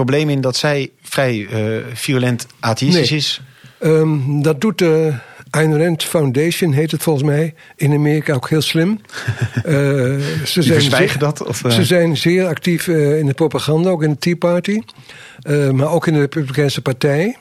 probleem 0.04 0.28
in 0.28 0.40
dat 0.40 0.56
zij 0.56 0.90
vrij 1.02 1.46
eh, 1.50 1.60
virulent 1.94 2.46
atheïstisch 2.60 3.10
Nee. 3.10 3.18
is. 3.18 3.40
Ehm, 3.78 4.42
dat 4.42 4.60
doet 4.60 4.78
de 4.78 5.12
Ayn 5.50 5.82
Rand 5.84 6.04
Foundation 6.04 6.72
heet 6.72 6.90
het 6.90 7.02
volgens 7.02 7.24
mij. 7.24 7.54
In 7.76 7.92
Amerika 7.92 8.34
ook 8.34 8.48
heel 8.48 8.60
slim. 8.62 8.98
Eh, 9.54 9.74
ze, 9.74 10.62
zijn 10.62 10.64
verzwijgen 10.64 11.08
zeer, 11.08 11.18
dat? 11.18 11.46
Of, 11.46 11.64
eh? 11.64 11.70
ze 11.70 11.84
zijn 11.84 12.16
zeer 12.16 12.46
actief 12.46 12.88
eh, 12.88 13.18
in 13.18 13.26
de 13.26 13.34
propaganda, 13.34 13.90
ook 13.90 14.02
in 14.02 14.10
de 14.10 14.18
Tea 14.18 14.36
Party. 14.36 14.80
Eh, 15.42 15.70
maar 15.70 15.90
ook 15.90 16.06
in 16.06 16.12
de 16.12 16.18
Republikeinse 16.18 16.82
Partij. 16.82 17.36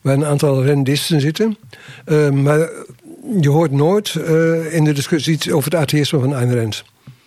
Waar 0.00 0.14
een 0.14 0.24
aantal 0.24 0.64
rendisten 0.64 1.20
zitten. 1.20 1.56
Eh, 2.04 2.30
maar 2.30 2.68
je 3.40 3.48
hoort 3.50 3.70
nooit 3.72 4.14
eh, 4.14 4.74
in 4.74 4.84
de 4.84 4.92
discussie 4.92 5.34
iets 5.34 5.50
over 5.50 5.70
het 5.70 5.80
atheïsme 5.80 6.18
van 6.20 6.34
Ayn 6.34 6.54
Rand. 6.56 6.84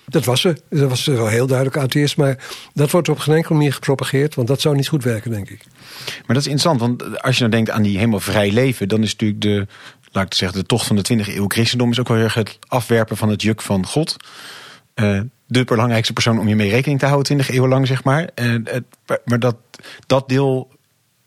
Dat 0.09 0.25
was 0.25 0.41
ze. 0.41 0.55
Dat 0.69 0.89
was 0.89 1.05
wel 1.05 1.27
heel 1.27 1.47
duidelijk 1.47 1.77
atheïst. 1.77 2.17
Maar 2.17 2.37
dat 2.73 2.91
wordt 2.91 3.09
op 3.09 3.19
geen 3.19 3.35
enkele 3.35 3.53
manier 3.53 3.73
gepropageerd. 3.73 4.35
Want 4.35 4.47
dat 4.47 4.61
zou 4.61 4.75
niet 4.75 4.87
goed 4.87 5.03
werken, 5.03 5.31
denk 5.31 5.49
ik. 5.49 5.63
Maar 6.05 6.35
dat 6.35 6.45
is 6.45 6.47
interessant, 6.47 6.79
want 6.79 7.21
als 7.21 7.35
je 7.35 7.39
nou 7.39 7.55
denkt 7.55 7.69
aan 7.69 7.81
die 7.81 7.97
helemaal 7.97 8.19
vrij 8.19 8.51
leven, 8.51 8.87
dan 8.87 9.03
is 9.03 9.11
natuurlijk 9.11 9.41
de, 9.41 9.67
laat 10.11 10.25
ik 10.25 10.33
zeggen, 10.33 10.59
de 10.59 10.65
tocht 10.65 10.87
van 10.87 10.95
de 10.95 11.23
20e 11.25 11.27
eeuw 11.27 11.47
christendom 11.47 11.91
is 11.91 11.99
ook 11.99 12.07
wel 12.07 12.17
heel 12.17 12.25
erg 12.25 12.33
het 12.33 12.57
afwerpen 12.67 13.17
van 13.17 13.29
het 13.29 13.41
juk 13.41 13.61
van 13.61 13.85
God. 13.85 14.15
Eh, 14.93 15.19
de 15.47 15.63
belangrijkste 15.63 16.13
persoon 16.13 16.39
om 16.39 16.47
je 16.47 16.55
mee 16.55 16.69
rekening 16.69 16.99
te 16.99 17.05
houden, 17.05 17.25
20 17.25 17.49
eeuwen 17.49 17.69
lang, 17.69 17.87
zeg 17.87 18.03
maar. 18.03 18.29
Het, 18.35 18.83
maar 19.25 19.39
dat, 19.39 19.55
dat 20.05 20.29
deel 20.29 20.69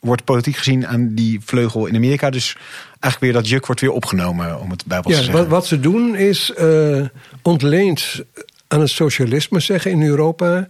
wordt 0.01 0.25
politiek 0.25 0.57
gezien 0.57 0.87
aan 0.87 1.15
die 1.15 1.41
vleugel 1.45 1.87
in 1.87 1.95
Amerika. 1.97 2.31
Dus 2.31 2.57
eigenlijk 3.01 3.21
weer 3.21 3.43
dat 3.43 3.49
juk 3.49 3.67
wordt 3.67 3.81
weer 3.81 3.93
opgenomen, 3.93 4.61
om 4.61 4.71
het 4.71 4.85
bijbels 4.87 5.15
te 5.15 5.21
Ja, 5.21 5.27
zeggen. 5.27 5.43
wat, 5.43 5.53
wat 5.53 5.67
ze 5.67 5.81
doen 5.81 6.17
is 6.17 6.53
eh, 6.53 7.05
ontleend 7.43 8.25
aan 8.71 8.81
het 8.81 8.91
socialisme 8.91 9.61
zeggen 9.61 9.91
in 9.91 10.03
Europa. 10.03 10.69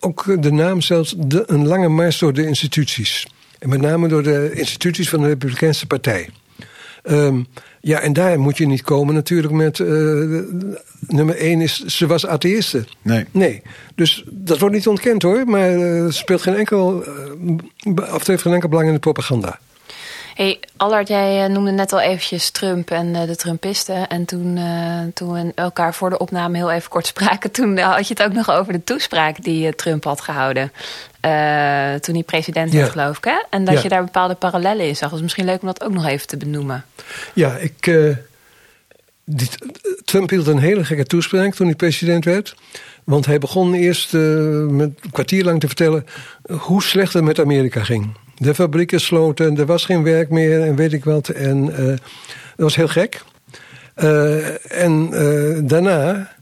Ook 0.00 0.42
de 0.42 0.52
naam 0.52 0.80
zelfs 0.80 1.14
de, 1.18 1.44
een 1.46 1.66
lange 1.66 1.88
mars 1.88 2.18
door 2.18 2.32
de 2.32 2.46
instituties. 2.46 3.26
En 3.58 3.68
met 3.68 3.80
name 3.80 4.08
door 4.08 4.22
de 4.22 4.50
instituties 4.54 5.08
van 5.08 5.20
de 5.20 5.26
Republikeinse 5.26 5.86
Partij. 5.86 6.28
Ehm, 7.02 7.42
ja, 7.80 8.00
en 8.00 8.12
daar 8.12 8.40
moet 8.40 8.56
je 8.56 8.66
niet 8.66 8.82
komen 8.82 9.14
natuurlijk 9.14 9.52
met... 9.52 9.80
eh, 9.80 9.86
nummer 11.00 11.36
één 11.36 11.60
is, 11.60 11.84
ze 11.84 12.06
was 12.06 12.26
atheïste. 12.26 12.84
Nee. 13.02 13.24
Nee, 13.30 13.62
dus 13.94 14.24
dat 14.30 14.58
wordt 14.58 14.74
niet 14.74 14.86
ontkend 14.86 15.22
hoor. 15.22 15.44
Maar 15.44 15.70
eh, 15.70 16.04
speelt 16.08 16.42
geen 16.42 16.54
enkel, 16.54 17.04
eh, 17.04 17.12
of 17.96 18.18
het 18.18 18.26
heeft 18.26 18.42
geen 18.42 18.52
enkel 18.52 18.68
belang 18.68 18.88
in 18.88 18.94
de 18.94 19.00
propaganda. 19.00 19.58
Hey, 20.36 20.60
Allard, 20.76 21.08
jij 21.08 21.44
eh, 21.44 21.50
noemde 21.50 21.70
net 21.70 21.92
al 21.92 22.00
eventjes 22.00 22.50
Trump 22.50 22.90
en 22.90 23.14
eh, 23.14 23.26
de 23.26 23.36
Trumpisten. 23.36 24.08
En 24.08 24.24
toen, 24.24 24.56
eh, 24.56 25.00
toen 25.14 25.32
we 25.32 25.52
elkaar 25.54 25.94
voor 25.94 26.10
de 26.10 26.18
opname 26.18 26.56
heel 26.56 26.70
even 26.70 26.90
kort 26.90 27.06
spraken... 27.06 27.50
toen 27.58 27.78
had 27.78 28.08
je 28.08 28.14
het 28.14 28.22
ook 28.22 28.32
nog 28.32 28.50
over 28.50 28.72
de 28.72 28.84
toespraak 28.84 29.42
die 29.42 29.74
Trump 29.74 30.04
had 30.04 30.20
gehouden. 30.20 30.72
eh, 31.20 31.94
toen 31.94 32.14
hij 32.14 32.22
president 32.22 32.72
Ja. 32.72 32.78
werd, 32.78 32.90
geloof 32.90 33.16
ik. 33.16 33.24
Hè? 33.24 33.42
En 33.50 33.64
dat 33.64 33.74
Ja. 33.74 33.80
je 33.82 33.88
daar 33.88 34.04
bepaalde 34.04 34.34
parallellen 34.34 34.86
in 34.86 34.96
zag. 34.96 35.10
Dus 35.10 35.20
misschien 35.20 35.44
leuk 35.44 35.60
om 35.60 35.66
dat 35.66 35.84
ook 35.84 35.92
nog 35.92 36.06
even 36.06 36.26
te 36.26 36.36
benoemen. 36.36 36.84
Ja, 37.32 37.56
ik. 37.56 37.98
Trump 40.04 40.30
hield 40.30 40.46
een 40.46 40.58
hele 40.58 40.84
gekke 40.84 41.04
toespraak 41.04 41.54
toen 41.54 41.66
hij 41.66 41.76
president 41.76 42.24
werd. 42.24 42.54
Want 43.04 43.26
hij 43.26 43.38
begon 43.38 43.74
eerst 43.74 44.12
met 44.12 44.90
een 45.00 45.10
kwartier 45.10 45.44
lang 45.44 45.60
te 45.60 45.66
vertellen 45.66 46.06
hoe 46.58 46.82
slecht 46.82 47.12
het 47.12 47.24
met 47.24 47.40
Amerika 47.40 47.82
ging. 47.84 48.16
De 48.38 48.54
fabrieken 48.54 49.00
sloten, 49.00 49.58
er 49.58 49.66
was 49.66 49.84
geen 49.84 50.02
werk 50.02 50.30
meer 50.30 50.62
en 50.62 50.76
weet 50.76 50.92
ik 50.92 51.04
wat. 51.04 51.28
En 51.28 51.76
eh, 51.76 51.86
dat 51.86 51.98
was 52.56 52.76
heel 52.76 52.88
gek. 52.88 53.22
Eh, 53.94 54.82
en 54.82 55.08
eh, 55.12 55.68
daarna 55.68 56.34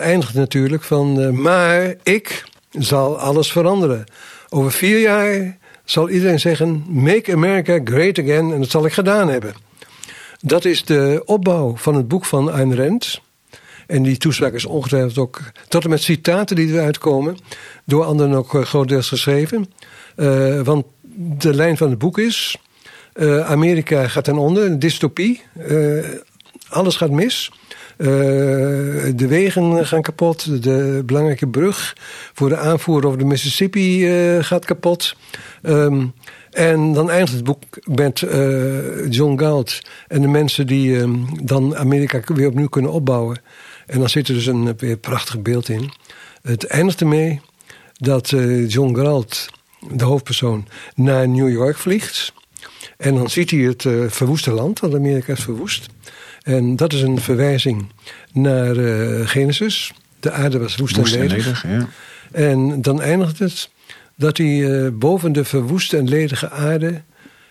eindigt 0.00 0.34
natuurlijk 0.34 0.82
van... 0.82 1.40
maar 1.42 1.94
ik 2.02 2.44
zal 2.70 3.18
alles 3.18 3.52
veranderen. 3.52 4.04
Over 4.48 4.72
vier 4.72 5.00
jaar 5.00 5.56
zal 5.84 6.08
iedereen 6.08 6.40
zeggen... 6.40 6.84
Make 6.88 7.32
America 7.32 7.80
Great 7.84 8.18
Again. 8.18 8.52
En 8.52 8.60
dat 8.60 8.70
zal 8.70 8.86
ik 8.86 8.92
gedaan 8.92 9.28
hebben. 9.28 9.54
Dat 10.40 10.64
is 10.64 10.84
de 10.84 11.22
opbouw 11.24 11.76
van 11.76 11.94
het 11.94 12.08
boek 12.08 12.24
van 12.24 12.52
Ayn 12.52 12.76
Rand. 12.76 13.20
En 13.86 14.02
die 14.02 14.16
toespraak 14.16 14.52
is 14.52 14.64
ongetwijfeld 14.64 15.18
ook... 15.18 15.40
tot 15.68 15.84
en 15.84 15.90
met 15.90 16.02
citaten 16.02 16.56
die 16.56 16.72
eruit 16.72 16.98
komen... 16.98 17.36
door 17.84 18.04
anderen 18.04 18.34
ook 18.34 18.64
grotendeels 18.64 19.08
geschreven. 19.08 19.72
Want 20.64 20.84
de 21.16 21.54
lijn 21.54 21.76
van 21.76 21.90
het 21.90 21.98
boek 21.98 22.18
is... 22.18 22.56
eh, 23.12 23.50
Amerika 23.50 24.08
gaat 24.08 24.24
ten 24.24 24.36
onder, 24.36 24.64
een 24.64 24.78
dystopie. 24.78 25.42
Eh, 25.68 26.04
alles 26.68 26.96
gaat 26.96 27.10
mis. 27.10 27.50
Eh, 27.96 28.06
de 28.06 29.26
wegen 29.28 29.86
gaan 29.86 30.02
kapot. 30.02 30.62
De 30.62 31.02
belangrijke 31.06 31.48
brug 31.48 31.96
voor 32.32 32.48
de 32.48 32.56
aanvoer 32.56 33.06
over 33.06 33.18
de 33.18 33.24
Mississippi 33.24 34.08
gaat 34.42 34.64
kapot. 34.64 35.16
Ehm, 35.62 36.06
en 36.50 36.92
dan 36.92 37.10
eindigt 37.10 37.32
het 37.32 37.44
boek 37.44 37.62
met 37.84 38.18
John 39.08 39.38
Galt 39.38 39.80
en 40.08 40.20
de 40.20 40.28
mensen 40.28 40.66
die 40.66 41.00
ehm, 41.00 41.14
dan 41.42 41.76
Amerika 41.76 42.20
weer 42.34 42.48
opnieuw 42.48 42.68
kunnen 42.68 42.92
opbouwen. 42.92 43.40
En 43.86 43.98
dan 43.98 44.08
zit 44.08 44.28
er 44.28 44.34
dus 44.34 44.46
een 44.46 44.76
weer 44.76 44.96
prachtig 44.96 45.42
beeld 45.42 45.68
in. 45.68 45.90
Het 46.42 46.66
eindigt 46.66 47.00
ermee 47.00 47.40
dat 47.92 48.34
John 48.66 48.94
Galt, 48.94 49.48
de 49.90 50.04
hoofdpersoon, 50.04 50.68
naar 50.94 51.28
New 51.28 51.50
York 51.50 51.76
vliegt. 51.76 52.32
En 52.96 53.14
dan 53.14 53.30
ziet 53.30 53.50
hij 53.50 53.60
het 53.60 53.84
eh, 53.84 53.92
verwoeste 54.08 54.50
land, 54.50 54.80
want 54.80 54.94
Amerika 54.94 55.32
is 55.32 55.40
verwoest. 55.40 55.86
En 56.42 56.76
dat 56.76 56.92
is 56.92 57.02
een 57.02 57.20
verwijzing 57.20 57.86
naar 58.32 58.76
eh, 58.76 59.28
Genesis. 59.28 59.92
De 60.20 60.30
aarde 60.30 60.58
was 60.58 60.76
woest, 60.76 60.96
Woest 60.96 61.14
en 61.14 61.20
en 61.20 61.28
ledig. 61.28 61.44
ledig, 61.46 61.62
ja. 61.62 61.88
En 62.32 62.82
dan 62.82 63.02
eindigt 63.02 63.38
het 63.38 63.70
dat 64.14 64.36
hij 64.36 64.84
eh, 64.84 64.90
boven 64.92 65.32
de 65.32 65.44
verwoeste 65.44 65.96
en 65.96 66.08
ledige 66.08 66.50
aarde 66.50 67.02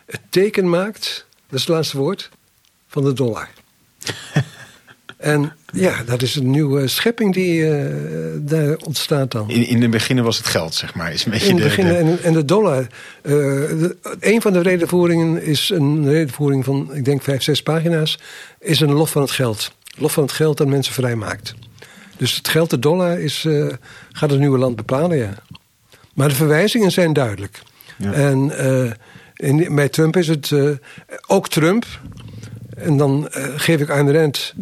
het 0.06 0.22
teken 0.30 0.70
maakt, 0.70 1.26
dat 1.48 1.60
is 1.60 1.66
het 1.66 1.76
laatste 1.76 1.98
woord, 1.98 2.30
van 2.88 3.04
de 3.04 3.14
dollar. 3.14 3.50
en 5.24 5.52
ja, 5.74 6.04
dat 6.06 6.22
is 6.22 6.36
een 6.36 6.50
nieuwe 6.50 6.88
schepping 6.88 7.34
die 7.34 7.70
eh, 7.78 7.86
daar 8.40 8.76
ontstaat 8.76 9.32
dan. 9.32 9.50
In, 9.50 9.68
in 9.68 9.82
het 9.82 9.92
begin 9.92 10.24
was 10.24 10.38
het 10.38 10.46
geld, 10.46 10.74
zeg 10.76 10.96
maar. 10.96 11.14
Is 11.14 11.26
een 11.26 11.32
beetje 11.32 11.48
In 11.48 11.54
het 11.54 11.64
de- 11.64 11.70
begin, 11.70 11.88
de- 11.88 11.96
en, 11.98 12.24
en 12.24 12.34
de 12.34 12.46
dollar. 12.46 12.88
de- 13.22 13.96
een 14.20 14.42
van 14.42 14.54
de 14.54 14.62
redenvoeringen 14.62 15.44
is 15.44 15.70
een 15.70 16.10
redenvoering 16.10 16.66
van, 16.66 16.90
ik 16.94 17.06
denk, 17.06 17.22
vijf, 17.22 17.44
zes 17.44 17.64
pagina's. 17.64 18.20
Is 18.60 18.80
een 18.80 18.92
lof 18.94 19.10
van 19.10 19.22
het 19.22 19.32
geld. 19.32 19.72
Lof 19.98 20.14
van 20.14 20.24
het 20.24 20.32
geld 20.32 20.58
dat 20.58 20.68
mensen 20.68 20.94
vrij 20.94 21.16
maakt. 21.16 21.54
Dus 22.18 22.36
het 22.36 22.48
geld, 22.48 22.70
de 22.70 22.80
dollar, 22.80 23.20
is, 23.20 23.46
eh, 23.46 23.66
gaat 24.12 24.30
het 24.30 24.40
nieuwe 24.40 24.58
land 24.58 24.76
bepalen, 24.76 25.18
ja. 25.18 25.34
Maar 26.14 26.28
de 26.30 26.36
verwijzingen 26.36 26.92
zijn 26.92 27.14
duidelijk. 27.14 27.62
Ja. 27.98 28.12
En 28.14 28.52
in, 29.36 29.76
bij 29.76 29.90
Trump 29.90 30.18
is 30.18 30.28
het 30.28 30.52
ook 31.28 31.50
Trump. 31.50 31.86
En 32.76 32.98
dan 32.98 33.28
eh, 33.30 33.44
geef 33.56 33.80
ik 33.82 33.90
aan 33.90 34.06
de 34.06 34.12
rent 34.12 34.54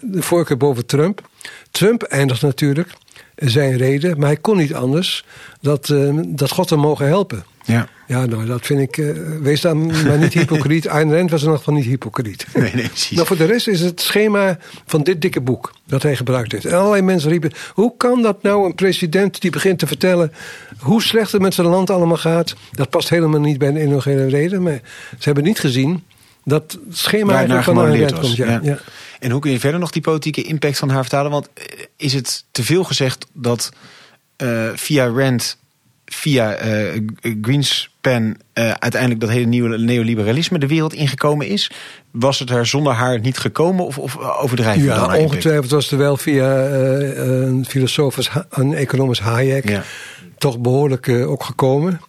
de 0.00 0.22
voorkeur 0.22 0.56
boven 0.56 0.86
Trump. 0.86 1.28
Trump 1.70 2.02
eindigt 2.02 2.42
natuurlijk 2.42 2.88
zijn 3.36 3.76
reden, 3.76 4.18
maar 4.18 4.26
hij 4.26 4.36
kon 4.36 4.56
niet 4.56 4.74
anders, 4.74 5.24
dat, 5.60 5.90
eh, 5.90 6.14
dat 6.26 6.50
God 6.50 6.70
hem 6.70 6.78
mogen 6.78 7.06
helpen. 7.06 7.44
ja. 7.64 7.88
Ja, 8.06 8.26
nou, 8.26 8.46
dat 8.46 8.66
vind 8.66 8.80
ik. 8.80 8.98
eh, 8.98 9.16
wees 9.40 9.60
dan 9.60 9.86
maar 9.86 10.18
niet 10.18 10.32
hypocriet. 10.40 10.88
Ayn 10.88 11.14
Rand 11.16 11.30
was 11.30 11.40
in 11.40 11.46
ieder 11.46 11.58
geval 11.58 11.74
niet 11.74 11.84
hypocriet. 11.84 12.46
Nee, 12.54 12.74
nee, 12.74 12.86
precies. 12.88 13.10
Nou, 13.16 13.26
voor 13.26 13.36
de 13.36 13.44
rest 13.44 13.68
is 13.68 13.80
het 13.80 14.00
schema 14.00 14.58
van 14.86 15.02
dit 15.02 15.20
dikke 15.22 15.40
boek 15.40 15.72
dat 15.86 16.02
hij 16.02 16.16
gebruikt 16.16 16.52
heeft. 16.52 16.64
En 16.64 16.78
allerlei 16.78 17.02
mensen 17.02 17.30
riepen: 17.30 17.52
hoe 17.72 17.94
kan 17.96 18.22
dat 18.22 18.42
nou 18.42 18.66
een 18.66 18.74
president 18.74 19.40
die 19.40 19.50
begint 19.50 19.78
te 19.78 19.86
vertellen 19.86 20.32
hoe 20.78 21.02
slecht 21.02 21.32
het 21.32 21.42
met 21.42 21.54
zijn 21.54 21.66
land 21.66 21.90
allemaal 21.90 22.16
gaat? 22.16 22.54
Dat 22.72 22.90
past 22.90 23.08
helemaal 23.08 23.40
niet 23.40 23.58
bij 23.58 23.72
de 23.72 23.82
inogene 23.82 24.26
reden. 24.28 24.62
Maar 24.62 24.80
ze 25.10 25.24
hebben 25.24 25.44
niet 25.44 25.60
gezien 25.60 26.02
dat 26.44 26.78
schema 26.90 27.34
eigenlijk 27.34 27.64
van 27.64 27.74
gemodelleerd 27.74 28.10
was. 28.10 28.20
komt. 28.20 28.36
Ja, 28.36 28.46
Ja. 28.46 28.60
ja. 28.62 28.78
En 29.18 29.30
hoe 29.30 29.40
kun 29.40 29.50
je 29.50 29.60
verder 29.60 29.80
nog 29.80 29.90
die 29.90 30.02
politieke 30.02 30.42
impact 30.42 30.78
van 30.78 30.88
haar 30.90 31.00
vertalen? 31.00 31.30
Want 31.30 31.48
eh, 31.54 31.64
is 31.96 32.12
het 32.12 32.44
te 32.50 32.62
veel 32.62 32.84
gezegd 32.84 33.26
dat 33.32 33.70
eh, 34.36 34.68
via 34.74 35.06
Rand, 35.06 35.56
via 36.06 36.54
eh, 36.54 37.00
Greenspan... 37.42 38.36
uiteindelijk 38.54 39.20
dat 39.20 39.30
hele 39.30 39.46
nieuwe 39.46 39.78
neoliberalisme 39.78 40.58
de 40.58 40.66
wereld 40.66 40.94
ingekomen 40.94 41.46
is? 41.48 41.70
Was 42.10 42.38
het 42.38 42.50
er 42.50 42.66
zonder 42.66 42.92
haar 42.92 43.20
niet 43.20 43.38
gekomen 43.38 43.84
of, 43.86 43.98
of 43.98 44.18
overdrijven 44.18 44.86
dan 44.86 44.96
Ja, 45.14 45.16
ongetwijfeld 45.18 45.70
was 45.70 45.90
er 45.92 45.98
wel 45.98 46.16
via 46.16 46.66
een 46.66 47.64
filosoof, 47.68 48.16
als 48.16 48.30
een 48.50 48.74
economus 48.74 49.20
Hayek, 49.20 49.68
Ja. 49.68 49.82
toch 50.38 50.58
behoorlijk 50.58 51.06
eh, 51.08 51.30
ook 51.30 51.44
gekomen. 51.44 52.00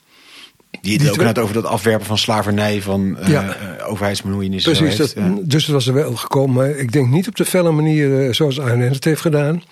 Die 0.82 0.92
het 0.94 1.02
Die 1.02 1.12
ook 1.12 1.18
net 1.18 1.40
over 1.40 1.54
dat 1.54 1.66
afwerpen 1.66 2.06
van 2.06 2.18
slavernij, 2.18 2.82
van 2.82 3.18
eh 3.18 3.28
Ja. 3.30 3.56
overheidsbemoeienis. 3.86 4.64
zo 4.64 4.72
Precies, 4.72 4.98
dat, 4.98 5.12
Ja. 5.16 5.36
dus 5.42 5.64
het 5.64 5.72
was 5.74 5.88
er 5.88 5.94
wel 5.94 6.16
gekomen. 6.16 6.56
Maar 6.56 6.70
ik 6.70 6.92
denk 6.92 7.10
niet 7.10 7.28
op 7.28 7.36
de 7.36 7.46
felle 7.46 7.72
manier 7.72 8.26
eh, 8.28 8.34
zoals 8.34 8.60
Ayn 8.60 8.82
Rand 8.82 8.96
het 8.96 9.04
heeft 9.04 9.22
gedaan. 9.22 9.64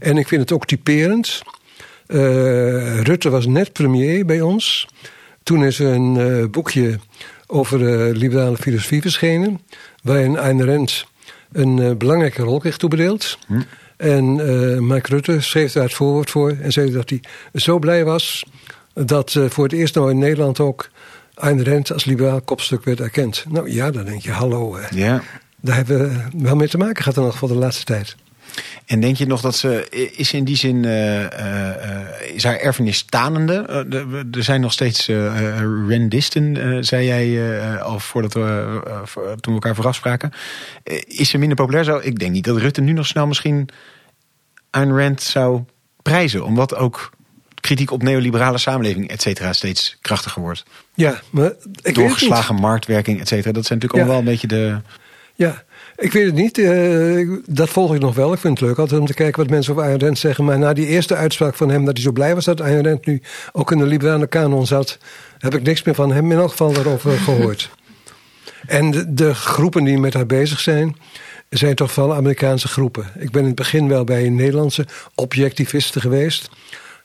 En 0.00 0.16
ik 0.16 0.28
vind 0.28 0.40
het 0.40 0.52
ook 0.52 0.66
typerend. 0.66 1.42
Rutte 3.02 3.30
was 3.30 3.46
net 3.46 3.72
premier 3.72 4.24
bij 4.26 4.40
ons. 4.40 4.88
Toen 5.42 5.64
is 5.64 5.78
er 5.78 5.86
een 5.92 6.50
boekje 6.50 6.98
over 7.46 7.78
liberale 8.16 8.56
filosofie 8.56 9.00
verschenen. 9.02 9.60
Waarin 10.02 10.38
Ayn 10.38 10.64
Rand 10.64 11.06
een 11.52 11.98
belangrijke 11.98 12.42
rol 12.42 12.58
kreeg 12.58 12.76
toebedeeld. 12.76 13.38
En 13.96 14.40
eh, 14.40 14.78
Mark 14.78 15.06
Rutte 15.08 15.40
schreef 15.40 15.72
daar 15.72 15.82
het 15.82 15.94
voorwoord 15.94 16.30
voor. 16.30 16.56
En 16.62 16.72
zei 16.72 16.90
dat 16.90 17.10
hij 17.10 17.20
zo 17.54 17.78
blij 17.78 18.04
was 18.04 18.44
dat 19.04 19.34
eh, 19.34 19.44
voor 19.48 19.64
het 19.64 19.72
eerst 19.72 19.94
nou 19.94 20.10
in 20.10 20.18
Nederland 20.18 20.60
ook 20.60 20.90
Ayn 21.34 21.64
Rand 21.64 21.92
als 21.92 22.04
liberaal 22.04 22.40
kopstuk 22.40 22.84
werd 22.84 23.00
erkend. 23.00 23.44
Nou 23.48 23.70
ja, 23.70 23.90
dan 23.90 24.04
denk 24.04 24.22
je, 24.22 24.30
hallo. 24.30 24.78
Ja. 24.90 25.22
Daar 25.60 25.76
hebben 25.76 25.98
we 25.98 26.22
wel 26.32 26.56
mee 26.56 26.68
te 26.68 26.78
maken 26.78 27.02
gehad 27.02 27.16
in 27.16 27.22
elk 27.22 27.32
geval 27.32 27.48
de 27.48 27.54
laatste 27.54 27.84
tijd. 27.84 28.16
En 28.86 29.00
denk 29.00 29.16
je 29.16 29.26
nog 29.26 29.40
dat 29.40 29.56
ze, 29.56 29.88
is 30.16 30.32
in 30.32 30.44
die 30.44 30.56
zin, 30.56 30.76
uh, 30.76 31.22
uh, 31.22 31.28
is 32.34 32.44
haar 32.44 32.56
erfenis 32.56 32.96
stanende? 32.96 33.86
Uh, 33.90 34.36
er 34.36 34.42
zijn 34.42 34.60
nog 34.60 34.72
steeds 34.72 35.06
rendisten, 35.88 36.84
zei 36.84 37.06
jij 37.06 37.80
al 37.80 38.00
voordat 38.00 38.32
we, 38.32 38.80
toen 39.14 39.54
we 39.54 39.60
elkaar 39.60 39.74
vooraf 39.74 39.94
spraken. 39.94 40.32
is 41.06 41.28
ze 41.28 41.38
minder 41.38 41.56
populair? 41.56 41.84
Zo, 41.84 41.98
ik 42.02 42.18
denk 42.18 42.32
niet 42.32 42.44
dat 42.44 42.56
Rutte 42.56 42.80
nu 42.80 42.92
nog 42.92 43.06
snel 43.06 43.26
misschien 43.26 43.68
Ayn 44.70 44.98
Rand 44.98 45.22
zou 45.22 45.62
prijzen. 46.02 46.44
Omdat 46.44 46.76
ook 46.76 47.10
kritiek 47.68 47.90
op 47.90 48.02
neoliberale 48.02 48.58
samenleving, 48.58 49.08
et 49.08 49.22
cetera, 49.22 49.52
steeds 49.52 49.98
krachtiger 50.00 50.42
wordt. 50.42 50.64
Ja, 50.94 51.20
maar 51.30 51.52
ik 51.82 51.94
Doorgeslagen 51.94 52.54
marktwerking, 52.54 53.20
et 53.20 53.28
cetera. 53.28 53.52
Dat 53.52 53.66
zijn 53.66 53.78
natuurlijk 53.78 54.08
allemaal 54.08 54.24
wel 54.24 54.32
een 54.32 54.38
beetje 54.40 54.46
de... 54.46 54.80
Ja, 55.34 55.64
ik 55.96 56.12
weet 56.12 56.26
het 56.26 56.34
niet. 56.34 56.58
Uh, 56.58 57.38
dat 57.46 57.68
volg 57.68 57.94
ik 57.94 58.00
nog 58.00 58.14
wel. 58.14 58.32
Ik 58.32 58.38
vind 58.38 58.58
het 58.58 58.68
leuk 58.68 58.78
altijd 58.78 59.00
om 59.00 59.06
te 59.06 59.14
kijken 59.14 59.42
wat 59.42 59.50
mensen 59.50 59.72
over 59.72 59.84
Ayn 59.84 60.00
Rand 60.00 60.18
zeggen. 60.18 60.44
Maar 60.44 60.58
na 60.58 60.72
die 60.72 60.86
eerste 60.86 61.14
uitspraak 61.14 61.54
van 61.54 61.68
hem 61.70 61.84
dat 61.84 61.94
hij 61.94 62.02
zo 62.02 62.12
blij 62.12 62.34
was 62.34 62.44
dat 62.44 62.60
Ayn 62.60 62.84
Rand 62.84 63.06
nu 63.06 63.22
ook 63.52 63.72
in 63.72 63.78
de 63.78 63.86
liberale 63.86 64.26
kanon 64.26 64.66
zat, 64.66 64.98
heb 65.38 65.54
ik 65.54 65.62
niks 65.62 65.82
meer 65.82 65.94
van 65.94 66.12
hem 66.12 66.32
in 66.32 66.38
elk 66.38 66.50
geval 66.50 66.72
daarover 66.72 67.18
gehoord. 67.28 67.70
En 68.66 68.90
de, 68.90 69.14
de, 69.14 69.34
groepen 69.34 69.84
die 69.84 69.98
met 69.98 70.14
haar 70.14 70.26
bezig 70.26 70.60
zijn, 70.60 70.96
zijn 71.48 71.74
toch 71.74 71.92
vooral 71.92 72.14
Amerikaanse 72.14 72.68
groepen. 72.68 73.06
Ik 73.18 73.30
ben 73.30 73.40
in 73.40 73.46
het 73.46 73.56
begin 73.56 73.88
wel 73.88 74.04
bij 74.04 74.28
Nederlandse 74.28 74.86
objectivisten 75.14 76.00
geweest. 76.00 76.50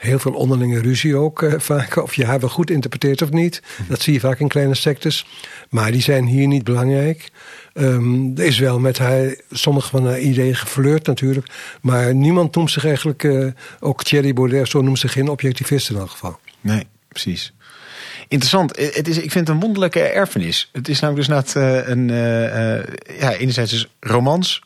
Heel 0.04 0.20
veel 0.20 0.34
onderlinge 0.34 0.82
ruzie 0.82 1.16
ook 1.16 1.42
uh, 1.42 1.54
vaak. 1.58 1.96
Of 1.96 2.14
je 2.16 2.26
haar 2.26 2.40
wel 2.40 2.50
goed 2.50 2.70
interpreteert 2.70 3.22
of 3.22 3.32
niet. 3.32 3.62
Dat 3.88 4.02
zie 4.02 4.14
je 4.14 4.20
vaak 4.20 4.40
in 4.40 4.48
kleine 4.48 4.76
sectes. 4.76 5.26
Maar 5.70 5.92
die 5.92 6.02
zijn 6.02 6.26
hier 6.26 6.48
niet 6.48 6.64
belangrijk. 6.64 7.32
Um, 7.74 8.38
er 8.38 8.44
is 8.44 8.60
wel 8.60 8.80
met 8.80 8.98
haar 8.98 9.36
sommige 9.52 9.90
van 9.90 10.06
haar 10.06 10.20
ideeën 10.20 10.56
geflirt 10.56 11.06
natuurlijk. 11.06 11.48
Maar 11.82 12.16
niemand 12.16 12.56
noemt 12.56 12.72
zich 12.72 12.86
eigenlijk, 12.86 13.24
uh, 13.24 13.52
ook 13.80 14.04
Thierry 14.04 14.34
Baudet, 14.34 14.70
zo 14.70 14.82
noemt 14.82 15.00
zich 15.00 15.12
geen 15.12 15.30
objectivist 15.30 15.90
in 15.90 15.96
elk 15.96 16.10
geval. 16.10 16.40
Nee, 16.62 16.88
precies. 17.08 17.54
Interessant. 18.28 18.78
Het 18.78 19.08
is, 19.08 19.18
ik 19.18 19.32
vind 19.32 19.48
het 19.48 19.50
een 19.50 19.62
wonderlijke 19.62 20.00
erfenis. 20.00 20.70
Het 20.72 20.90
is 20.90 21.00
namelijk 21.00 21.28
dus 21.28 21.36
net 21.36 21.56
een, 21.88 22.08
ja, 23.20 23.34
enerzijds 23.34 23.72
dus 23.72 23.88
romans, 24.00 24.62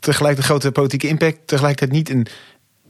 tegelijk 0.00 0.36
de 0.36 0.42
grote 0.42 0.72
politieke 0.72 1.08
impact, 1.08 1.38
tegelijkertijd 1.46 1.92
niet 1.92 2.10
een 2.10 2.26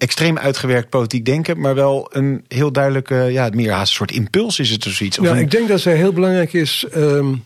extreem 0.05 0.38
uitgewerkt 0.38 0.88
politiek 0.88 1.24
denken, 1.24 1.61
maar 1.61 1.74
wel 1.74 2.09
een 2.12 2.44
heel 2.48 2.72
duidelijke, 2.72 3.14
ja, 3.14 3.50
meer 3.55 3.72
haast 3.72 3.90
een 3.90 3.96
soort 3.96 4.12
impuls 4.12 4.59
is 4.59 4.70
het 4.70 4.86
of 4.86 4.92
zoiets. 4.92 5.18
Ja, 5.22 5.34
ik 5.34 5.50
denk 5.50 5.68
dat 5.68 5.80
zij 5.80 5.96
heel 5.96 6.12
belangrijk 6.12 6.52
is. 6.52 6.86
Um, 6.96 7.44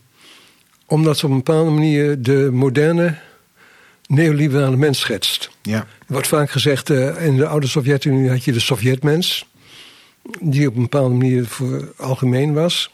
omdat 0.86 1.18
ze 1.18 1.24
op 1.24 1.30
een 1.30 1.36
bepaalde 1.36 1.70
manier 1.70 2.22
de 2.22 2.48
moderne 2.52 3.18
neoliberale 4.06 4.76
mens 4.76 4.98
schetst. 4.98 5.50
Ja. 5.62 5.78
Er 5.78 6.12
wordt 6.12 6.28
vaak 6.28 6.50
gezegd, 6.50 6.90
uh, 6.90 7.26
in 7.26 7.36
de 7.36 7.46
oude 7.46 7.66
Sovjet-Unie 7.66 8.30
had 8.30 8.44
je 8.44 8.52
de 8.52 8.61
Sovjetmens. 8.61 9.46
Die 10.40 10.68
op 10.68 10.76
een 10.76 10.82
bepaalde 10.82 11.14
manier 11.14 11.46
voor 11.46 11.92
algemeen 11.96 12.52
was. 12.52 12.90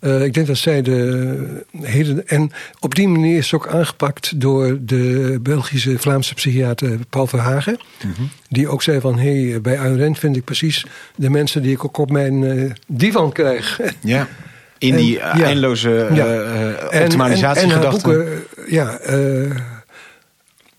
Uh, 0.00 0.24
ik 0.24 0.34
denk 0.34 0.46
dat 0.46 0.56
zij 0.56 0.82
de 0.82 1.64
hele. 1.80 2.22
En 2.26 2.52
op 2.80 2.94
die 2.94 3.08
manier 3.08 3.36
is 3.36 3.48
ze 3.48 3.54
ook 3.54 3.68
aangepakt 3.68 4.40
door 4.40 4.78
de 4.80 5.38
Belgische 5.42 5.98
Vlaamse 5.98 6.34
psychiater 6.34 6.98
Paul 7.10 7.26
Verhagen. 7.26 7.78
Mm 8.04 8.12
-hmm. 8.16 8.30
Die 8.48 8.68
ook 8.68 8.82
zei 8.82 9.00
van 9.00 9.18
hé, 9.18 9.50
hey, 9.50 9.60
bij 9.60 9.76
Rand 9.76 10.18
vind 10.18 10.36
ik 10.36 10.44
precies 10.44 10.86
de 11.16 11.30
mensen 11.30 11.62
die 11.62 11.72
ik 11.72 11.84
ook 11.84 11.98
op 11.98 12.10
mijn 12.10 12.42
uh, 12.42 12.70
divan 12.86 13.32
krijg. 13.32 13.80
Ja. 14.00 14.28
In 14.78 14.92
en, 14.92 14.98
die 14.98 15.16
uh, 15.16 15.40
eindeloze 15.40 16.08
ja. 16.12 17.02
optimalisatiegedachten. 17.02 18.44
ja, 18.66 19.00
uh, 19.00 19.56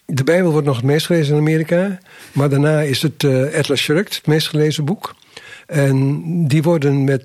de 0.05 0.23
Bijbel 0.23 0.51
wordt 0.51 0.67
nog 0.67 0.75
het 0.75 0.85
meest 0.85 1.05
gelezen 1.05 1.33
in 1.33 1.39
Amerika. 1.39 1.97
Maar 2.31 2.49
daarna 2.49 2.81
is 2.81 3.01
het 3.01 3.23
uh, 3.23 3.53
Atlas 3.55 3.79
Shrugged, 3.79 4.15
het 4.15 4.27
meest 4.27 4.47
gelezen 4.47 4.85
boek. 4.85 5.15
En 5.67 6.23
die 6.47 6.63
worden 6.63 7.03
met 7.03 7.23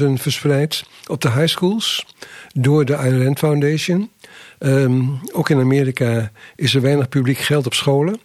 10.000 0.00 0.04
verspreid 0.12 0.84
op 1.06 1.20
de 1.20 1.30
high 1.30 1.46
schools 1.46 2.06
door 2.54 2.84
de 2.84 2.94
Rand 3.24 3.38
Foundation. 3.38 4.10
Um, 4.58 5.20
ook 5.32 5.50
in 5.50 5.58
Amerika 5.58 6.30
is 6.56 6.74
er 6.74 6.80
weinig 6.80 7.08
publiek 7.08 7.38
geld 7.38 7.66
op 7.66 7.74
scholen. 7.74 8.20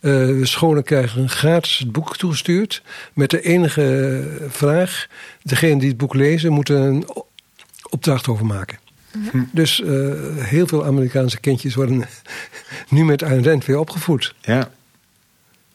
Uh, 0.00 0.44
scholen 0.44 0.82
krijgen 0.82 1.28
gratis 1.28 1.78
het 1.78 1.92
boek 1.92 2.16
toegestuurd. 2.16 2.82
Met 3.12 3.30
de 3.30 3.40
enige 3.40 4.24
vraag: 4.48 5.06
degene 5.42 5.78
die 5.78 5.88
het 5.88 5.98
boek 5.98 6.14
lezen, 6.14 6.52
moeten 6.52 6.76
een 6.76 7.08
opdracht 7.90 8.28
over 8.28 8.46
maken. 8.46 8.78
Hm. 9.30 9.42
Dus 9.52 9.80
uh, 9.80 10.14
heel 10.36 10.66
veel 10.66 10.84
Amerikaanse 10.84 11.40
kindjes 11.40 11.74
worden 11.74 12.04
nu 12.88 13.04
met 13.04 13.22
Ayn 13.22 13.44
Rand 13.44 13.64
weer 13.64 13.78
opgevoed. 13.78 14.34
Ja. 14.40 14.70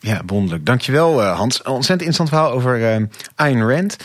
Ja, 0.05 0.21
wonderlijk. 0.25 0.65
Dankjewel 0.65 1.21
uh, 1.21 1.35
Hans. 1.35 1.61
Ontzettend 1.61 2.01
interessant 2.01 2.29
verhaal 2.29 2.51
over 2.51 2.79
uh, 2.79 3.07
Ayn 3.35 3.69
Rand. 3.69 3.97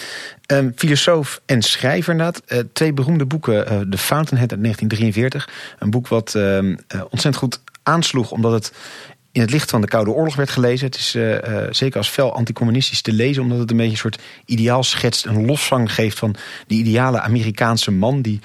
Um, 0.46 0.72
filosoof 0.76 1.40
en 1.46 1.62
schrijver 1.62 2.12
inderdaad. 2.12 2.42
Uh, 2.48 2.58
twee 2.72 2.92
beroemde 2.92 3.26
boeken. 3.26 3.64
The 3.90 3.98
Fountainhead 3.98 4.52
uit 4.52 4.62
1943. 4.62 5.48
Een 5.78 5.90
boek 5.90 6.08
wat 6.08 6.34
ehm, 6.34 6.76
ontzettend 6.88 7.36
goed 7.36 7.60
aansloeg. 7.82 8.30
Omdat 8.30 8.52
het 8.52 8.72
in 9.32 9.40
het 9.40 9.50
licht 9.50 9.70
van 9.70 9.80
de 9.80 9.86
Koude 9.86 10.10
Oorlog 10.10 10.36
werd 10.36 10.50
gelezen. 10.50 10.86
Het 10.86 10.96
is 10.96 11.10
zeker 11.78 11.96
als 11.96 12.08
fel 12.08 12.34
anticommunistisch 12.34 13.02
te 13.02 13.12
lezen. 13.12 13.42
Omdat 13.42 13.58
het 13.58 13.70
een 13.70 13.76
beetje 13.76 13.92
een 13.92 13.98
soort 13.98 14.18
ideaal 14.44 14.82
schetst. 14.82 15.26
Een 15.26 15.46
lofzang 15.46 15.94
geeft 15.94 16.18
van 16.18 16.34
die 16.66 16.78
ideale 16.78 17.20
Amerikaanse 17.20 17.90
man. 17.90 18.22
Die 18.22 18.40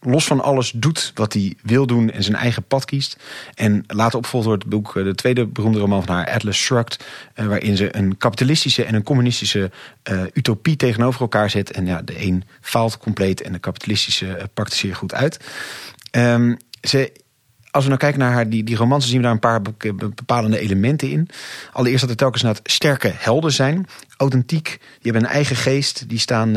los 0.00 0.24
van 0.24 0.40
alles 0.40 0.70
doet 0.70 1.12
wat 1.14 1.32
hij 1.32 1.54
wil 1.62 1.86
doen 1.86 2.10
en 2.10 2.22
zijn 2.22 2.36
eigen 2.36 2.62
pad 2.62 2.84
kiest. 2.84 3.16
En 3.54 3.84
later 3.86 4.18
opvolgt 4.18 4.46
door 4.46 4.54
het 4.56 4.66
boek, 4.66 4.92
de 4.94 5.14
tweede 5.14 5.46
beroemde 5.46 5.78
roman 5.78 6.04
van 6.04 6.14
haar, 6.14 6.30
Atlas 6.30 6.56
Shrugged, 6.56 7.04
waarin 7.34 7.76
ze 7.76 7.96
een 7.96 8.16
kapitalistische 8.16 8.84
en 8.84 8.94
een 8.94 9.02
communistische 9.02 9.70
uh, 10.10 10.22
utopie 10.32 10.76
tegenover 10.76 11.20
elkaar 11.20 11.50
zet. 11.50 11.70
En 11.70 11.86
ja, 11.86 12.02
de 12.02 12.24
een 12.24 12.44
faalt 12.60 12.98
compleet 12.98 13.42
en 13.42 13.52
de 13.52 13.58
kapitalistische 13.58 14.26
uh, 14.26 14.42
pakt 14.54 14.72
zeer 14.72 14.96
goed 14.96 15.14
uit. 15.14 15.44
Um, 16.10 16.56
ze 16.82 17.12
als 17.70 17.82
we 17.82 17.88
nou 17.88 18.00
kijken 18.00 18.20
naar 18.20 18.32
haar, 18.32 18.48
die, 18.48 18.64
die 18.64 18.76
romans, 18.76 19.06
zien 19.08 19.16
we 19.16 19.22
daar 19.22 19.32
een 19.32 19.38
paar 19.38 19.62
bepalende 20.14 20.58
elementen 20.58 21.10
in. 21.10 21.28
Allereerst 21.72 22.00
dat 22.00 22.10
er 22.10 22.16
telkens 22.16 22.60
sterke 22.62 23.12
helden 23.14 23.52
zijn. 23.52 23.86
Authentiek, 24.16 24.64
die 24.68 25.12
hebben 25.12 25.22
een 25.22 25.34
eigen 25.34 25.56
geest. 25.56 26.08
Die 26.08 26.18
staan 26.18 26.56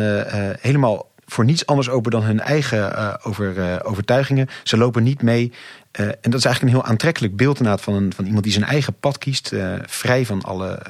helemaal 0.60 1.13
voor 1.26 1.46
niets 1.46 1.66
anders 1.66 1.90
open 1.90 2.12
dan 2.12 2.24
hun 2.24 2.40
eigen 2.40 2.92
uh, 2.92 3.14
over, 3.24 3.58
uh, 3.58 3.76
overtuigingen. 3.84 4.48
Ze 4.64 4.78
lopen 4.78 5.04
niet 5.04 5.22
mee. 5.22 5.52
Uh, 6.00 6.06
en 6.06 6.18
dat 6.22 6.34
is 6.34 6.46
eigenlijk 6.46 6.62
een 6.62 6.82
heel 6.82 6.90
aantrekkelijk 6.92 7.36
beeld 7.36 7.60
van, 7.64 7.94
een, 7.94 8.14
van 8.14 8.26
iemand 8.26 8.44
die 8.44 8.54
zijn 8.54 8.66
eigen 8.66 8.94
pad 9.00 9.18
kiest. 9.18 9.52
vrij 9.86 10.26
van 10.26 10.42
alle 10.42 10.82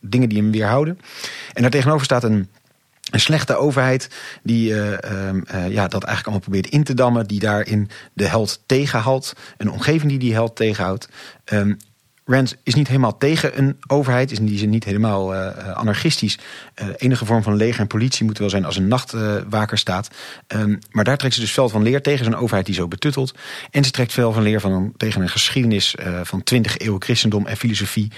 dingen 0.00 0.28
die 0.28 0.38
hem 0.38 0.50
weerhouden. 0.50 0.98
En 1.52 1.62
daartegenover 1.62 2.04
staat 2.04 2.24
een, 2.24 2.48
een 3.10 3.20
slechte 3.20 3.56
overheid 3.56 4.08
die 4.42 4.74
ja, 5.68 5.88
dat 5.88 6.04
eigenlijk 6.04 6.24
allemaal 6.24 6.40
probeert 6.40 6.66
in 6.66 6.84
te 6.84 6.94
dammen. 6.94 7.26
Die 7.26 7.40
daarin 7.40 7.90
de 8.12 8.26
held 8.26 8.62
tegenhoudt. 8.66 9.32
Een 9.56 9.70
omgeving 9.70 10.10
die 10.10 10.18
die 10.18 10.32
held 10.32 10.56
tegenhoudt. 10.56 11.08
Um, 11.52 11.76
Rand 12.30 12.56
is 12.62 12.74
niet 12.74 12.88
helemaal 12.88 13.18
tegen 13.18 13.58
een 13.58 13.76
overheid, 13.86 14.30
is 14.30 14.38
in 14.38 14.46
die 14.46 14.58
zin 14.58 14.70
niet 14.70 14.84
helemaal 14.84 15.34
uh, 15.34 15.70
anarchistisch. 15.72 16.38
Uh, 16.82 16.88
enige 16.96 17.24
vorm 17.24 17.42
van 17.42 17.56
leger 17.56 17.80
en 17.80 17.86
politie 17.86 18.24
moet 18.24 18.38
wel 18.38 18.50
zijn 18.50 18.64
als 18.64 18.76
een 18.76 18.88
nachtwaker 18.88 19.78
staat. 19.78 20.10
Um, 20.48 20.78
maar 20.90 21.04
daar 21.04 21.16
trekt 21.16 21.34
ze 21.34 21.40
dus 21.40 21.52
veel 21.52 21.68
van 21.68 21.82
leer 21.82 22.02
tegen 22.02 22.24
zo'n 22.24 22.36
overheid 22.36 22.66
die 22.66 22.74
zo 22.74 22.88
betuttelt. 22.88 23.34
En 23.70 23.84
ze 23.84 23.90
trekt 23.90 24.12
veel 24.12 24.32
van 24.32 24.42
leer 24.42 24.60
van 24.60 24.92
tegen 24.96 25.22
een 25.22 25.28
geschiedenis 25.28 25.94
van 26.22 26.42
20 26.42 26.78
eeuwen 26.78 27.02
christendom 27.02 27.46
en 27.46 27.56
filosofie. 27.56 28.10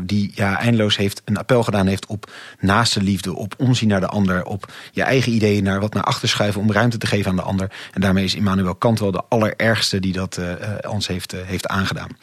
die 0.00 0.32
ja, 0.34 0.58
eindeloos 0.58 0.96
heeft 0.96 1.22
een 1.24 1.36
appel 1.36 1.62
gedaan 1.62 1.86
heeft 1.86 2.06
op 2.06 2.30
naaste 2.60 3.02
liefde, 3.02 3.34
op 3.34 3.54
omzien 3.58 3.88
naar 3.88 4.00
de 4.00 4.06
ander, 4.06 4.44
op 4.44 4.72
je 4.92 5.02
eigen 5.02 5.32
ideeën 5.32 5.62
naar 5.62 5.80
wat 5.80 5.94
naar 5.94 6.02
achter 6.02 6.28
schuiven 6.28 6.60
om 6.60 6.72
ruimte 6.72 6.98
te 6.98 7.06
geven 7.06 7.30
aan 7.30 7.36
de 7.36 7.42
ander. 7.42 7.70
En 7.92 8.00
daarmee 8.00 8.24
is 8.24 8.34
Immanuel 8.34 8.74
Kant 8.74 8.98
wel 8.98 9.10
de 9.10 9.24
allerergste 9.28 10.00
die 10.00 10.12
dat 10.12 10.40
ons 10.88 11.06
heeft, 11.06 11.32
heeft 11.46 11.66
aangedaan. 11.66 12.16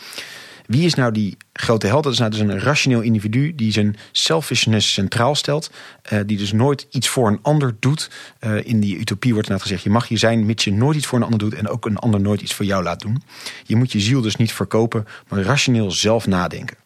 Wie 0.67 0.85
is 0.85 0.93
nou 0.93 1.11
die 1.11 1.37
grote 1.53 1.87
held? 1.87 2.03
Dat 2.03 2.13
is 2.13 2.19
nou 2.19 2.31
dus 2.31 2.39
een 2.39 2.59
rationeel 2.59 3.01
individu 3.01 3.55
die 3.55 3.71
zijn 3.71 3.95
selfishness 4.11 4.93
centraal 4.93 5.35
stelt. 5.35 5.71
Uh, 6.11 6.19
die 6.25 6.37
dus 6.37 6.51
nooit 6.51 6.87
iets 6.89 7.07
voor 7.07 7.27
een 7.27 7.39
ander 7.41 7.75
doet. 7.79 8.09
Uh, 8.39 8.65
in 8.65 8.79
die 8.79 8.97
utopie 8.97 9.33
wordt 9.33 9.47
inderdaad 9.47 9.61
gezegd: 9.61 9.83
je 9.83 9.89
mag 9.89 10.07
je 10.07 10.17
zijn, 10.17 10.45
mits 10.45 10.63
je 10.63 10.73
nooit 10.73 10.97
iets 10.97 11.05
voor 11.05 11.17
een 11.17 11.23
ander 11.23 11.39
doet 11.39 11.53
en 11.53 11.67
ook 11.67 11.85
een 11.85 11.97
ander 11.97 12.21
nooit 12.21 12.41
iets 12.41 12.53
voor 12.53 12.65
jou 12.65 12.83
laat 12.83 12.99
doen. 12.99 13.23
Je 13.63 13.75
moet 13.75 13.91
je 13.91 13.99
ziel 13.99 14.21
dus 14.21 14.35
niet 14.35 14.53
verkopen, 14.53 15.05
maar 15.27 15.41
rationeel 15.41 15.91
zelf 15.91 16.27
nadenken. 16.27 16.77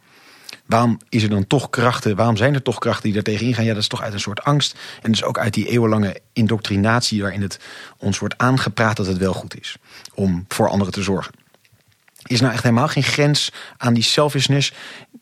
Waarom 0.65 0.99
is 1.09 1.23
er 1.23 1.29
dan 1.29 1.47
toch 1.47 1.69
krachten? 1.69 2.15
Waarom 2.15 2.37
zijn 2.37 2.53
er 2.53 2.61
toch 2.61 2.79
krachten 2.79 3.03
die 3.03 3.13
daar 3.13 3.23
tegen 3.23 3.45
ingaan? 3.45 3.65
Ja, 3.65 3.73
dat 3.73 3.81
is 3.81 3.87
toch 3.87 4.01
uit 4.01 4.13
een 4.13 4.19
soort 4.19 4.43
angst. 4.43 4.75
En 5.01 5.11
dus 5.11 5.23
ook 5.23 5.39
uit 5.39 5.53
die 5.53 5.69
eeuwenlange 5.69 6.21
indoctrinatie 6.33 7.21
waarin 7.21 7.41
het 7.41 7.59
ons 7.97 8.19
wordt 8.19 8.37
aangepraat 8.37 8.97
dat 8.97 9.05
het 9.05 9.17
wel 9.17 9.33
goed 9.33 9.59
is 9.59 9.77
om 10.13 10.45
voor 10.47 10.69
anderen 10.69 10.93
te 10.93 11.03
zorgen. 11.03 11.33
Is 12.29 12.41
nou 12.41 12.53
echt 12.53 12.63
helemaal 12.63 12.87
geen 12.87 13.03
grens 13.03 13.51
aan 13.77 13.93
die 13.93 14.03
selfishness? 14.03 14.73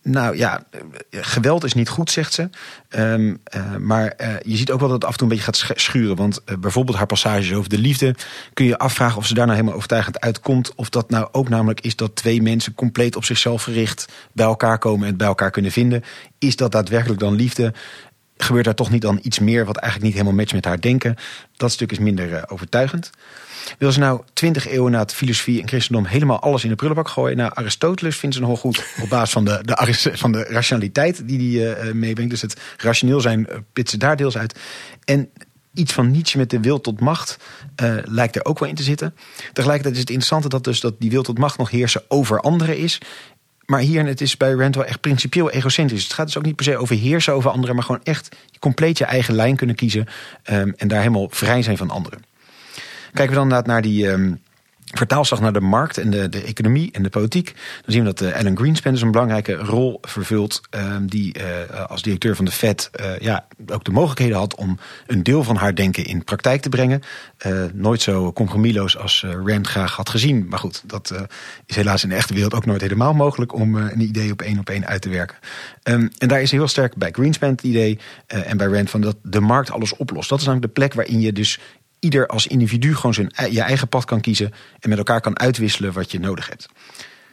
Nou 0.04 0.38
ja, 0.38 0.64
geweld 1.12 1.64
is 1.64 1.74
niet 1.74 1.90
goed, 1.90 2.12
zegt 2.12 2.34
ze. 2.34 2.50
Ehm, 2.90 3.36
eh, 3.44 3.76
maar 3.76 4.14
uh, 4.22 4.28
je 4.42 4.58
ziet 4.58 4.72
ook 4.72 4.80
wel 4.80 4.90
dat 4.90 4.98
het 5.02 5.06
af 5.06 5.12
en 5.12 5.18
toe 5.18 5.28
een 5.28 5.38
beetje 5.38 5.52
gaat 5.52 5.80
schuren. 5.80 6.16
Want 6.16 6.42
uh, 6.46 6.58
bijvoorbeeld 6.58 6.98
haar 6.98 7.06
passages 7.06 7.54
over 7.54 7.70
de 7.70 7.78
liefde... 7.78 8.16
kun 8.54 8.66
je 8.66 8.78
afvragen 8.78 9.18
of 9.18 9.26
ze 9.26 9.34
daar 9.34 9.46
nou 9.46 9.56
helemaal 9.56 9.78
overtuigend 9.78 10.20
uitkomt. 10.20 10.76
Of 10.76 10.90
dat 10.90 11.10
nou 11.10 11.28
ook 11.32 11.50
namelijk 11.50 11.82
is 11.82 11.96
dat 11.96 12.16
twee 12.16 12.42
mensen 12.42 12.74
compleet 12.74 13.16
op 13.16 13.26
zichzelf 13.26 13.64
gericht... 13.64 14.06
bij 14.32 14.46
elkaar 14.46 14.78
komen 14.78 15.08
en 15.08 15.18
bij 15.18 15.28
elkaar 15.28 15.52
kunnen 15.52 15.72
vinden. 15.72 16.04
Is 16.40 16.56
dat 16.56 16.72
daadwerkelijk 16.72 17.20
dan 17.20 17.36
liefde? 17.36 17.74
Gebeurt 18.38 18.66
daar 18.66 18.76
toch 18.76 18.92
niet 18.92 19.02
dan 19.02 19.20
iets 19.22 19.40
meer 19.40 19.66
wat 19.66 19.78
eigenlijk 19.78 20.06
niet 20.06 20.22
helemaal 20.22 20.40
matcht 20.40 20.54
met 20.54 20.66
haar 20.66 20.82
denken? 20.82 21.16
Dat 21.58 21.72
stuk 21.72 21.92
is 21.92 22.00
minder 22.00 22.50
overtuigend. 22.50 23.12
Wil 23.78 23.92
ze 23.92 24.00
nou 24.00 24.22
twintig 24.34 24.68
eeuwen 24.68 24.92
na 24.92 25.00
het 25.00 25.14
filosofie 25.14 25.62
en 25.62 25.68
christendom 25.68 26.06
helemaal 26.06 26.40
alles 26.40 26.64
in 26.64 26.70
de 26.70 26.76
prullenbak 26.76 27.08
gooien? 27.08 27.38
Nou, 27.38 27.52
Aristoteles 27.54 28.18
vindt 28.18 28.36
ze 28.36 28.42
nogal 28.42 28.58
goed 28.58 28.86
op 29.02 29.10
basis 29.10 29.32
van 29.32 29.46
de, 29.46 29.60
de, 29.64 30.12
van 30.14 30.32
de 30.32 30.44
rationaliteit 30.44 31.28
die 31.28 31.60
hij 31.60 31.86
uh, 31.86 31.94
meebrengt. 31.94 32.32
Dus 32.32 32.42
het 32.42 32.60
rationeel 32.78 33.22
zijn 33.22 33.48
uh, 33.50 33.58
pitsen 33.74 34.00
daar 34.00 34.16
deels 34.16 34.38
uit. 34.38 34.60
En 35.04 35.30
iets 35.74 35.94
van 35.94 36.12
Nietzsche 36.12 36.38
met 36.38 36.50
de 36.50 36.60
wil 36.60 36.82
tot 36.82 37.00
macht 37.00 37.38
lijkt 38.04 38.36
er 38.36 38.46
ook 38.46 38.60
wel 38.60 38.70
in 38.70 38.76
te 38.76 38.84
zitten. 38.84 39.16
Tegelijkertijd 39.54 39.94
is 39.94 40.00
het 40.00 40.10
interessante 40.10 40.50
dat 40.50 40.64
dus 40.64 40.80
dat 40.80 40.96
die 41.00 41.10
wil 41.10 41.24
tot 41.24 41.38
macht 41.38 41.58
nog 41.58 41.70
heersen 41.70 42.04
over 42.08 42.40
anderen 42.40 42.78
is. 42.78 43.00
Maar 43.66 43.80
hier, 43.80 44.06
het 44.06 44.22
is 44.22 44.38
bij 44.38 44.52
Rand 44.52 44.76
wel 44.76 44.86
echt 44.86 45.02
principieel 45.02 45.52
egocentrisch. 45.52 46.04
Het 46.04 46.14
gaat 46.14 46.26
dus 46.26 46.38
ook 46.38 46.46
niet 46.46 46.56
per 46.56 46.66
se 46.66 46.78
over 46.78 46.96
heersen 46.96 47.34
over 47.34 47.50
anderen, 47.50 47.76
maar 47.76 47.84
gewoon 47.84 48.04
echt 48.04 48.36
compleet 48.60 48.98
je 48.98 49.06
eigen 49.06 49.34
lijn 49.34 49.56
kunnen 49.56 49.76
kiezen 49.76 50.08
um, 50.52 50.74
en 50.78 50.88
daar 50.88 51.00
helemaal 51.00 51.28
vrij 51.30 51.62
zijn 51.62 51.78
van 51.78 51.90
anderen. 51.90 52.27
Kijken 53.18 53.36
we 53.36 53.50
dan 53.50 53.64
naar 53.66 53.82
die 53.82 54.08
um, 54.08 54.42
vertaalslag 54.94 55.40
naar 55.40 55.54
de 55.54 55.60
markt 55.60 55.98
en 55.98 56.10
de, 56.10 56.30
de 56.30 56.44
economie 56.44 56.92
en 56.92 57.04
de 57.04 57.10
politiek. 57.10 57.46
Dan 57.46 57.94
zien 57.94 58.04
we 58.04 58.14
dat 58.14 58.22
uh, 58.22 58.40
Alan 58.40 58.58
Greenspan 58.58 58.92
dus 58.92 59.02
een 59.02 59.12
belangrijke 59.12 59.54
rol 59.54 59.98
vervult. 60.02 60.62
Um, 60.70 61.10
die 61.10 61.36
uh, 61.40 61.86
als 61.86 62.02
directeur 62.02 62.36
van 62.36 62.46
de 62.46 62.52
Fed 62.52 62.90
uh, 63.00 63.20
ja, 63.20 63.48
ook 63.68 63.84
de 63.84 63.92
mogelijkheden 63.92 64.38
had 64.38 64.56
om 64.56 64.80
een 65.08 65.24
deel 65.24 65.44
van 65.44 65.56
haar 65.56 65.76
denken 65.76 66.06
in 66.06 66.24
praktijk 66.24 66.62
te 66.62 66.70
brengen. 66.70 67.02
nooit 67.74 68.02
zo 68.02 68.34
compromisloos 68.34 68.98
als 68.98 69.26
Rand 69.46 69.68
graag 69.68 69.96
had 69.96 70.10
gezien. 70.10 70.48
Maar 70.48 70.60
goed, 70.60 70.84
dat 70.86 71.28
is 71.66 71.76
helaas 71.76 72.04
in 72.04 72.10
de 72.10 72.16
echte 72.16 72.34
wereld 72.34 72.54
ook 72.54 72.66
nooit 72.66 72.82
helemaal 72.82 73.14
mogelijk 73.14 73.54
om 73.54 73.76
een 73.76 74.02
idee 74.02 74.32
op 74.32 74.42
één 74.42 74.60
op 74.60 74.70
één 74.70 74.88
uit 74.88 75.02
te 75.02 75.10
werken. 75.10 75.38
Um, 75.84 76.12
en 76.18 76.28
daar 76.28 76.42
is 76.42 76.52
heel 76.52 76.68
sterk 76.68 76.96
bij 76.96 77.12
Greenspan 77.12 77.50
het 77.50 77.64
idee 77.64 78.00
en 78.28 78.58
bij 78.58 78.68
Rand 78.68 78.90
van 78.90 79.02
dat 79.02 79.16
de 79.24 79.40
markt 79.40 79.72
alles 79.72 79.96
oplost. 79.96 80.30
Dat 80.30 80.40
is 80.40 80.46
namelijk 80.46 80.74
de 80.74 80.80
plek 80.80 80.94
waarin 80.94 81.22
je 81.22 81.34
dus 81.34 81.60
ieder 82.00 82.28
als 82.28 82.48
individu 82.48 82.96
gewoon 82.96 83.14
zijn, 83.14 83.32
je 83.52 83.62
eigen 83.62 83.88
pad 83.88 84.06
kan 84.06 84.22
kiezen 84.22 84.54
en 84.80 84.90
met 84.90 84.98
elkaar 84.98 85.22
kan 85.22 85.40
uitwisselen 85.40 85.94
wat 85.94 86.12
je 86.12 86.20
nodig 86.20 86.50
hebt. 86.50 86.68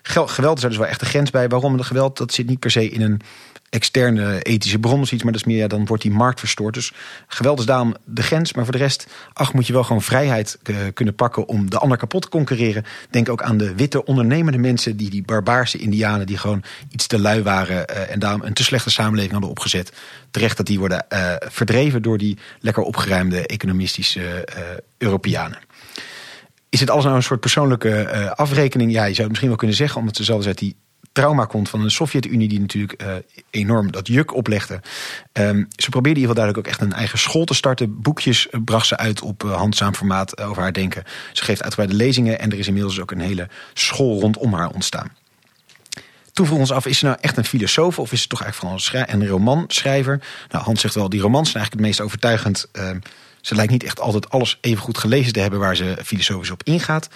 Geweld 0.02 0.56
is 0.56 0.62
dus 0.64 0.76
wel 0.76 0.86
echt 0.86 1.00
een 1.00 1.06
grens 1.06 1.30
bij. 1.30 1.48
Waarom? 1.48 1.76
De 1.76 1.84
geweld 1.84 2.16
dat 2.16 2.32
zit 2.32 2.46
niet 2.46 2.58
per 2.58 2.70
se 2.70 2.88
in 2.88 3.00
een 3.00 3.20
externe 3.74 4.42
ethische 4.42 4.78
bron 4.78 5.00
of 5.00 5.12
iets, 5.12 5.22
maar 5.22 5.32
dat 5.32 5.40
is 5.40 5.46
meer, 5.46 5.56
ja, 5.56 5.66
dan 5.66 5.86
wordt 5.86 6.02
die 6.02 6.12
markt 6.12 6.38
verstoord. 6.38 6.74
Dus 6.74 6.92
geweld 7.26 7.58
is 7.58 7.66
daarom 7.66 7.94
de 8.04 8.22
grens, 8.22 8.52
maar 8.52 8.64
voor 8.64 8.72
de 8.72 8.78
rest, 8.78 9.06
ach, 9.32 9.52
moet 9.52 9.66
je 9.66 9.72
wel 9.72 9.84
gewoon 9.84 10.02
vrijheid 10.02 10.58
uh, 10.62 10.76
kunnen 10.94 11.14
pakken 11.14 11.48
om 11.48 11.70
de 11.70 11.78
ander 11.78 11.98
kapot 11.98 12.22
te 12.22 12.28
concurreren. 12.28 12.84
Denk 13.10 13.28
ook 13.28 13.42
aan 13.42 13.56
de 13.56 13.74
witte 13.74 14.04
ondernemende 14.04 14.58
mensen, 14.58 14.96
die 14.96 15.10
die 15.10 15.22
barbaarse 15.22 15.78
indianen, 15.78 16.26
die 16.26 16.38
gewoon 16.38 16.62
iets 16.90 17.06
te 17.06 17.18
lui 17.18 17.42
waren 17.42 17.76
uh, 17.90 18.10
en 18.10 18.18
daarom 18.18 18.42
een 18.42 18.52
te 18.52 18.64
slechte 18.64 18.90
samenleving 18.90 19.32
hadden 19.32 19.50
opgezet. 19.50 19.92
Terecht 20.30 20.56
dat 20.56 20.66
die 20.66 20.78
worden 20.78 21.06
uh, 21.08 21.34
verdreven 21.38 22.02
door 22.02 22.18
die 22.18 22.38
lekker 22.60 22.82
opgeruimde 22.82 23.46
economistische 23.46 24.48
Europeanen. 24.98 25.58
Is 26.68 26.80
het 26.80 26.90
alles 26.90 27.04
nou 27.04 27.16
een 27.16 27.22
soort 27.22 27.40
persoonlijke 27.40 28.32
afrekening? 28.36 28.92
Ja, 28.92 29.04
je 29.04 29.08
zou 29.08 29.20
het 29.20 29.28
misschien 29.28 29.48
wel 29.48 29.58
kunnen 29.58 29.76
zeggen, 29.76 30.00
omdat 30.00 30.16
ze 30.16 30.24
zelfs 30.24 30.46
uit 30.46 30.58
die 30.58 30.76
trauma 31.14 31.44
komt 31.44 31.68
van 31.68 31.80
een 31.80 31.90
Sovjet-Unie 31.90 32.48
die 32.48 32.60
natuurlijk 32.60 33.02
uh, 33.02 33.14
enorm 33.50 33.92
dat 33.92 34.06
juk 34.06 34.34
oplegde. 34.34 34.80
Um, 35.32 35.68
ze 35.76 35.90
probeerde 35.90 36.20
in 36.20 36.24
ieder 36.24 36.34
geval 36.34 36.34
duidelijk 36.34 36.58
ook 36.58 36.72
echt 36.72 36.80
een 36.80 36.92
eigen 36.92 37.18
school 37.18 37.44
te 37.44 37.54
starten. 37.54 38.00
Boekjes 38.00 38.48
uh, 38.50 38.60
bracht 38.64 38.86
ze 38.86 38.96
uit 38.96 39.22
op 39.22 39.44
uh, 39.44 39.56
handzaam 39.56 39.94
formaat 39.94 40.40
over 40.40 40.62
haar 40.62 40.72
denken. 40.72 41.04
Ze 41.32 41.44
geeft 41.44 41.62
uitgebreide 41.62 41.96
lezingen 41.96 42.38
en 42.38 42.50
er 42.50 42.58
is 42.58 42.66
inmiddels 42.66 43.00
ook 43.00 43.10
een 43.10 43.20
hele 43.20 43.48
school 43.74 44.20
rondom 44.20 44.54
haar 44.54 44.70
ontstaan. 44.70 45.12
Toen 46.32 46.46
vroegen 46.46 46.68
ons 46.68 46.72
af, 46.72 46.86
is 46.86 46.98
ze 46.98 47.04
nou 47.04 47.16
echt 47.20 47.36
een 47.36 47.44
filosoof 47.44 47.98
of 47.98 48.12
is 48.12 48.22
ze 48.22 48.28
toch 48.28 48.42
eigenlijk 48.42 48.82
vooral 48.82 49.06
een, 49.08 49.22
een 49.22 49.28
romanschrijver? 49.28 50.22
Nou, 50.50 50.64
Hans 50.64 50.80
zegt 50.80 50.94
wel, 50.94 51.08
die 51.08 51.20
romans 51.20 51.50
zijn 51.50 51.62
eigenlijk 51.62 51.86
het 51.86 51.98
meest 51.98 52.12
overtuigend. 52.12 52.68
Ehm, 52.72 52.98
ze 53.40 53.54
lijkt 53.54 53.72
niet 53.72 53.84
echt 53.84 54.00
altijd 54.00 54.30
alles 54.30 54.58
even 54.60 54.82
goed 54.82 54.98
gelezen 54.98 55.32
te 55.32 55.40
hebben 55.40 55.58
waar 55.58 55.76
ze 55.76 55.96
filosofisch 56.04 56.50
op 56.50 56.62
ingaat. 56.62 57.08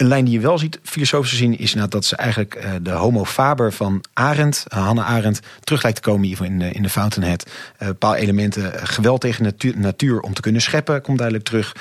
Een 0.00 0.06
lijn 0.06 0.24
die 0.24 0.34
je 0.34 0.40
wel 0.40 0.58
ziet, 0.58 0.78
filosofisch 0.82 1.30
gezien, 1.30 1.58
is 1.58 1.74
nou 1.74 1.88
dat 1.88 2.04
ze 2.04 2.16
eigenlijk 2.16 2.54
uh, 2.54 2.72
de 2.82 2.90
homo 2.90 3.24
faber 3.24 3.72
van 3.72 4.04
Arendt, 4.12 4.64
uh, 4.74 4.84
Hannah 4.84 5.06
Arendt, 5.06 5.40
terug 5.60 5.82
lijkt 5.82 6.02
te 6.02 6.10
komen 6.10 6.28
in, 6.44 6.60
in 6.60 6.82
de 6.82 6.88
Fountainhead. 6.88 7.50
Een 7.78 7.98
paar 7.98 8.14
elementen, 8.14 8.88
geweld 8.88 9.20
tegen 9.20 9.44
natuur, 9.44 9.78
natuur 9.78 10.20
om 10.20 10.34
te 10.34 10.40
kunnen 10.40 10.60
scheppen, 10.60 11.02
komt 11.02 11.18
duidelijk 11.18 11.48
terug. 11.48 11.76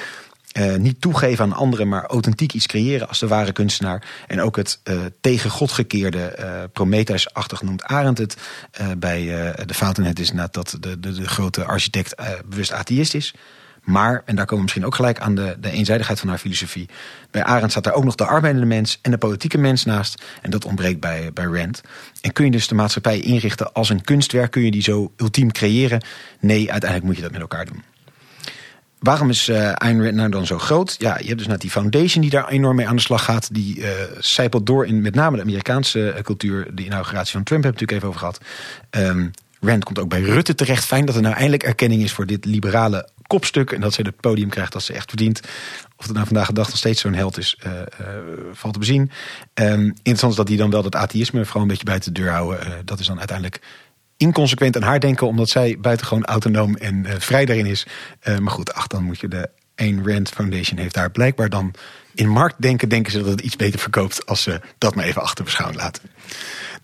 Niet 0.78 1.02
toegeven 1.02 1.46
aan 1.46 1.54
anderen, 1.54 1.88
maar 1.88 2.06
authentiek 2.06 2.54
iets 2.54 2.66
creëren 2.66 3.08
als 3.08 3.20
de 3.20 3.28
ware 3.28 3.52
kunstenaar. 3.52 4.04
En 4.28 4.42
ook 4.42 4.56
het 4.56 4.80
tegen 5.22 5.50
God 5.50 5.72
gekeerde 5.72 6.36
uh, 6.40 6.64
Prometheus-achtig 6.74 7.62
noemt 7.62 7.84
Arendt 7.84 8.20
het. 8.20 8.38
bij 8.98 9.26
de 9.66 9.74
Fountainhead 9.74 10.20
is 10.20 10.30
inderdaad 10.30 10.54
dat 10.54 10.78
de, 10.80 11.00
de, 11.00 11.14
de 11.14 11.28
grote 11.28 11.64
architect 11.64 12.16
bewust 12.46 12.72
atheïst 12.72 13.14
is. 13.14 13.34
Maar, 13.84 14.22
en 14.26 14.36
daar 14.36 14.46
komen 14.46 14.56
we 14.56 14.62
misschien 14.62 14.86
ook 14.86 14.96
gelijk 14.96 15.20
aan 15.20 15.36
de, 15.36 15.58
de 15.60 15.72
eenzijdigheid 15.72 16.20
van 16.20 16.30
haar 16.30 16.38
filosofie. 16.38 16.90
Bij 17.32 17.44
Arendt 17.44 17.72
staat 17.72 17.84
daar 17.84 17.94
ook 17.94 18.04
nog 18.04 18.16
de 18.16 18.26
arbeidende 18.26 18.66
mens 18.66 19.00
en 19.02 19.12
de 19.12 19.18
politieke 19.18 19.58
mens 19.58 19.86
naast. 19.86 20.24
En 20.42 20.50
dat 20.50 20.66
ontbreekt 20.66 21.00
bij, 21.00 21.34
bij 21.34 21.46
Rand. 21.46 21.82
En 22.22 22.34
kun 22.34 22.46
je 22.46 22.52
dus 22.52 22.68
de 22.68 22.76
maatschappij 22.76 23.20
inrichten 23.20 23.74
als 23.74 23.90
een 23.90 24.02
kunstwerk? 24.02 24.52
Kun 24.52 24.62
je 24.62 24.72
die 24.72 24.82
zo 24.82 25.12
ultiem 25.18 25.52
creëren? 25.52 26.02
Nee, 26.40 26.72
uiteindelijk 26.72 27.04
moet 27.04 27.16
je 27.16 27.22
dat 27.22 27.32
met 27.32 27.42
elkaar 27.42 27.66
doen. 27.66 27.84
Waarom 29.00 29.30
is 29.30 29.50
uh, 29.50 29.72
Ayn 29.72 30.04
Rand 30.04 30.16
nou 30.16 30.30
dan 30.30 30.46
zo 30.46 30.58
groot? 30.58 30.96
Ja, 30.98 31.18
je 31.18 31.26
hebt 31.26 31.38
dus 31.38 31.48
net 31.48 31.62
die 31.62 31.70
foundation 31.70 32.22
die 32.22 32.32
daar 32.32 32.48
enorm 32.48 32.76
mee 32.76 32.88
aan 32.88 32.96
de 32.96 33.02
slag 33.02 33.24
gaat. 33.24 33.54
Die 33.54 33.78
uh, 33.78 33.90
zijpelt 34.18 34.66
door 34.66 34.86
in 34.86 35.02
met 35.02 35.16
name 35.16 35.36
de 35.36 35.42
Amerikaanse 35.42 36.14
uh, 36.16 36.22
cultuur. 36.22 36.68
De 36.76 36.84
inauguratie 36.84 37.32
van 37.32 37.44
Trump 37.44 37.64
heb 37.64 37.74
ik 37.74 37.80
natuurlijk 37.80 37.92
even 37.92 38.08
over 38.08 38.20
gehad. 38.20 39.16
Um, 39.16 39.32
Rand 39.60 39.84
komt 39.84 40.00
ook 40.00 40.10
bij 40.10 40.22
Rutte 40.22 40.56
terecht. 40.56 40.86
Fijn 40.86 41.06
dat 41.06 41.16
er 41.16 41.22
nou 41.22 41.34
eindelijk 41.36 41.64
erkenning 41.64 42.04
is 42.04 42.12
voor 42.12 42.26
dit 42.26 42.46
liberale 42.46 43.10
kopstuk. 43.30 43.72
En 43.72 43.82
dat 43.82 43.94
ze 43.94 44.02
het 44.02 44.20
podium 44.20 44.50
krijgt 44.50 44.74
dat 44.74 44.84
ze 44.84 44.94
echt 44.94 45.10
verdient. 45.10 45.40
Of 45.98 46.06
het 46.06 46.14
nou 46.14 46.26
vandaag 46.26 46.48
de 46.48 46.54
dag 46.54 46.68
nog 46.68 46.78
steeds 46.78 47.02
zo'n 47.02 47.14
held 47.14 47.38
is, 47.38 47.58
uh, 47.66 47.72
valt 48.52 48.74
te 48.74 48.80
bezien. 48.80 49.12
Um, 49.54 49.86
interessant 49.86 50.32
is 50.32 50.38
dat 50.38 50.48
hij 50.48 50.58
dan 50.58 50.70
wel 50.70 50.82
dat 50.82 50.96
atheïsme 50.96 51.46
vooral 51.46 51.62
een 51.62 51.68
beetje 51.68 51.84
buiten 51.84 52.14
de 52.14 52.22
deur 52.22 52.32
houden. 52.32 52.68
Uh, 52.68 52.74
dat 52.86 53.00
is 53.00 53.08
dan 53.08 53.18
uiteindelijk 53.18 53.62
inconsequent 54.18 54.76
aan 54.76 54.82
haar 54.82 55.00
denken, 55.00 55.28
omdat 55.28 55.50
zij 55.50 55.78
buitengewoon 55.82 56.26
autonoom 56.26 56.76
en 56.76 57.06
vrij 57.22 57.46
daarin 57.46 57.66
is. 57.66 57.86
maar 58.24 58.52
goed, 58.52 58.74
ach, 58.74 58.88
dan 58.88 59.04
moet 59.04 59.20
je 59.20 59.28
de 59.28 59.50
Ayn 59.76 60.08
Rand 60.08 60.30
Foundation 60.30 60.80
heeft 60.80 60.94
daar 60.94 61.12
blijkbaar 61.12 61.50
dan 61.50 61.74
in 62.14 62.30
marktdenken 62.30 62.90
denken 62.90 63.12
ze 63.12 63.18
dat 63.18 63.28
het 63.28 63.42
iets 63.42 63.56
beter 63.56 63.80
verkoopt 63.80 64.26
als 64.26 64.42
ze 64.42 64.62
dat 64.78 64.96
maar 64.96 65.06
even 65.06 65.22
achter 65.22 65.44
beschouwen 65.44 65.78
laten. 65.78 66.04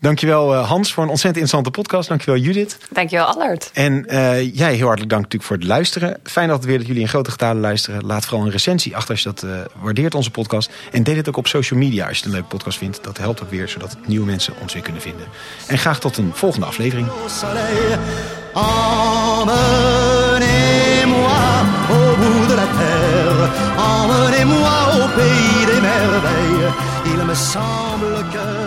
Dankjewel 0.00 0.54
uh, 0.54 0.68
Hans 0.68 0.92
voor 0.92 1.02
een 1.02 1.08
ontzettend 1.08 1.44
interessante 1.44 1.80
podcast. 1.80 2.08
Dankjewel 2.08 2.40
Judith. 2.40 2.78
Dankjewel 2.90 3.24
Allard. 3.24 3.70
En 3.72 4.04
uh, 4.08 4.54
jij 4.54 4.74
heel 4.74 4.86
hartelijk 4.86 5.10
dank 5.10 5.22
natuurlijk 5.22 5.42
voor 5.42 5.56
het 5.56 5.64
luisteren. 5.64 6.18
Fijn 6.22 6.48
dat 6.48 6.64
weer 6.64 6.78
dat 6.78 6.86
jullie 6.86 7.02
in 7.02 7.08
grote 7.08 7.30
getalen 7.30 7.60
luisteren. 7.60 8.06
Laat 8.06 8.24
vooral 8.24 8.44
een 8.46 8.52
recensie 8.52 8.96
achter 8.96 9.10
als 9.10 9.22
je 9.22 9.28
dat 9.28 9.42
uh, 9.42 9.50
waardeert, 9.80 10.14
onze 10.14 10.30
podcast. 10.30 10.70
En 10.92 11.02
deel 11.02 11.16
het 11.16 11.28
ook 11.28 11.36
op 11.36 11.46
social 11.46 11.78
media 11.78 12.06
als 12.06 12.18
je 12.18 12.22
het 12.24 12.24
een 12.24 12.32
leuke 12.32 12.48
podcast 12.48 12.78
vindt. 12.78 13.04
Dat 13.04 13.18
helpt 13.18 13.42
ook 13.42 13.50
weer, 13.50 13.68
zodat 13.68 13.96
nieuwe 14.06 14.26
mensen 14.26 14.54
ons 14.60 14.72
weer 14.72 14.82
kunnen 14.82 15.02
vinden. 15.02 15.26
En 15.66 15.78
graag 15.78 16.00
tot 16.00 16.16
een 16.16 16.30
volgende 16.34 16.66
aflevering. 16.66 17.08
Emmenez-moi 18.54 19.06
au 21.90 22.16
bout 22.16 22.48
de 22.48 22.54
la 22.54 22.66
terre, 22.78 23.48
emmenez-moi 23.76 24.68
au 24.92 25.08
pays 25.16 25.66
des 25.66 25.80
merveilles. 25.80 26.72
Il 27.04 27.24
me 27.24 27.34
semble 27.34 28.24
que 28.32 28.65